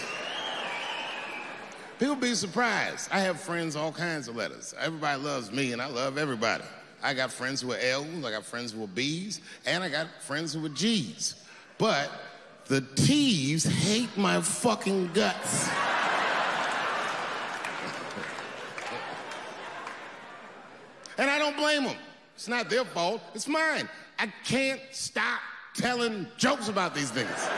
People 1.99 2.17
be 2.17 2.35
surprised. 2.35 3.09
I 3.13 3.21
have 3.21 3.41
friends, 3.41 3.77
all 3.77 3.93
kinds 3.93 4.29
of 4.29 4.37
letters. 4.37 4.75
Everybody 4.81 5.21
loves 5.21 5.53
me, 5.53 5.73
and 5.73 5.83
I 5.83 5.89
love 5.89 6.17
everybody. 6.17 6.65
I 7.03 7.15
got 7.15 7.33
friends 7.33 7.61
who 7.61 7.73
are 7.73 7.79
L's, 7.79 8.25
I 8.25 8.31
got 8.31 8.45
friends 8.45 8.73
who 8.73 8.83
are 8.85 8.89
B's, 8.89 9.41
and 9.67 9.85
I 9.85 9.89
got 9.89 10.09
friends 10.23 10.55
who 10.55 10.65
are 10.65 10.71
G's. 10.71 11.35
But 11.77 12.11
the 12.67 12.81
T's 12.97 13.65
hate 13.65 14.17
my 14.17 14.41
fucking 14.41 15.13
guts. 15.13 15.69
And 21.19 21.29
I 21.29 21.39
don't 21.39 21.57
blame 21.57 21.85
them. 21.85 21.97
It's 22.35 22.49
not 22.49 22.71
their 22.71 22.85
fault, 22.85 23.21
it's 23.35 23.49
mine. 23.49 23.89
I 24.19 24.33
can't 24.45 24.81
stop 24.93 25.41
telling 25.75 26.27
jokes 26.37 26.69
about 26.69 26.95
these 26.95 27.11
things. 27.11 27.49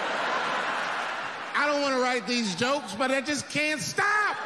I 1.55 1.67
don't 1.67 1.83
want 1.83 1.95
to 1.95 2.01
write 2.01 2.27
these 2.27 2.55
jokes, 2.55 2.95
but 2.95 3.11
I 3.11 3.21
just 3.21 3.51
can't 3.51 3.81
stop. 3.81 4.37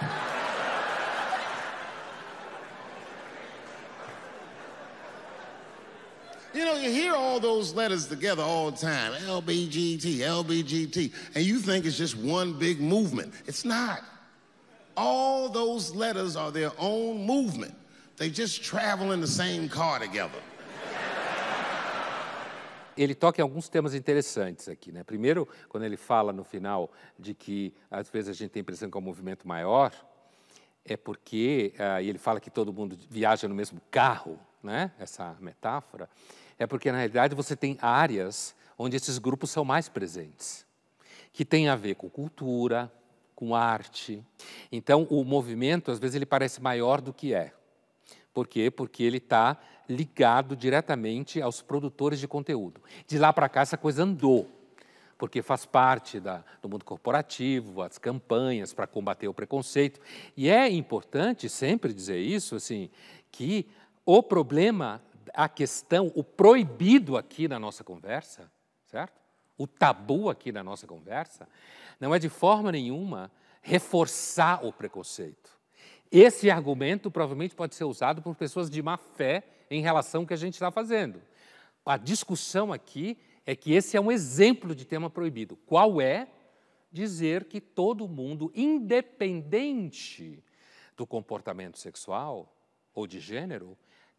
You 6.53 6.65
know, 6.65 6.77
you 6.77 6.91
hear 6.91 7.15
all 7.15 7.41
those 7.41 7.75
letters 7.75 8.07
together 8.07 8.43
all 8.43 8.71
the 8.71 8.77
time 8.77 9.13
LBGT, 9.13 10.19
LBGT, 10.19 11.13
and 11.35 11.45
you 11.45 11.59
think 11.59 11.85
it's 11.85 11.99
just 11.99 12.17
one 12.17 12.53
big 12.53 12.81
movement. 12.81 13.35
It's 13.47 13.65
not. 13.65 14.03
All 14.97 15.49
those 15.49 15.93
letters 15.93 16.37
are 16.37 16.53
their 16.53 16.71
own 16.79 17.27
movement, 17.27 17.75
they 18.17 18.33
just 18.33 18.63
travel 18.63 19.13
in 19.13 19.21
the 19.21 19.27
same 19.27 19.69
car 19.69 20.01
together. 20.01 20.43
Ele 22.97 23.15
toca 23.15 23.41
em 23.41 23.43
alguns 23.43 23.69
temas 23.69 23.93
interessantes 23.93 24.69
aqui, 24.69 24.93
né? 24.93 25.03
Primeiro, 25.03 25.49
quando 25.69 25.83
ele 25.83 25.97
fala 25.97 26.33
no 26.33 26.45
final 26.45 26.93
de 27.19 27.35
que 27.35 27.75
às 27.91 28.09
vezes 28.09 28.31
a 28.31 28.33
gente 28.33 28.51
tem 28.51 28.61
a 28.61 28.63
impressão 28.63 28.89
que 28.89 28.97
é 28.97 29.01
um 29.01 29.05
movimento 29.05 29.49
maior, 29.49 29.93
é 30.85 30.97
porque, 30.97 31.75
uh, 31.75 32.01
e 32.01 32.09
ele 32.09 32.19
fala 32.19 32.39
que 32.39 32.51
todo 32.51 32.73
mundo 32.73 32.97
viaja 33.11 33.49
no 33.49 33.55
mesmo 33.55 33.81
carro, 33.91 34.39
né? 34.63 34.93
Essa 34.99 35.37
metáfora, 35.41 36.09
é 36.57 36.67
porque 36.67 36.93
na 36.93 36.99
realidade 36.99 37.35
você 37.35 37.57
tem 37.57 37.77
áreas 37.83 38.55
onde 38.79 38.97
esses 38.97 39.19
grupos 39.19 39.51
são 39.51 39.65
mais 39.65 39.89
presentes, 39.89 40.65
que 41.33 41.45
tem 41.45 41.69
a 41.69 41.75
ver 41.75 41.97
com 41.97 42.09
cultura, 42.09 42.93
com 43.35 43.57
arte. 43.57 44.23
Então, 44.71 45.05
o 45.11 45.25
movimento 45.25 45.91
às 45.91 45.99
vezes 45.99 46.15
ele 46.15 46.27
parece 46.27 46.63
maior 46.63 47.01
do 47.01 47.13
que 47.13 47.35
é. 47.35 47.53
Por 48.35 48.49
quê? 48.49 48.69
Porque 48.69 49.05
ele 49.05 49.19
está 49.19 49.57
ligado 49.89 50.57
diretamente 50.57 51.41
aos 51.41 51.63
produtores 51.63 52.19
de 52.19 52.27
conteúdo. 52.27 52.83
De 53.07 53.17
lá 53.17 53.33
para 53.33 53.49
cá, 53.49 53.61
essa 53.61 53.79
coisa 53.79 54.03
andou, 54.03 54.51
porque 55.17 55.41
faz 55.41 55.65
parte 55.65 56.19
da, 56.19 56.45
do 56.61 56.69
mundo 56.69 56.85
corporativo, 56.85 57.81
as 57.81 57.97
campanhas 57.97 58.75
para 58.75 58.89
combater 58.89 59.29
o 59.29 59.35
preconceito. 59.35 60.01
E 60.37 60.49
é 60.49 60.69
importante 60.69 61.49
sempre 61.49 61.95
dizer 61.95 62.19
isso, 62.19 62.57
assim, 62.57 62.91
que 63.31 63.69
o 64.05 64.21
problema, 64.21 65.01
a 65.33 65.49
questão, 65.49 66.11
o 66.17 66.25
proibido 66.25 67.17
aqui 67.17 67.47
na 67.47 67.61
nossa 67.61 67.85
conversa, 67.85 68.51
certo? 68.87 69.23
O 69.57 69.69
tabu 69.69 70.29
aqui 70.29 70.51
na 70.51 70.65
nossa 70.65 70.89
conversa, 70.89 71.49
não 72.01 72.13
é 72.13 72.19
de 72.19 72.29
forma 72.29 72.73
nenhuma 72.73 73.31
reforçar 73.63 74.65
o 74.65 74.73
preconceito. 74.73 75.54
Esse 76.17 76.49
argumento 76.49 77.11
provavelmente 77.11 77.57
pode 77.57 77.75
ser 77.75 77.83
usado 77.83 78.23
por 78.23 78.37
pessoas 78.37 78.71
de 78.71 78.81
má 78.81 78.97
fé 78.97 79.43
em 79.69 79.83
relação 79.83 80.21
ao 80.21 80.27
que 80.29 80.33
a 80.33 80.37
gente 80.37 80.55
está 80.55 80.71
fazendo. 80.71 81.21
A 81.85 81.97
discussão 81.97 82.73
aqui 82.73 83.19
é 83.45 83.57
que 83.57 83.73
esse 83.73 83.97
é 83.97 84.01
um 84.01 84.13
exemplo 84.13 84.77
de 84.77 84.85
tema 84.85 85.11
proibido. 85.11 85.57
Qual 85.67 86.01
é? 86.01 86.29
Dizer 86.93 87.47
que 87.47 87.61
todo 87.61 88.07
mundo, 88.07 88.53
independente 88.55 90.41
do 90.97 91.05
comportamento 91.05 91.81
sexual 91.81 92.55
ou 92.95 93.09
de 93.09 93.19
gênero, 93.19 93.77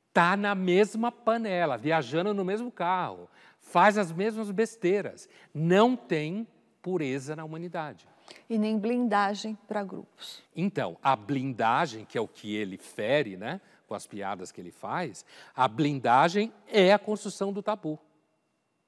está 0.10 0.36
na 0.36 0.54
mesma 0.54 1.14
panela, 1.14 1.78
viajando 1.78 2.34
no 2.34 2.44
mesmo 2.44 2.70
carro, 2.70 3.30
faz 3.62 3.98
as 3.98 4.12
mesmas 4.12 4.52
besteiras. 4.52 5.30
Não 5.54 5.96
tem 5.96 6.46
pureza 6.82 7.38
na 7.38 7.46
humanidade. 7.46 8.06
E 8.50 8.58
nem 8.58 8.78
blindagem 8.78 9.58
para 9.68 9.84
grupos. 9.84 10.44
Então, 10.56 10.98
a 11.02 11.16
blindagem, 11.16 12.06
que 12.06 12.18
é 12.18 12.22
o 12.22 12.28
que 12.28 12.56
ele 12.56 12.78
fere, 12.78 13.38
né? 13.38 13.62
com 13.88 13.94
as 13.94 14.08
piadas 14.08 14.52
que 14.52 14.60
ele 14.60 14.72
faz, 14.72 15.26
a 15.56 15.68
blindagem 15.68 16.52
é 16.68 16.92
a 16.92 17.00
construção 17.00 17.54
do 17.54 17.62
tabu. 17.62 18.00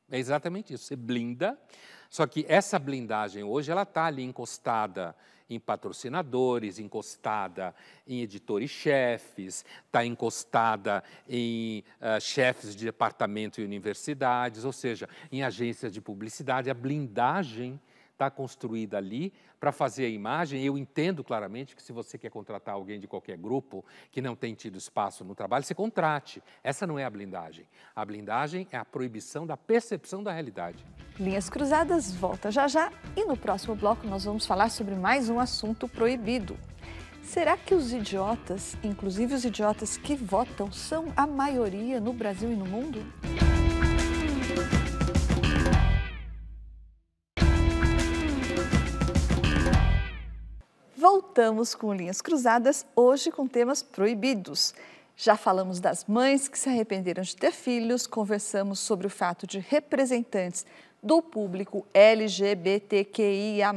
É 0.09 0.17
exatamente 0.17 0.73
isso. 0.73 0.85
Você 0.85 0.95
blinda, 0.95 1.57
só 2.09 2.25
que 2.25 2.45
essa 2.47 2.79
blindagem 2.79 3.43
hoje 3.43 3.71
ela 3.71 3.83
está 3.83 4.05
ali 4.05 4.23
encostada 4.23 5.15
em 5.49 5.59
patrocinadores, 5.59 6.77
encostada 6.77 7.73
em 8.05 8.21
editores-chefes, 8.21 9.63
está 9.85 10.05
encostada 10.05 11.03
em 11.27 11.83
uh, 12.01 12.19
chefes 12.19 12.75
de 12.75 12.85
departamento 12.85 13.61
e 13.61 13.63
universidades, 13.63 14.65
ou 14.65 14.73
seja, 14.73 15.07
em 15.31 15.43
agências 15.43 15.91
de 15.91 16.01
publicidade. 16.01 16.69
A 16.69 16.73
blindagem 16.73 17.79
está 18.17 18.31
construída 18.31 18.97
ali 18.97 19.31
para 19.59 19.71
fazer 19.71 20.05
a 20.05 20.09
imagem. 20.09 20.63
Eu 20.63 20.77
entendo 20.77 21.23
claramente 21.23 21.75
que 21.75 21.83
se 21.83 21.93
você 21.93 22.17
quer 22.17 22.31
contratar 22.31 22.73
alguém 22.73 22.99
de 22.99 23.07
qualquer 23.07 23.37
grupo 23.37 23.85
que 24.11 24.21
não 24.21 24.35
tem 24.35 24.55
tido 24.55 24.77
espaço 24.77 25.23
no 25.23 25.35
trabalho, 25.35 25.63
você 25.63 25.75
contrate. 25.75 26.41
Essa 26.63 26.87
não 26.87 26.97
é 26.97 27.05
a 27.05 27.09
blindagem. 27.09 27.65
A 27.95 28.03
blindagem 28.03 28.67
é 28.71 28.77
a 28.77 28.83
proibição 28.83 29.45
da 29.45 29.55
percepção 29.55 30.23
da 30.23 30.31
realidade. 30.31 30.83
Linhas 31.19 31.49
Cruzadas 31.49 32.13
volta 32.13 32.51
já 32.51 32.67
já 32.67 32.91
e 33.15 33.23
no 33.23 33.37
próximo 33.37 33.75
bloco 33.75 34.05
nós 34.07 34.25
vamos 34.25 34.45
falar 34.45 34.69
sobre 34.69 34.95
mais 34.95 35.29
um 35.29 35.39
assunto 35.39 35.87
proibido. 35.87 36.57
Será 37.21 37.57
que 37.57 37.75
os 37.75 37.91
idiotas, 37.91 38.77
inclusive 38.81 39.33
os 39.33 39.43
idiotas 39.43 39.97
que 39.97 40.15
votam, 40.15 40.71
são 40.71 41.11
a 41.15 41.27
maioria 41.27 41.99
no 41.99 42.13
Brasil 42.13 42.51
e 42.51 42.55
no 42.55 42.65
mundo? 42.65 43.05
Voltamos 51.19 51.73
com 51.73 51.91
Linhas 51.91 52.21
Cruzadas, 52.21 52.85
hoje 52.95 53.31
com 53.31 53.47
temas 53.47 53.81
proibidos. 53.81 54.75
Já 55.15 55.35
falamos 55.35 55.79
das 55.79 56.05
mães 56.05 56.47
que 56.47 56.59
se 56.59 56.69
arrependeram 56.69 57.23
de 57.23 57.35
ter 57.35 57.51
filhos, 57.51 58.05
conversamos 58.05 58.77
sobre 58.79 59.07
o 59.07 59.09
fato 59.09 59.47
de 59.47 59.57
representantes 59.57 60.63
do 61.01 61.19
público 61.19 61.87
LGBTQIA, 61.91 63.73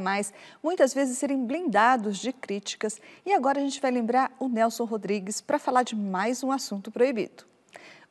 muitas 0.61 0.93
vezes 0.93 1.17
serem 1.17 1.43
blindados 1.43 2.19
de 2.19 2.31
críticas. 2.31 3.01
E 3.25 3.33
agora 3.33 3.59
a 3.59 3.63
gente 3.63 3.81
vai 3.81 3.89
lembrar 3.89 4.31
o 4.39 4.47
Nelson 4.47 4.85
Rodrigues 4.85 5.41
para 5.41 5.57
falar 5.57 5.81
de 5.81 5.95
mais 5.95 6.43
um 6.43 6.51
assunto 6.51 6.91
proibido. 6.91 7.43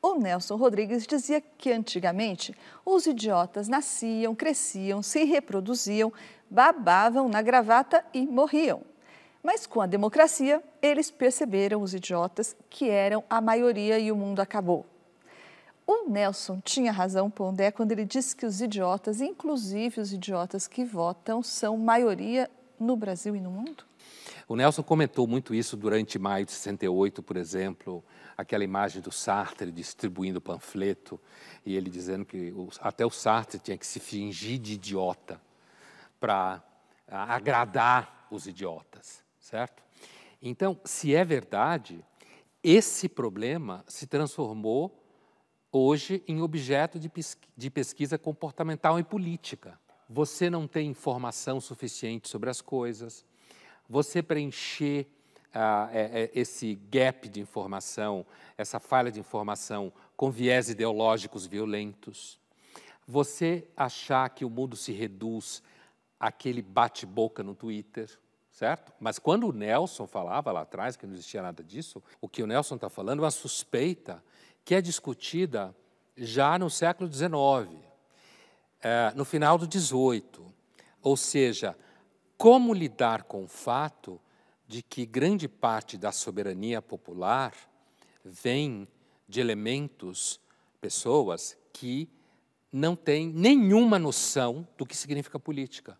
O 0.01 0.15
Nelson 0.15 0.57
Rodrigues 0.57 1.07
dizia 1.07 1.39
que 1.39 1.71
antigamente 1.71 2.53
os 2.85 3.05
idiotas 3.05 3.69
nasciam, 3.69 4.35
cresciam, 4.35 5.01
se 5.01 5.23
reproduziam, 5.23 6.11
babavam 6.49 7.29
na 7.29 7.41
gravata 7.41 8.03
e 8.13 8.27
morriam. 8.27 8.90
Mas 9.43 9.65
com 9.65 9.81
a 9.81 9.87
democracia, 9.87 10.61
eles 10.81 11.09
perceberam, 11.09 11.81
os 11.81 11.93
idiotas, 11.93 12.55
que 12.69 12.89
eram 12.89 13.23
a 13.29 13.41
maioria 13.41 13.97
e 13.97 14.11
o 14.11 14.15
mundo 14.15 14.39
acabou. 14.39 14.85
O 15.85 16.07
Nelson 16.07 16.61
tinha 16.63 16.91
razão, 16.91 17.29
Pondé, 17.29 17.71
quando 17.71 17.91
ele 17.91 18.05
disse 18.05 18.35
que 18.35 18.45
os 18.45 18.61
idiotas, 18.61 19.19
inclusive 19.19 19.99
os 19.99 20.13
idiotas 20.13 20.67
que 20.67 20.85
votam, 20.85 21.41
são 21.41 21.75
maioria 21.75 22.49
no 22.79 22.95
Brasil 22.95 23.35
e 23.35 23.41
no 23.41 23.49
mundo? 23.49 23.83
O 24.47 24.55
Nelson 24.55 24.83
comentou 24.83 25.25
muito 25.25 25.55
isso 25.55 25.75
durante 25.75 26.19
maio 26.19 26.45
de 26.45 26.51
68, 26.51 27.23
por 27.23 27.35
exemplo, 27.35 28.03
aquela 28.37 28.63
imagem 28.63 29.01
do 29.01 29.11
Sartre 29.11 29.71
distribuindo 29.71 30.39
panfleto 30.39 31.19
e 31.65 31.75
ele 31.75 31.89
dizendo 31.89 32.25
que 32.25 32.53
até 32.79 33.05
o 33.05 33.09
Sartre 33.09 33.59
tinha 33.59 33.77
que 33.77 33.85
se 33.85 33.99
fingir 33.99 34.59
de 34.59 34.73
idiota 34.73 35.41
para 36.19 36.61
agradar 37.07 38.27
os 38.29 38.45
idiotas 38.45 39.20
certo? 39.51 39.83
Então, 40.41 40.79
se 40.85 41.13
é 41.13 41.25
verdade, 41.25 42.03
esse 42.63 43.09
problema 43.09 43.83
se 43.85 44.07
transformou 44.07 44.97
hoje 45.69 46.23
em 46.25 46.41
objeto 46.41 46.97
de, 46.97 47.11
de 47.57 47.69
pesquisa 47.69 48.17
comportamental 48.17 48.97
e 48.97 49.03
política. 49.03 49.77
Você 50.09 50.49
não 50.49 50.67
tem 50.67 50.89
informação 50.89 51.59
suficiente 51.59 52.29
sobre 52.29 52.49
as 52.49 52.61
coisas, 52.61 53.25
você 53.89 54.23
preencher 54.23 55.07
ah, 55.53 55.89
é, 55.91 56.23
é, 56.23 56.31
esse 56.33 56.75
gap 56.89 57.27
de 57.27 57.41
informação, 57.41 58.25
essa 58.57 58.79
falha 58.79 59.11
de 59.11 59.19
informação 59.19 59.91
com 60.15 60.31
viés 60.31 60.69
ideológicos 60.69 61.45
violentos, 61.45 62.39
você 63.05 63.67
achar 63.75 64.29
que 64.29 64.45
o 64.45 64.49
mundo 64.49 64.77
se 64.77 64.93
reduz 64.93 65.61
àquele 66.17 66.61
bate-boca 66.61 67.43
no 67.43 67.53
Twitter, 67.53 68.09
certo? 68.61 68.93
Mas 68.99 69.17
quando 69.17 69.47
o 69.47 69.51
Nelson 69.51 70.05
falava 70.05 70.51
lá 70.51 70.61
atrás 70.61 70.95
que 70.95 71.07
não 71.07 71.15
existia 71.15 71.41
nada 71.41 71.63
disso, 71.63 71.99
o 72.21 72.29
que 72.29 72.43
o 72.43 72.45
Nelson 72.45 72.75
está 72.75 72.91
falando 72.91 73.17
é 73.17 73.23
uma 73.23 73.31
suspeita 73.31 74.23
que 74.63 74.75
é 74.75 74.81
discutida 74.81 75.75
já 76.15 76.59
no 76.59 76.69
século 76.69 77.11
XIX, 77.11 77.31
é, 78.79 79.11
no 79.15 79.25
final 79.25 79.57
do 79.57 79.65
XVIII. 79.65 80.45
Ou 81.01 81.17
seja, 81.17 81.75
como 82.37 82.71
lidar 82.71 83.23
com 83.23 83.45
o 83.45 83.47
fato 83.47 84.21
de 84.67 84.83
que 84.83 85.07
grande 85.07 85.47
parte 85.47 85.97
da 85.97 86.11
soberania 86.11 86.83
popular 86.83 87.55
vem 88.23 88.87
de 89.27 89.41
elementos, 89.41 90.39
pessoas 90.79 91.57
que 91.73 92.07
não 92.71 92.95
têm 92.95 93.27
nenhuma 93.27 93.97
noção 93.97 94.67
do 94.77 94.85
que 94.85 94.95
significa 94.95 95.39
política 95.39 95.97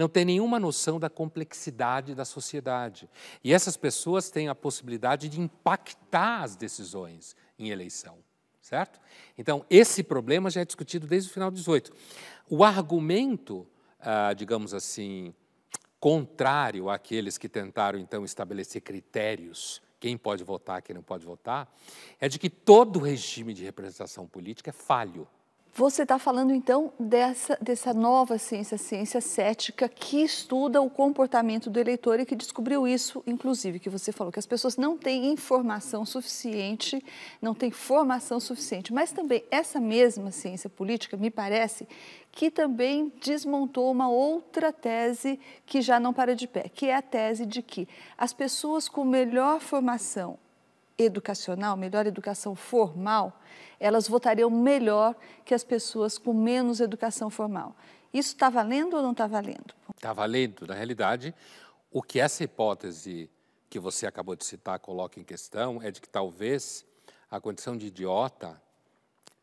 não 0.00 0.08
tem 0.08 0.24
nenhuma 0.24 0.58
noção 0.58 0.98
da 0.98 1.10
complexidade 1.10 2.14
da 2.14 2.24
sociedade. 2.24 3.06
E 3.44 3.52
essas 3.52 3.76
pessoas 3.76 4.30
têm 4.30 4.48
a 4.48 4.54
possibilidade 4.54 5.28
de 5.28 5.38
impactar 5.38 6.42
as 6.42 6.56
decisões 6.56 7.36
em 7.58 7.68
eleição, 7.68 8.16
certo? 8.62 8.98
Então, 9.36 9.62
esse 9.68 10.02
problema 10.02 10.48
já 10.48 10.62
é 10.62 10.64
discutido 10.64 11.06
desde 11.06 11.28
o 11.28 11.32
final 11.34 11.50
de 11.50 11.58
18. 11.58 11.92
O 12.48 12.64
argumento, 12.64 13.66
ah, 14.00 14.32
digamos 14.32 14.72
assim, 14.72 15.34
contrário 16.00 16.88
àqueles 16.88 17.36
que 17.36 17.46
tentaram, 17.46 17.98
então, 17.98 18.24
estabelecer 18.24 18.80
critérios 18.80 19.82
quem 20.00 20.16
pode 20.16 20.42
votar, 20.42 20.80
quem 20.80 20.94
não 20.94 21.02
pode 21.02 21.26
votar, 21.26 21.70
é 22.18 22.26
de 22.26 22.38
que 22.38 22.48
todo 22.48 22.98
regime 22.98 23.52
de 23.52 23.64
representação 23.64 24.26
política 24.26 24.70
é 24.70 24.72
falho. 24.72 25.28
Você 25.72 26.02
está 26.02 26.18
falando 26.18 26.52
então 26.52 26.92
dessa, 26.98 27.56
dessa 27.62 27.94
nova 27.94 28.38
ciência, 28.38 28.76
ciência 28.76 29.20
cética, 29.20 29.88
que 29.88 30.20
estuda 30.20 30.82
o 30.82 30.90
comportamento 30.90 31.70
do 31.70 31.78
eleitor 31.78 32.18
e 32.18 32.26
que 32.26 32.34
descobriu 32.34 32.88
isso, 32.88 33.22
inclusive, 33.24 33.78
que 33.78 33.88
você 33.88 34.10
falou, 34.10 34.32
que 34.32 34.38
as 34.38 34.46
pessoas 34.46 34.76
não 34.76 34.98
têm 34.98 35.32
informação 35.32 36.04
suficiente, 36.04 37.02
não 37.40 37.54
têm 37.54 37.70
formação 37.70 38.40
suficiente. 38.40 38.92
Mas 38.92 39.12
também 39.12 39.44
essa 39.48 39.80
mesma 39.80 40.32
ciência 40.32 40.68
política, 40.68 41.16
me 41.16 41.30
parece, 41.30 41.86
que 42.32 42.50
também 42.50 43.12
desmontou 43.22 43.92
uma 43.92 44.08
outra 44.10 44.72
tese 44.72 45.38
que 45.64 45.80
já 45.80 46.00
não 46.00 46.12
para 46.12 46.34
de 46.34 46.48
pé, 46.48 46.68
que 46.68 46.86
é 46.86 46.96
a 46.96 47.02
tese 47.02 47.46
de 47.46 47.62
que 47.62 47.88
as 48.18 48.32
pessoas 48.32 48.88
com 48.88 49.04
melhor 49.04 49.60
formação 49.60 50.36
educacional, 51.04 51.76
melhor 51.76 52.06
educação 52.06 52.54
formal, 52.54 53.40
elas 53.78 54.06
votariam 54.06 54.50
melhor 54.50 55.14
que 55.44 55.54
as 55.54 55.64
pessoas 55.64 56.18
com 56.18 56.34
menos 56.34 56.80
educação 56.80 57.30
formal. 57.30 57.74
Isso 58.12 58.30
está 58.30 58.50
valendo 58.50 58.94
ou 58.94 59.02
não 59.02 59.12
está 59.12 59.26
valendo? 59.26 59.74
Está 59.94 60.12
valendo. 60.12 60.66
Na 60.66 60.74
realidade, 60.74 61.34
o 61.90 62.02
que 62.02 62.20
essa 62.20 62.44
hipótese 62.44 63.30
que 63.68 63.78
você 63.78 64.06
acabou 64.06 64.34
de 64.34 64.44
citar 64.44 64.78
coloca 64.80 65.18
em 65.20 65.24
questão 65.24 65.80
é 65.82 65.90
de 65.90 66.00
que 66.00 66.08
talvez 66.08 66.84
a 67.30 67.40
condição 67.40 67.76
de 67.76 67.86
idiota 67.86 68.60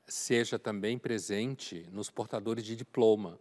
seja 0.05 0.59
também 0.59 0.97
presente 0.97 1.87
nos 1.91 2.09
portadores 2.09 2.63
de 2.63 2.75
diploma, 2.75 3.37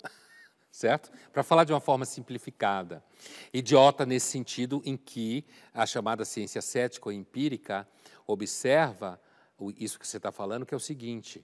certo? 0.76 1.10
Para 1.32 1.42
falar 1.42 1.64
de 1.64 1.72
uma 1.72 1.80
forma 1.80 2.04
simplificada. 2.04 3.02
Idiota 3.50 4.04
nesse 4.04 4.26
sentido 4.26 4.82
em 4.84 4.94
que 4.94 5.42
a 5.72 5.86
chamada 5.86 6.22
ciência 6.22 6.60
cética 6.60 7.08
ou 7.08 7.12
empírica 7.12 7.88
observa 8.26 9.18
isso 9.78 9.98
que 9.98 10.06
você 10.06 10.18
está 10.18 10.30
falando, 10.30 10.66
que 10.66 10.74
é 10.74 10.76
o 10.76 10.80
seguinte: 10.80 11.42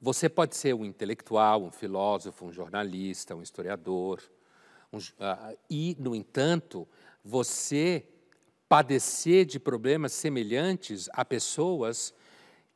você 0.00 0.28
pode 0.28 0.54
ser 0.54 0.76
um 0.76 0.84
intelectual, 0.84 1.64
um 1.64 1.72
filósofo, 1.72 2.46
um 2.46 2.52
jornalista, 2.52 3.34
um 3.34 3.42
historiador, 3.42 4.22
um, 4.92 4.98
uh, 4.98 5.58
e, 5.68 5.96
no 5.98 6.14
entanto, 6.14 6.86
você 7.24 8.06
padecer 8.68 9.44
de 9.44 9.58
problemas 9.58 10.12
semelhantes 10.12 11.08
a 11.12 11.24
pessoas 11.24 12.14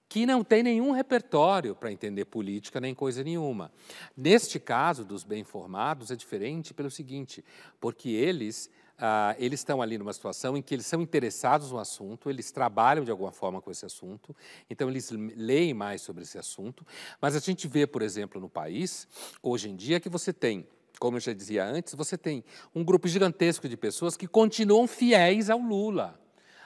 que 0.09 0.25
não 0.27 0.45
têm 0.45 0.63
nenhum 0.63 0.93
repertório 0.93 1.75
para 1.75 1.91
entender 1.91 2.25
política 2.27 2.81
nem 2.81 2.95
coisa 2.95 3.23
nenhuma. 3.25 3.73
Neste 4.17 4.59
caso 4.59 5.05
dos 5.05 5.25
bem 5.25 5.41
informados 5.41 6.11
é 6.11 6.17
diferente 6.17 6.73
pelo 6.73 6.91
seguinte, 6.91 7.45
porque 7.81 8.09
eles 8.11 8.71
ah, 8.99 9.37
eles 9.39 9.61
estão 9.61 9.83
ali 9.83 9.99
numa 9.99 10.13
situação 10.13 10.57
em 10.57 10.63
que 10.63 10.75
eles 10.75 10.87
são 10.87 11.03
interessados 11.03 11.71
no 11.71 11.79
assunto, 11.79 12.31
eles 12.31 12.51
trabalham 12.51 13.05
de 13.05 13.11
alguma 13.11 13.31
forma 13.31 13.61
com 13.61 13.71
esse 13.71 13.85
assunto, 13.85 14.35
então 14.71 14.89
eles 14.89 15.11
leem 15.11 15.75
mais 15.75 16.01
sobre 16.01 16.23
esse 16.23 16.39
assunto. 16.39 16.87
Mas 17.21 17.37
a 17.37 17.39
gente 17.39 17.69
vê, 17.69 17.87
por 17.87 18.01
exemplo, 18.01 18.41
no 18.41 18.49
país, 18.49 19.07
hoje 19.43 19.69
em 19.69 19.77
dia, 19.77 20.01
que 20.01 20.09
você 20.09 20.33
tem 20.33 20.67
como 20.99 21.19
eu 21.19 21.21
já 21.21 21.35
dizia 21.35 21.63
antes, 21.63 21.95
você 21.95 22.17
tem 22.17 22.43
um 22.75 22.83
grupo 22.83 23.07
gigantesco 23.07 23.69
de 23.69 23.77
pessoas 23.77 24.17
que 24.17 24.27
continuam 24.27 24.87
fiéis 24.87 25.51
ao 25.51 25.59
Lula. 25.59 26.19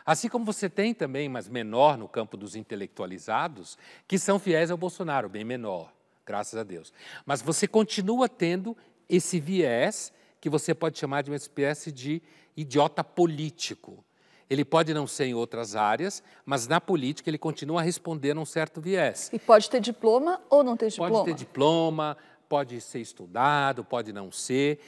Assim 0.05 0.29
como 0.29 0.45
você 0.45 0.69
tem 0.69 0.95
também, 0.95 1.29
mas 1.29 1.49
menor 1.49 1.97
no 1.97 2.09
campo 2.09 2.37
dos 2.37 2.57
intelectualizados, 2.57 3.79
que 4.07 4.19
são 4.19 4.39
fiéis 4.39 4.71
ao 4.71 4.77
Bolsonaro, 4.77 5.29
bem 5.29 5.45
menor, 5.45 5.93
graças 6.25 6.59
a 6.59 6.63
Deus. 6.63 6.93
Mas 7.25 7.43
você 7.43 7.67
continua 7.67 8.29
tendo 8.29 8.77
esse 9.09 9.41
viés 9.41 10.13
que 10.41 10.49
você 10.49 10.75
pode 10.75 10.99
chamar 10.99 11.23
de 11.23 11.31
uma 11.31 11.37
espécie 11.37 11.93
de 11.93 12.23
idiota 12.57 13.05
político. 13.05 14.05
Ele 14.49 14.65
pode 14.65 14.93
não 14.93 15.07
ser 15.07 15.27
em 15.27 15.35
outras 15.35 15.77
áreas, 15.77 16.23
mas 16.45 16.67
na 16.67 16.81
política 16.81 17.31
ele 17.31 17.39
continua 17.39 17.81
a 17.81 17.85
responder 17.85 18.37
a 18.37 18.41
um 18.41 18.45
certo 18.45 18.81
viés. 18.81 19.31
E 19.33 19.39
pode 19.39 19.71
ter 19.71 19.81
diploma 19.81 20.41
ou 20.51 20.65
não 20.65 20.77
ter 20.77 20.89
diploma? 20.89 21.11
Pode 21.13 21.25
ter 21.27 21.35
diploma, 21.35 22.17
pode 22.49 22.81
ser 22.81 22.99
estudado, 23.01 23.85
pode 23.85 24.13
não 24.13 24.33
ser. 24.33 24.81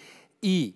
E 0.43 0.75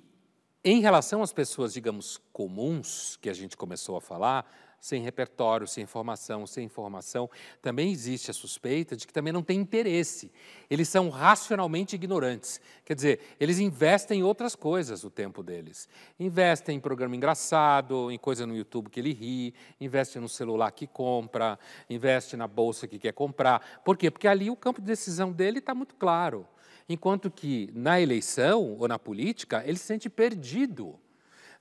em 0.68 0.80
relação 0.80 1.22
às 1.22 1.32
pessoas, 1.32 1.72
digamos, 1.72 2.20
comuns, 2.32 3.16
que 3.22 3.30
a 3.30 3.32
gente 3.32 3.56
começou 3.56 3.96
a 3.96 4.00
falar, 4.00 4.44
sem 4.80 5.00
repertório, 5.00 5.64
sem 5.64 5.84
informação, 5.84 6.44
sem 6.44 6.64
informação, 6.64 7.30
também 7.62 7.92
existe 7.92 8.32
a 8.32 8.34
suspeita 8.34 8.96
de 8.96 9.06
que 9.06 9.12
também 9.12 9.32
não 9.32 9.44
tem 9.44 9.60
interesse. 9.60 10.32
Eles 10.68 10.88
são 10.88 11.08
racionalmente 11.08 11.94
ignorantes. 11.94 12.60
Quer 12.84 12.96
dizer, 12.96 13.20
eles 13.38 13.60
investem 13.60 14.18
em 14.18 14.22
outras 14.24 14.56
coisas 14.56 15.04
o 15.04 15.10
tempo 15.10 15.40
deles. 15.40 15.88
Investem 16.18 16.76
em 16.76 16.80
programa 16.80 17.14
engraçado, 17.14 18.10
em 18.10 18.18
coisa 18.18 18.44
no 18.44 18.56
YouTube 18.56 18.90
que 18.90 18.98
ele 18.98 19.12
ri, 19.12 19.54
investe 19.80 20.18
no 20.18 20.28
celular 20.28 20.72
que 20.72 20.88
compra, 20.88 21.56
investe 21.88 22.36
na 22.36 22.48
bolsa 22.48 22.88
que 22.88 22.98
quer 22.98 23.12
comprar. 23.12 23.82
Por 23.84 23.96
quê? 23.96 24.10
Porque 24.10 24.26
ali 24.26 24.50
o 24.50 24.56
campo 24.56 24.80
de 24.80 24.86
decisão 24.88 25.30
dele 25.30 25.60
está 25.60 25.72
muito 25.76 25.94
claro. 25.94 26.44
Enquanto 26.88 27.30
que 27.30 27.70
na 27.74 28.00
eleição 28.00 28.76
ou 28.78 28.86
na 28.86 28.98
política, 28.98 29.62
ele 29.66 29.76
se 29.76 29.84
sente 29.84 30.08
perdido 30.08 30.98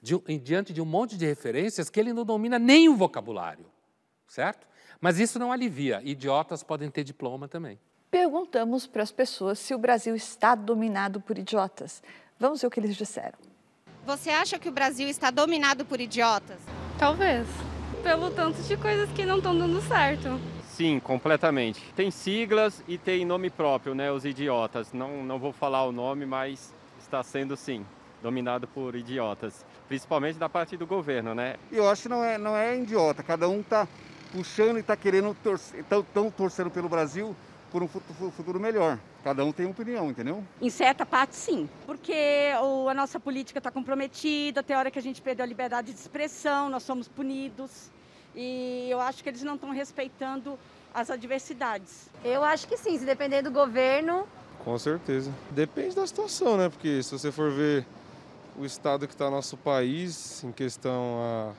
de, 0.02 0.18
diante 0.40 0.72
de 0.72 0.82
um 0.82 0.86
monte 0.86 1.18
de 1.18 1.26
referências 1.26 1.90
que 1.90 2.00
ele 2.00 2.14
não 2.14 2.24
domina 2.24 2.60
nem 2.60 2.88
o 2.88 2.96
vocabulário, 2.96 3.66
certo? 4.28 4.68
Mas 5.02 5.20
isso 5.20 5.40
não 5.40 5.52
alivia. 5.52 6.00
Idiotas 6.04 6.62
podem 6.62 6.92
ter 6.92 7.04
diploma 7.04 7.48
também. 7.48 7.80
Perguntamos 8.12 8.86
para 8.86 9.04
as 9.04 9.12
pessoas 9.12 9.60
se 9.60 9.74
o 9.74 9.78
Brasil 9.78 10.16
está 10.16 10.54
dominado 10.54 11.20
por 11.20 11.38
idiotas. 11.38 12.04
Vamos 12.40 12.62
ver 12.62 12.68
o 12.68 12.72
que 12.72 12.80
eles 12.80 12.96
disseram. 12.96 13.38
Você 14.06 14.30
acha 14.30 14.60
que 14.60 14.70
o 14.70 14.72
Brasil 14.72 15.10
está 15.10 15.32
dominado 15.32 15.84
por 15.84 16.00
idiotas? 16.00 16.60
Talvez. 17.00 17.48
Pelo 18.04 18.30
tanto 18.30 18.62
de 18.62 18.78
coisas 18.78 19.10
que 19.12 19.26
não 19.26 19.38
estão 19.38 19.58
dando 19.58 19.82
certo. 19.82 20.40
Sim, 20.76 21.00
completamente. 21.00 21.82
Tem 21.96 22.12
siglas 22.12 22.84
e 22.88 22.98
tem 22.98 23.26
nome 23.26 23.50
próprio, 23.50 23.96
né? 23.96 24.12
Os 24.12 24.26
idiotas. 24.26 24.92
Não, 24.94 25.24
não 25.24 25.40
vou 25.40 25.54
falar 25.54 25.86
o 25.86 25.92
nome, 25.92 26.26
mas 26.26 26.74
está 27.00 27.24
sendo 27.24 27.56
sim 27.56 27.86
dominado 28.22 28.68
por 28.68 28.96
idiotas 28.96 29.66
principalmente 29.88 30.38
da 30.38 30.50
parte 30.50 30.76
do 30.78 30.86
governo, 30.86 31.34
né? 31.34 31.56
Eu 31.72 31.88
acho 31.90 32.04
que 32.04 32.10
não 32.10 32.24
é, 32.24 32.38
não 32.38 32.56
é 32.56 32.78
idiota, 32.78 33.24
cada 33.24 33.48
um 33.48 33.62
está 33.62 33.88
puxando 34.32 34.78
e 34.78 34.80
está 34.80 34.96
querendo 34.96 35.36
torcer, 35.44 35.84
tão, 36.14 36.32
torcendo 36.32 36.70
pelo 36.70 36.90
Brasil 36.90 37.36
por 37.72 37.84
um 37.84 37.88
futuro 37.88 38.60
melhor. 38.60 38.98
Cada 39.24 39.44
um 39.44 39.52
tem 39.52 39.66
uma 39.66 39.72
opinião, 39.72 40.10
entendeu? 40.10 40.44
Em 40.62 40.70
certa 40.70 41.06
parte, 41.06 41.36
sim. 41.36 41.68
Porque 41.86 42.52
o, 42.62 42.88
a 42.88 42.94
nossa 42.94 43.20
política 43.20 43.58
está 43.60 43.70
comprometida, 43.70 44.64
tem 44.64 44.76
hora 44.76 44.90
que 44.90 45.00
a 45.00 45.02
gente 45.02 45.22
perdeu 45.22 45.44
a 45.44 45.48
liberdade 45.48 45.92
de 45.92 46.00
expressão, 46.00 46.70
nós 46.70 46.84
somos 46.84 47.08
punidos. 47.08 47.92
E 48.36 48.88
eu 48.90 49.00
acho 49.00 49.24
que 49.24 49.30
eles 49.30 49.44
não 49.44 49.56
estão 49.56 49.72
respeitando 49.72 50.60
as 50.94 51.10
adversidades. 51.10 52.10
Eu 52.24 52.44
acho 52.44 52.68
que 52.68 52.78
sim, 52.78 52.98
se 52.98 53.06
depender 53.06 53.42
do 53.42 53.52
governo. 53.52 54.28
Com 54.64 54.78
certeza. 54.78 55.32
Depende 55.52 55.96
da 55.96 56.06
situação, 56.06 56.58
né? 56.58 56.70
Porque 56.70 57.02
se 57.04 57.12
você 57.12 57.32
for 57.32 57.52
ver 57.52 57.86
o 58.58 58.66
estado 58.66 59.08
que 59.08 59.14
está 59.14 59.30
nosso 59.30 59.58
país 59.58 60.44
em 60.44 60.52
questão 60.52 61.54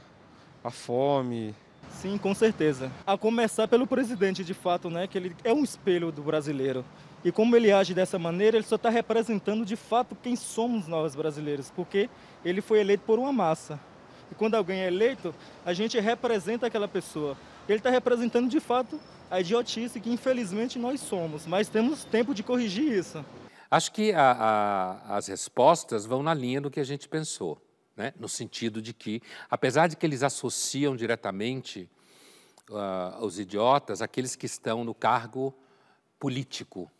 a, 0.62 0.68
a 0.68 0.70
fome. 0.70 1.54
Sim, 1.90 2.18
com 2.18 2.34
certeza. 2.34 2.90
A 3.06 3.16
começar 3.16 3.68
pelo 3.68 3.86
presidente, 3.86 4.44
de 4.44 4.54
fato, 4.54 4.90
né, 4.90 5.06
que 5.06 5.16
ele 5.16 5.34
é 5.44 5.52
um 5.52 5.62
espelho 5.62 6.10
do 6.10 6.22
brasileiro. 6.22 6.84
E 7.24 7.32
como 7.32 7.56
ele 7.56 7.72
age 7.72 7.94
dessa 7.94 8.18
maneira, 8.18 8.56
ele 8.56 8.66
só 8.66 8.76
está 8.76 8.88
representando 8.88 9.64
de 9.64 9.76
fato 9.76 10.16
quem 10.22 10.36
somos 10.36 10.86
nós 10.86 11.14
brasileiros, 11.14 11.70
porque 11.74 12.08
ele 12.44 12.60
foi 12.60 12.80
eleito 12.80 13.04
por 13.04 13.18
uma 13.18 13.32
massa. 13.32 13.80
E 14.30 14.34
quando 14.34 14.54
alguém 14.54 14.80
é 14.80 14.86
eleito, 14.88 15.34
a 15.64 15.72
gente 15.72 15.98
representa 15.98 16.66
aquela 16.66 16.88
pessoa. 16.88 17.36
Ele 17.68 17.78
está 17.78 17.90
representando 17.90 18.48
de 18.48 18.60
fato 18.60 19.00
a 19.30 19.40
idiotice 19.40 20.00
que 20.00 20.10
infelizmente 20.10 20.78
nós 20.78 21.00
somos, 21.00 21.46
mas 21.46 21.68
temos 21.68 22.04
tempo 22.04 22.34
de 22.34 22.42
corrigir 22.42 22.92
isso. 22.92 23.24
Acho 23.70 23.92
que 23.92 24.12
a, 24.12 24.32
a, 24.32 25.16
as 25.16 25.26
respostas 25.26 26.06
vão 26.06 26.22
na 26.22 26.32
linha 26.32 26.60
do 26.60 26.70
que 26.70 26.78
a 26.78 26.84
gente 26.84 27.08
pensou, 27.08 27.60
né? 27.96 28.12
no 28.18 28.28
sentido 28.28 28.80
de 28.80 28.92
que, 28.92 29.20
apesar 29.50 29.88
de 29.88 29.96
que 29.96 30.06
eles 30.06 30.22
associam 30.22 30.94
diretamente 30.94 31.88
uh, 32.70 33.24
os 33.24 33.38
idiotas 33.38 34.00
àqueles 34.00 34.36
que 34.36 34.46
estão 34.46 34.84
no 34.84 34.94
cargo 34.94 35.52
político, 36.18 36.90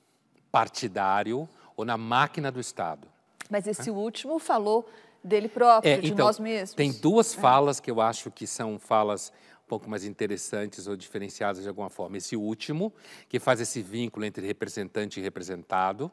partidário 0.51 1.49
ou 1.77 1.85
na 1.85 1.97
máquina 1.97 2.51
do 2.51 2.61
Estado. 2.61 3.09
Mas 3.49 3.66
esse 3.66 3.91
último 3.91 4.39
falou 4.39 4.89
dele 5.27 5.49
próprio, 5.49 5.93
é, 5.93 5.99
de 5.99 6.12
então, 6.12 6.27
nós 6.27 6.39
mesmos. 6.39 6.74
Tem 6.74 6.93
duas 6.93 7.37
é. 7.37 7.41
falas 7.41 7.81
que 7.81 7.91
eu 7.91 8.01
acho 8.01 8.31
que 8.31 8.47
são 8.47 8.79
falas 8.79 9.33
um 9.64 9.68
pouco 9.68 9.91
mais 9.91 10.05
interessantes 10.05 10.87
ou 10.87 10.97
diferenciadas 10.97 11.62
de 11.62 11.68
alguma 11.68 11.91
forma. 11.91 12.16
Esse 12.16 12.37
último, 12.37 12.93
que 13.29 13.41
faz 13.41 13.61
esse 13.61 13.83
vínculo 13.83 14.24
entre 14.24 14.47
representante 14.47 15.18
e 15.18 15.22
representado, 15.22 16.11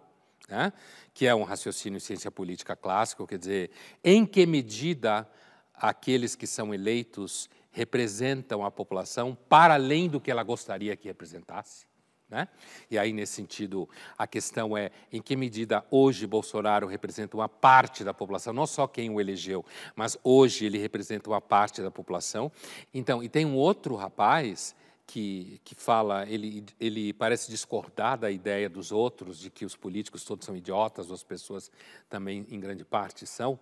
né? 0.49 0.73
que 1.13 1.27
é 1.27 1.35
um 1.35 1.43
raciocínio 1.43 1.97
em 1.97 1.99
ciência 1.99 2.31
política 2.31 2.75
clássico, 2.75 3.27
quer 3.27 3.37
dizer, 3.37 3.71
em 4.03 4.25
que 4.25 4.45
medida 4.45 5.29
aqueles 5.73 6.35
que 6.35 6.47
são 6.47 6.73
eleitos 6.73 7.49
representam 7.71 8.63
a 8.63 8.71
população 8.71 9.37
para 9.49 9.75
além 9.75 10.09
do 10.09 10.19
que 10.19 10.31
ela 10.31 10.43
gostaria 10.43 10.95
que 10.95 11.07
representasse. 11.07 11.85
Né? 12.33 12.47
E 12.89 12.97
aí, 12.97 13.13
nesse 13.13 13.33
sentido, 13.33 13.87
a 14.17 14.25
questão 14.25 14.75
é 14.75 14.89
em 15.11 15.21
que 15.21 15.35
medida 15.35 15.85
hoje 15.91 16.25
Bolsonaro 16.25 16.87
representa 16.87 17.37
uma 17.37 17.47
parte 17.47 18.03
da 18.03 18.11
população, 18.11 18.51
não 18.51 18.65
só 18.65 18.87
quem 18.87 19.11
o 19.11 19.21
elegeu, 19.21 19.63
mas 19.95 20.17
hoje 20.23 20.65
ele 20.65 20.79
representa 20.79 21.29
uma 21.29 21.39
parte 21.39 21.79
da 21.79 21.91
população. 21.91 22.51
Então, 22.91 23.21
e 23.21 23.29
tem 23.29 23.45
um 23.45 23.55
outro 23.55 23.93
rapaz 23.93 24.75
que, 25.05 25.61
que 25.63 25.75
fala, 25.75 26.27
ele, 26.27 26.65
ele 26.79 27.13
parece 27.13 27.51
discordar 27.51 28.17
da 28.17 28.31
ideia 28.31 28.67
dos 28.67 28.91
outros, 28.91 29.37
de 29.37 29.51
que 29.51 29.63
os 29.63 29.75
políticos 29.75 30.23
todos 30.23 30.43
são 30.43 30.55
idiotas, 30.55 31.09
ou 31.09 31.13
as 31.13 31.23
pessoas 31.23 31.69
também, 32.09 32.47
em 32.49 32.59
grande 32.59 32.83
parte, 32.83 33.27
são, 33.27 33.59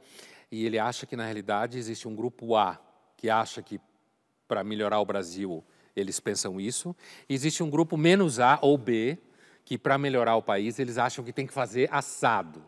e 0.49 0.65
ele 0.65 0.79
acha 0.79 1.05
que, 1.05 1.17
na 1.17 1.25
realidade, 1.25 1.77
existe 1.77 2.07
um 2.07 2.15
grupo 2.15 2.55
A, 2.55 2.79
que 3.17 3.29
acha 3.29 3.61
que 3.61 3.81
para 4.47 4.63
melhorar 4.63 5.01
o 5.01 5.05
Brasil 5.05 5.61
eles 5.95 6.19
pensam 6.19 6.59
isso, 6.59 6.95
existe 7.27 7.63
um 7.63 7.69
grupo 7.69 7.97
menos 7.97 8.39
A 8.39 8.59
ou 8.61 8.77
B, 8.77 9.17
que 9.65 9.77
para 9.77 9.97
melhorar 9.97 10.35
o 10.35 10.41
país 10.41 10.79
eles 10.79 10.97
acham 10.97 11.23
que 11.23 11.33
tem 11.33 11.47
que 11.47 11.53
fazer 11.53 11.89
assado, 11.91 12.63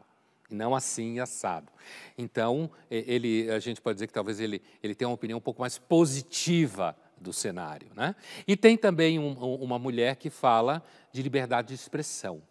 e 0.50 0.56
não 0.56 0.76
assim 0.76 1.20
assado. 1.20 1.72
Então, 2.18 2.70
ele, 2.90 3.50
a 3.52 3.60
gente 3.60 3.82
pode 3.82 3.96
dizer 3.96 4.08
que 4.08 4.14
talvez 4.14 4.40
ele, 4.40 4.62
ele 4.82 4.94
tenha 4.94 5.08
uma 5.08 5.16
opinião 5.16 5.38
um 5.38 5.42
pouco 5.42 5.62
mais 5.62 5.78
positiva 5.78 6.96
do 7.20 7.34
cenário. 7.34 7.88
Né? 7.96 8.16
E 8.48 8.56
tem 8.56 8.78
também 8.78 9.18
um, 9.18 9.34
uma 9.34 9.80
mulher 9.80 10.16
que 10.18 10.30
fala 10.30 10.84
de 11.12 11.22
liberdade 11.22 11.70
de 11.70 11.76
expressão, 11.76 12.42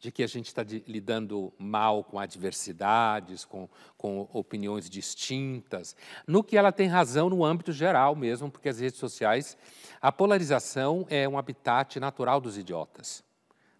de 0.00 0.10
que 0.10 0.22
a 0.22 0.26
gente 0.26 0.46
está 0.46 0.64
lidando 0.86 1.52
mal 1.58 2.02
com 2.02 2.18
adversidades, 2.18 3.44
com, 3.44 3.68
com 3.98 4.26
opiniões 4.32 4.88
distintas, 4.88 5.94
no 6.26 6.42
que 6.42 6.56
ela 6.56 6.72
tem 6.72 6.88
razão 6.88 7.28
no 7.28 7.44
âmbito 7.44 7.70
geral 7.70 8.16
mesmo, 8.16 8.50
porque 8.50 8.70
as 8.70 8.80
redes 8.80 8.98
sociais, 8.98 9.58
a 10.00 10.10
polarização 10.10 11.06
é 11.10 11.28
um 11.28 11.36
habitat 11.36 12.00
natural 12.00 12.40
dos 12.40 12.56
idiotas. 12.56 13.22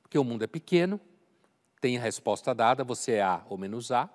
Porque 0.03 0.18
o 0.18 0.25
mundo 0.25 0.45
é 0.45 0.47
pequeno, 0.47 1.01
tem 1.81 1.97
a 1.97 2.01
resposta 2.01 2.55
dada, 2.55 2.85
você 2.85 3.12
é 3.12 3.23
A 3.23 3.43
ou 3.49 3.57
menos 3.57 3.91
A, 3.91 4.11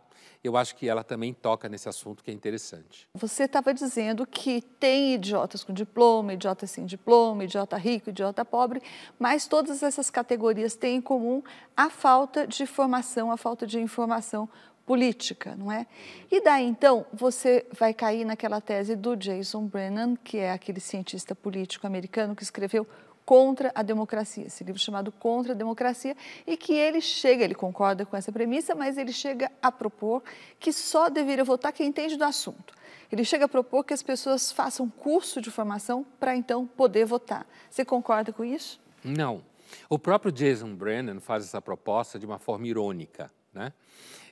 eu 0.47 0.57
acho 0.57 0.75
que 0.75 0.87
ela 0.87 1.03
também 1.03 1.33
toca 1.33 1.67
nesse 1.67 1.89
assunto 1.89 2.23
que 2.23 2.31
é 2.31 2.33
interessante. 2.33 3.07
Você 3.13 3.43
estava 3.43 3.73
dizendo 3.73 4.25
que 4.25 4.61
tem 4.61 5.13
idiotas 5.15 5.63
com 5.63 5.73
diploma, 5.73 6.33
idiota 6.33 6.67
sem 6.67 6.85
diploma, 6.85 7.43
idiota 7.43 7.77
rico, 7.77 8.09
idiota 8.09 8.45
pobre, 8.45 8.81
mas 9.19 9.47
todas 9.47 9.81
essas 9.83 10.09
categorias 10.09 10.75
têm 10.75 10.97
em 10.97 11.01
comum 11.01 11.41
a 11.75 11.89
falta 11.89 12.47
de 12.47 12.65
formação, 12.65 13.31
a 13.31 13.37
falta 13.37 13.65
de 13.65 13.79
informação 13.79 14.49
política, 14.85 15.55
não 15.55 15.71
é? 15.71 15.87
E 16.31 16.41
daí 16.41 16.65
então 16.65 17.05
você 17.11 17.65
vai 17.71 17.93
cair 17.93 18.23
naquela 18.23 18.61
tese 18.61 18.95
do 18.95 19.15
Jason 19.15 19.65
Brennan, 19.65 20.15
que 20.15 20.37
é 20.37 20.51
aquele 20.51 20.79
cientista 20.79 21.33
político 21.33 21.87
americano 21.87 22.35
que 22.35 22.43
escreveu 22.43 22.87
contra 23.25 23.71
a 23.73 23.81
democracia, 23.81 24.45
esse 24.45 24.63
livro 24.63 24.79
chamado 24.79 25.11
Contra 25.11 25.53
a 25.53 25.55
Democracia, 25.55 26.15
e 26.45 26.55
que 26.55 26.73
ele 26.73 27.01
chega, 27.01 27.43
ele 27.43 27.55
concorda 27.55 28.05
com 28.05 28.15
essa 28.15 28.31
premissa, 28.31 28.75
mas 28.75 28.97
ele 28.97 29.11
chega 29.11 29.51
a 29.61 29.71
propor 29.71 30.23
que 30.59 30.71
só 30.71 31.09
deveria 31.09 31.43
votar 31.43 31.73
quem 31.73 31.87
entende 31.87 32.15
do 32.15 32.23
assunto. 32.23 32.73
Ele 33.11 33.23
chega 33.23 33.45
a 33.45 33.47
propor 33.47 33.83
que 33.83 33.93
as 33.93 34.03
pessoas 34.03 34.51
façam 34.51 34.89
curso 34.89 35.41
de 35.41 35.49
formação 35.49 36.05
para 36.19 36.35
então 36.35 36.67
poder 36.67 37.05
votar. 37.05 37.47
Você 37.69 37.83
concorda 37.83 38.31
com 38.31 38.43
isso? 38.43 38.79
Não. 39.03 39.43
O 39.89 39.97
próprio 39.97 40.31
Jason 40.31 40.75
Brennan 40.75 41.19
faz 41.19 41.43
essa 41.43 41.61
proposta 41.61 42.19
de 42.19 42.25
uma 42.25 42.37
forma 42.37 42.67
irônica. 42.67 43.31
Né? 43.53 43.73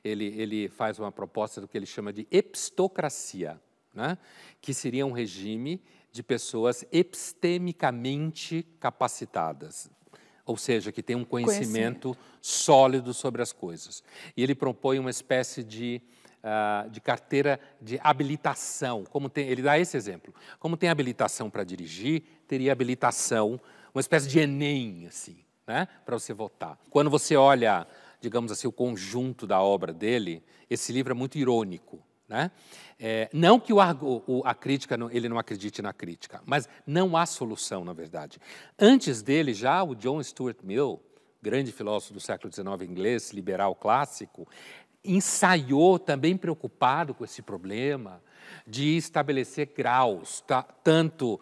Ele, 0.03 0.25
ele 0.37 0.67
faz 0.69 0.99
uma 0.99 1.11
proposta 1.11 1.61
do 1.61 1.67
que 1.67 1.77
ele 1.77 1.85
chama 1.85 2.11
de 2.11 2.27
epistocracia, 2.29 3.59
né? 3.93 4.17
que 4.61 4.73
seria 4.73 5.05
um 5.05 5.11
regime 5.11 5.81
de 6.11 6.23
pessoas 6.23 6.85
epistemicamente 6.91 8.65
capacitadas, 8.79 9.89
ou 10.45 10.55
seja, 10.57 10.91
que 10.91 11.01
têm 11.01 11.15
um 11.15 11.25
conhecimento, 11.25 12.09
conhecimento. 12.09 12.17
sólido 12.41 13.13
sobre 13.13 13.41
as 13.41 13.51
coisas. 13.51 14.03
E 14.35 14.43
ele 14.43 14.53
propõe 14.53 14.99
uma 14.99 15.09
espécie 15.09 15.63
de, 15.63 16.01
uh, 16.43 16.89
de 16.89 17.01
carteira 17.01 17.59
de 17.81 17.99
habilitação. 18.03 19.03
Como 19.05 19.29
tem, 19.29 19.47
ele 19.47 19.61
dá 19.61 19.79
esse 19.79 19.97
exemplo. 19.97 20.33
Como 20.59 20.77
tem 20.77 20.89
habilitação 20.89 21.49
para 21.49 21.63
dirigir, 21.63 22.23
teria 22.47 22.71
habilitação, 22.71 23.59
uma 23.93 24.01
espécie 24.01 24.27
de 24.27 24.39
Enem, 24.39 25.07
assim, 25.07 25.37
né, 25.65 25.87
para 26.05 26.19
você 26.19 26.33
votar. 26.33 26.77
Quando 26.89 27.09
você 27.09 27.35
olha, 27.35 27.87
digamos 28.19 28.51
assim, 28.51 28.67
o 28.67 28.71
conjunto 28.71 29.47
da 29.47 29.61
obra 29.61 29.93
dele, 29.93 30.43
esse 30.69 30.91
livro 30.91 31.11
é 31.11 31.15
muito 31.15 31.37
irônico. 31.37 32.03
Né? 32.33 32.49
É, 32.99 33.29
não 33.31 33.59
que 33.59 33.71
o, 33.71 33.77
o, 33.77 34.41
a 34.43 34.55
crítica, 34.55 34.97
não, 34.97 35.07
ele 35.11 35.29
não 35.29 35.37
acredite 35.37 35.83
na 35.83 35.93
crítica, 35.93 36.41
mas 36.47 36.67
não 36.83 37.15
há 37.15 37.27
solução, 37.27 37.85
na 37.85 37.93
verdade. 37.93 38.39
Antes 38.79 39.21
dele, 39.21 39.53
já 39.53 39.83
o 39.83 39.93
John 39.93 40.21
Stuart 40.23 40.57
Mill, 40.63 40.99
grande 41.39 41.71
filósofo 41.71 42.15
do 42.15 42.19
século 42.19 42.51
XIX 42.51 42.89
inglês, 42.89 43.31
liberal 43.31 43.75
clássico, 43.75 44.47
ensaiou, 45.05 45.99
também 45.99 46.35
preocupado 46.35 47.13
com 47.13 47.23
esse 47.23 47.43
problema, 47.43 48.19
de 48.65 48.97
estabelecer 48.97 49.71
graus, 49.77 50.41
tá, 50.41 50.63
tanto, 50.63 51.39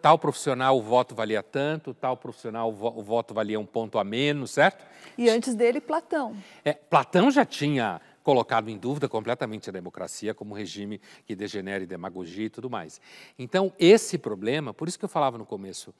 tal 0.00 0.18
profissional 0.18 0.78
o 0.78 0.82
voto 0.82 1.14
valia 1.14 1.42
tanto, 1.42 1.92
tal 1.92 2.16
profissional 2.16 2.70
o 2.70 3.02
voto 3.02 3.34
valia 3.34 3.60
um 3.60 3.66
ponto 3.66 3.98
a 3.98 4.04
menos, 4.04 4.52
certo? 4.52 4.86
E 5.18 5.28
antes 5.28 5.54
dele, 5.54 5.82
Platão. 5.82 6.34
É, 6.64 6.72
Platão 6.72 7.30
já 7.30 7.44
tinha 7.44 8.00
colocado 8.24 8.70
em 8.70 8.78
dúvida 8.78 9.06
completamente 9.06 9.68
a 9.68 9.72
democracia 9.72 10.34
como 10.34 10.54
regime 10.54 11.00
que 11.26 11.36
degenere 11.36 11.86
demagogia 11.86 12.46
e 12.46 12.50
tudo 12.50 12.70
mais. 12.70 13.00
Então, 13.38 13.70
esse 13.78 14.16
problema, 14.16 14.72
por 14.72 14.88
isso 14.88 14.98
que 14.98 15.04
eu 15.04 15.08
falava 15.10 15.36
no 15.36 15.44
começo, 15.44 15.94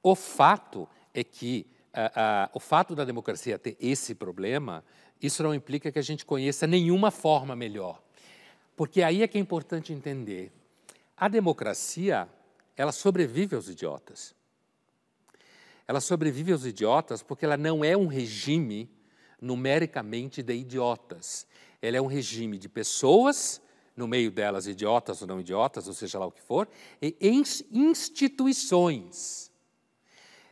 o 0.00 0.14
fato 0.14 0.88
é 1.12 1.24
que 1.24 1.66
uh, 1.92 1.98
uh, 1.98 2.50
o 2.54 2.60
fato 2.60 2.94
da 2.94 3.04
democracia 3.04 3.58
ter 3.58 3.76
esse 3.80 4.14
problema, 4.14 4.84
isso 5.20 5.42
não 5.42 5.52
implica 5.52 5.90
que 5.90 5.98
a 5.98 6.02
gente 6.02 6.24
conheça 6.24 6.64
nenhuma 6.64 7.10
forma 7.10 7.56
melhor. 7.56 8.00
Porque 8.76 9.02
aí 9.02 9.24
é 9.24 9.28
que 9.28 9.36
é 9.36 9.40
importante 9.40 9.92
entender. 9.92 10.52
A 11.16 11.26
democracia, 11.26 12.28
ela 12.76 12.92
sobrevive 12.92 13.56
aos 13.56 13.68
idiotas. 13.68 14.32
Ela 15.88 16.00
sobrevive 16.00 16.52
aos 16.52 16.64
idiotas 16.64 17.20
porque 17.20 17.44
ela 17.44 17.56
não 17.56 17.84
é 17.84 17.96
um 17.96 18.06
regime 18.06 18.88
numericamente 19.44 20.42
de 20.42 20.54
idiotas. 20.54 21.46
Ele 21.80 21.96
é 21.96 22.02
um 22.02 22.06
regime 22.06 22.56
de 22.56 22.68
pessoas, 22.68 23.60
no 23.94 24.08
meio 24.08 24.30
delas 24.30 24.66
idiotas 24.66 25.20
ou 25.20 25.28
não 25.28 25.38
idiotas, 25.40 25.86
ou 25.86 25.92
seja 25.94 26.18
lá 26.18 26.26
o 26.26 26.32
que 26.32 26.40
for, 26.40 26.66
e 27.00 27.16
instituições. 27.70 29.52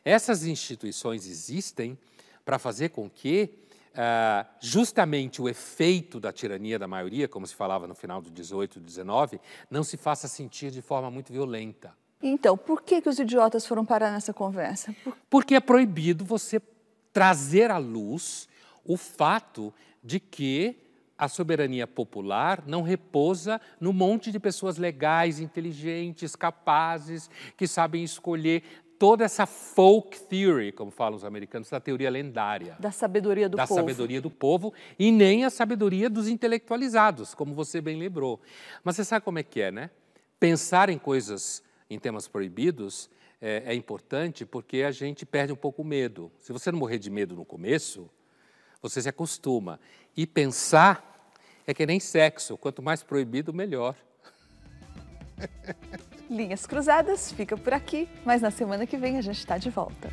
Essas 0.05 0.45
instituições 0.45 1.27
existem 1.27 1.99
para 2.45 2.59
fazer 2.59 2.91
com 2.91 3.09
que 3.09 3.59
Uh, 3.93 4.49
justamente 4.59 5.43
o 5.43 5.51
efeito 5.51 6.19
da 6.19 6.33
tirania 6.33 6.79
da 6.79 6.89
maioria, 6.89 7.29
como 7.29 7.47
se 7.47 7.55
falava 7.55 7.87
no 7.87 7.95
final 7.95 8.23
do 8.23 8.31
18 8.31 8.79
e 8.79 8.81
19, 8.81 9.39
não 9.71 9.85
se 9.85 9.99
faça 9.99 10.27
sentir 10.27 10.71
de 10.71 10.81
forma 10.81 11.11
muito 11.11 11.31
violenta. 11.31 11.95
Então, 12.23 12.57
por 12.57 12.81
que, 12.81 13.03
que 13.03 13.09
os 13.11 13.19
idiotas 13.19 13.67
foram 13.67 13.85
parar 13.85 14.11
nessa 14.11 14.33
conversa? 14.33 14.97
Por... 15.05 15.15
Porque 15.29 15.55
é 15.55 15.61
proibido 15.61 16.25
você 16.25 16.59
trazer 17.13 17.71
à 17.71 17.77
luz 17.77 18.49
o 18.85 18.97
fato 18.97 19.73
de 20.03 20.19
que 20.19 20.77
a 21.17 21.29
soberania 21.29 21.87
popular 21.87 22.65
não 22.67 22.83
repousa 22.83 23.61
no 23.79 23.93
monte 23.93 24.33
de 24.33 24.41
pessoas 24.41 24.77
legais, 24.77 25.39
inteligentes, 25.39 26.35
capazes, 26.35 27.31
que 27.57 27.67
sabem 27.67 28.03
escolher 28.03 28.65
toda 28.99 29.25
essa 29.25 29.47
folk 29.47 30.21
theory, 30.27 30.73
como 30.73 30.91
falam 30.91 31.17
os 31.17 31.25
americanos, 31.25 31.69
da 31.69 31.81
teoria 31.81 32.11
lendária. 32.11 32.77
Da 32.79 32.93
sabedoria 32.93 33.49
do 33.49 33.57
da 33.57 33.67
povo. 33.67 33.75
Da 33.75 33.83
sabedoria 33.83 34.21
do 34.21 34.31
povo 34.31 34.73
e 34.99 35.11
nem 35.11 35.45
a 35.45 35.51
sabedoria 35.51 36.09
dos 36.09 36.29
intelectualizados, 36.29 37.35
como 37.35 37.55
você 37.55 37.81
bem 37.81 37.99
lembrou. 37.99 38.41
Mas 38.85 38.97
você 38.97 39.05
sabe 39.05 39.25
como 39.25 39.39
é 39.39 39.43
que 39.43 39.61
é, 39.61 39.73
né? 39.73 39.91
Pensar 40.39 40.89
em 40.89 40.99
coisas, 40.99 41.63
em 41.91 41.99
temas 41.99 42.29
proibidos, 42.29 43.11
é, 43.41 43.63
é 43.67 43.75
importante 43.75 44.47
porque 44.47 44.85
a 44.85 44.93
gente 44.93 45.27
perde 45.27 45.53
um 45.53 45.57
pouco 45.57 45.83
o 45.83 45.85
medo. 45.85 46.31
Se 46.39 46.53
você 46.53 46.71
não 46.71 46.79
morrer 46.79 46.99
de 46.99 47.11
medo 47.11 47.35
no 47.35 47.45
começo, 47.45 48.09
você 48.83 49.01
se 49.01 49.09
acostuma. 49.09 49.79
E 50.17 50.27
pensar 50.27 51.31
é 51.67 51.73
que 51.73 51.87
nem 51.87 52.01
sexo, 52.01 52.59
quanto 52.59 52.83
mais 52.83 53.03
proibido, 53.03 53.55
melhor. 53.55 53.95
Linhas 56.29 56.67
Cruzadas 56.67 57.31
fica 57.33 57.57
por 57.57 57.73
aqui, 57.73 58.09
mas 58.25 58.43
na 58.43 58.51
semana 58.51 58.87
que 58.87 58.97
vem 58.97 59.17
a 59.17 59.23
gente 59.23 59.39
está 59.39 59.57
de 59.57 59.71
volta. 59.71 60.11